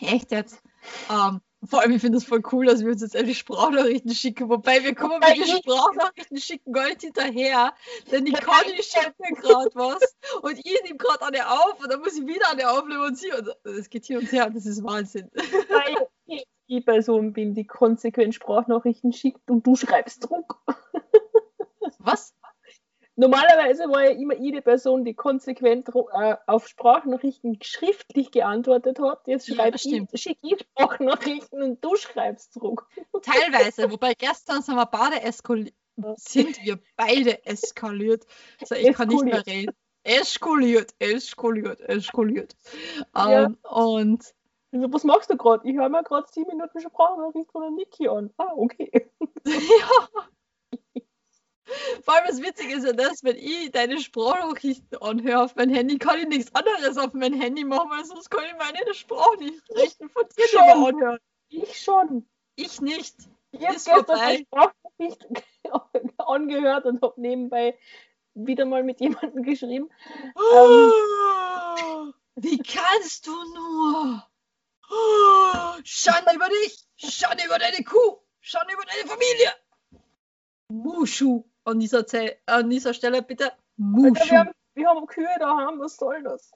[0.00, 0.62] echt jetzt.
[1.10, 4.48] Ähm, vor allem, ich finde es voll cool, dass wir uns jetzt endlich Sprachnachrichten schicken.
[4.48, 7.74] Wobei wir kommen Wobei mit den ich- Sprachnachrichten schicken gar nicht hinterher.
[8.10, 12.00] Denn die Conny schickt mir gerade was und ich nehme gerade eine auf und dann
[12.00, 13.32] muss ich wieder eine aufnehmen und sie.
[13.32, 14.50] Und es geht hier und her.
[14.50, 15.30] Das ist Wahnsinn.
[15.34, 20.58] Weil ich die Person bin, die konsequent Sprachnachrichten schickt und du schreibst Druck.
[21.98, 22.34] Was?
[23.16, 29.26] Normalerweise war ja immer jede Person, die konsequent äh, auf Sprachnachrichten schriftlich geantwortet hat.
[29.26, 32.88] Jetzt Ja, schreibe das ich, schicke ich Sprachnachrichten und du schreibst zurück.
[33.22, 33.90] Teilweise.
[33.90, 35.74] Wobei gestern sind wir beide eskaliert.
[36.16, 38.26] Sind wir beide eskaliert.
[38.60, 39.74] Also ich kann nicht mehr reden.
[40.02, 42.56] Eskaliert, eskaliert, eskaliert.
[43.14, 43.44] Ja.
[43.44, 44.34] Ähm, und
[44.72, 45.66] Also, was machst du gerade?
[45.68, 48.30] Ich höre mir gerade sieben Minuten Sprachnachricht von der Niki an.
[48.36, 49.08] Ah, okay.
[49.46, 50.24] ja.
[52.02, 55.98] Vor allem das Witzige ist ja das, wenn ich deine Sprachnachrichten anhöre auf mein Handy,
[55.98, 60.24] kann ich nichts anderes auf mein Handy machen, weil sonst kann ich meine Sprachnachrichten von
[60.36, 60.86] dir nicht Schon.
[60.86, 61.18] anhören.
[61.48, 62.28] Ich schon.
[62.56, 63.16] Ich nicht.
[63.52, 65.26] Ich habe gestern eine Sprachnachricht
[66.18, 67.78] angehört und habe nebenbei
[68.34, 69.90] wieder mal mit jemandem geschrieben.
[70.36, 72.14] Ähm.
[72.36, 74.26] Wie kannst du nur?
[75.84, 76.86] Schande über dich!
[76.96, 78.18] Schande über deine Kuh!
[78.40, 79.54] Schande über deine Familie!
[80.68, 81.44] Mushu!
[81.64, 84.14] An dieser, Ze an dieser Stelle bitte Alter, Mushu!
[84.14, 86.52] wir, haben, wir haben Kühe daheim, was soll das?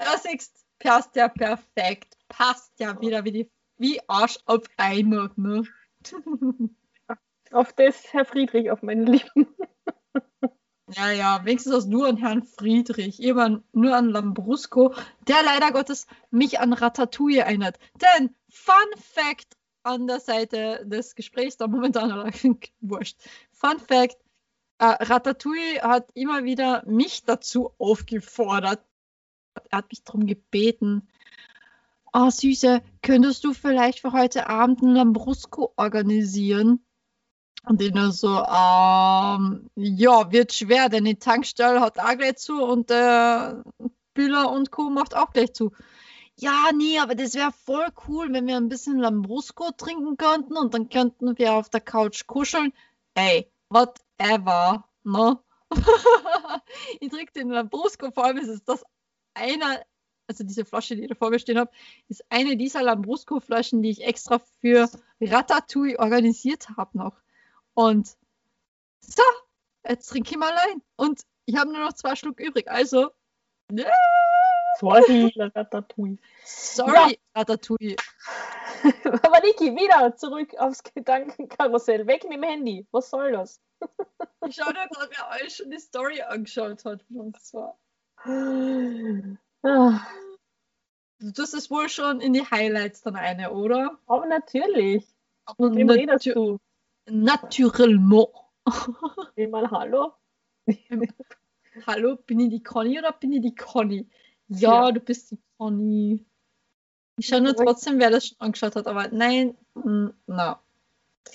[0.00, 2.16] Ja, siehst, passt ja perfekt.
[2.28, 5.30] Passt ja wieder wie, die, wie Arsch auf Eimer.
[5.36, 5.64] Ne?
[7.52, 9.46] Auf das, Herr Friedrich, auf meine Lippen.
[10.90, 14.94] Ja, ja, wenigstens hast du an Herrn Friedrich, irgendwann nur an Lambrusco,
[15.26, 17.78] der leider Gottes mich an Ratatouille erinnert.
[17.94, 22.30] Denn, Fun Fact an der Seite des Gesprächs, da momentan aber
[22.80, 23.16] wurscht.
[23.52, 24.18] Fun Fact,
[24.92, 28.84] Ratatouille hat immer wieder mich dazu aufgefordert.
[29.70, 31.08] Er hat mich darum gebeten,
[32.12, 36.84] oh Süße, könntest du vielleicht für heute Abend einen Lambrusco organisieren?
[37.66, 42.62] Und ich nur so, ähm, ja, wird schwer, denn die Tankstelle hat auch gleich zu
[42.62, 43.64] und der
[44.12, 44.90] Bühler und Co.
[44.90, 45.72] macht auch gleich zu.
[46.36, 50.74] Ja, nee, aber das wäre voll cool, wenn wir ein bisschen Lambrusco trinken könnten und
[50.74, 52.72] dann könnten wir auf der Couch kuscheln.
[53.14, 53.50] Ey,
[54.18, 55.38] whatever, ne?
[57.00, 58.84] ich trinke den Lambrusco, vor allem ist es das
[59.34, 59.84] einer,
[60.28, 61.70] also diese Flasche, die ich da vor mir stehen habe,
[62.08, 64.88] ist eine dieser Lambrusco-Flaschen, die ich extra für
[65.20, 67.20] Ratatouille organisiert habe noch.
[67.74, 68.16] Und
[69.00, 69.22] so,
[69.86, 70.82] jetzt trinke ich mal allein.
[70.96, 72.70] Und ich habe nur noch zwei Schluck übrig.
[72.70, 73.10] Also,
[73.72, 73.90] ja,
[74.78, 76.18] Sorry, Ratatouille.
[76.44, 77.96] sorry, Ratatouille.
[79.22, 82.06] Aber Niki, wieder zurück aufs Gedankenkarussell.
[82.06, 82.86] Weg mit dem Handy.
[82.90, 83.60] Was soll das?
[84.46, 87.04] Ich schaue dir gerade, wer euch schon die Story angeschaut hat.
[87.10, 87.78] Und zwar,
[89.62, 90.00] Ah,
[91.18, 93.98] das ist wohl schon in die Highlights dann eine, oder?
[94.06, 95.06] Aber natürlich.
[95.58, 96.58] Mit wem redest du?
[97.06, 98.28] Naturellement.
[99.36, 100.14] Geh mal Hallo.
[101.86, 104.08] Hallo, bin ich die Conny oder bin ich die Conny?
[104.48, 104.92] Ja, Ja.
[104.92, 106.24] du bist die Conny.
[107.16, 110.60] Ich schaue nur trotzdem, wer das schon angeschaut hat, aber nein, mm, na.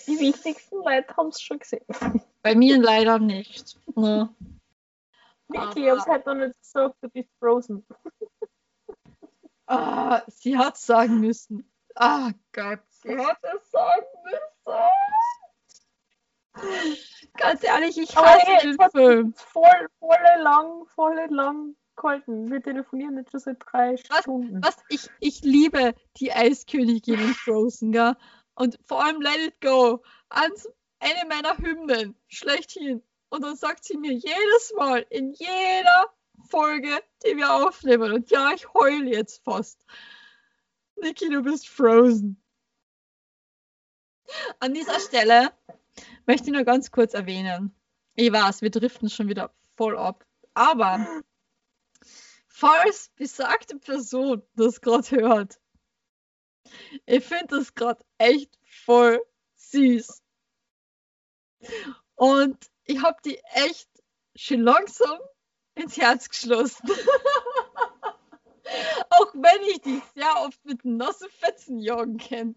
[0.08, 1.86] Die wichtigsten Leute haben es schon gesehen.
[2.42, 3.78] Bei mir leider nicht.
[3.96, 4.34] Na.
[5.48, 7.86] Niki, ich hab's halt noch nicht gesagt, du bist frozen.
[9.66, 11.70] Ah, sie hat sagen müssen.
[11.96, 14.40] Ah Gott, sie hat es sagen müssen.
[17.38, 19.34] Ganz ehrlich, ich Aber hasse hey, den hat Film.
[19.34, 22.52] voll, volle lang, volle lang gehalten.
[22.52, 24.22] Wir telefonieren jetzt schon seit drei Was?
[24.22, 24.64] Stunden.
[24.64, 24.78] Was?
[24.90, 28.16] Ich, ich liebe die Eiskönigin in Frozen, gell?
[28.56, 30.02] Und vor allem Let It Go.
[30.30, 30.68] Ans,
[31.00, 33.04] eine meiner Hymnen, schlechthin.
[33.30, 36.14] Und dann sagt sie mir jedes Mal, in jeder
[36.50, 36.90] Folge,
[37.24, 39.86] die wir aufnehmen, und ja, ich heul jetzt fast.
[40.96, 42.42] Niki, du bist Frozen.
[44.60, 45.52] An dieser Stelle
[46.26, 47.76] möchte ich nur ganz kurz erwähnen.
[48.16, 50.26] Ich weiß, wir driften schon wieder voll ab.
[50.54, 51.06] Aber
[52.48, 55.60] falls besagte Person das gerade hört,
[57.06, 59.24] ich finde das gerade echt voll
[59.56, 60.22] süß.
[62.16, 63.88] Und ich habe die echt
[64.36, 65.20] schon langsam
[65.76, 66.90] ins Herz geschlossen.
[69.10, 72.56] Auch wenn ich die sehr oft mit nassen Fetzen jagen kann.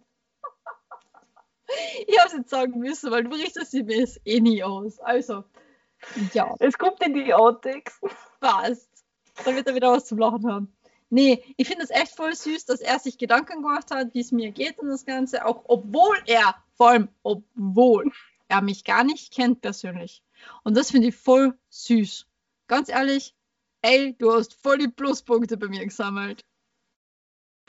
[2.07, 4.99] Ich habe es jetzt sagen müssen, weil du richtest sie mir jetzt eh nie aus.
[4.99, 5.45] Also,
[6.35, 7.99] ja, Es kommt in die Outtakes.
[8.41, 8.91] passt.
[9.45, 10.77] damit er wieder was zum Lachen haben.
[11.09, 14.33] Nee, ich finde es echt voll süß, dass er sich Gedanken gemacht hat, wie es
[14.33, 18.11] mir geht und das Ganze, auch obwohl er, vor allem obwohl
[18.53, 20.23] er mich gar nicht kennt persönlich.
[20.62, 22.27] Und das finde ich voll süß.
[22.66, 23.35] Ganz ehrlich,
[23.81, 26.45] ey, du hast voll die Pluspunkte bei mir gesammelt.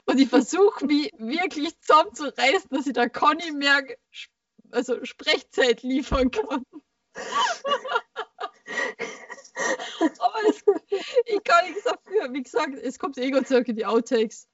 [0.04, 3.82] Und ich versuche mich wirklich zusammenzureißen, dass ich da Conny mehr
[4.70, 6.64] also Sprechzeit liefern kann.
[10.18, 10.62] Aber es,
[11.26, 12.32] ich kann nichts dafür.
[12.32, 14.48] Wie gesagt, es kommt eh Dank in die Outtakes.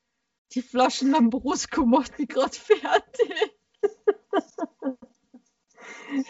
[0.53, 3.57] Die Flaschen Lambrusco macht mich gerade fertig.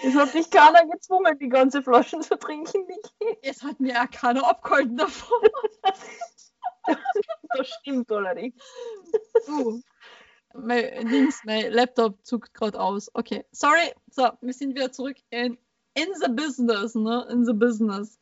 [0.05, 3.39] Es hat dich keiner gezwungen, die ganze Flasche zu trinken, Niki.
[3.43, 5.39] Es hat mir auch keiner abgehalten davon.
[7.57, 8.55] Das stimmt allerdings.
[9.47, 9.81] So.
[10.55, 13.11] Mein, Dings, mein Laptop zuckt gerade aus.
[13.15, 13.93] Okay, sorry.
[14.11, 15.59] So, wir sind wieder zurück in,
[15.94, 17.27] in the business, ne?
[17.31, 18.19] In the business.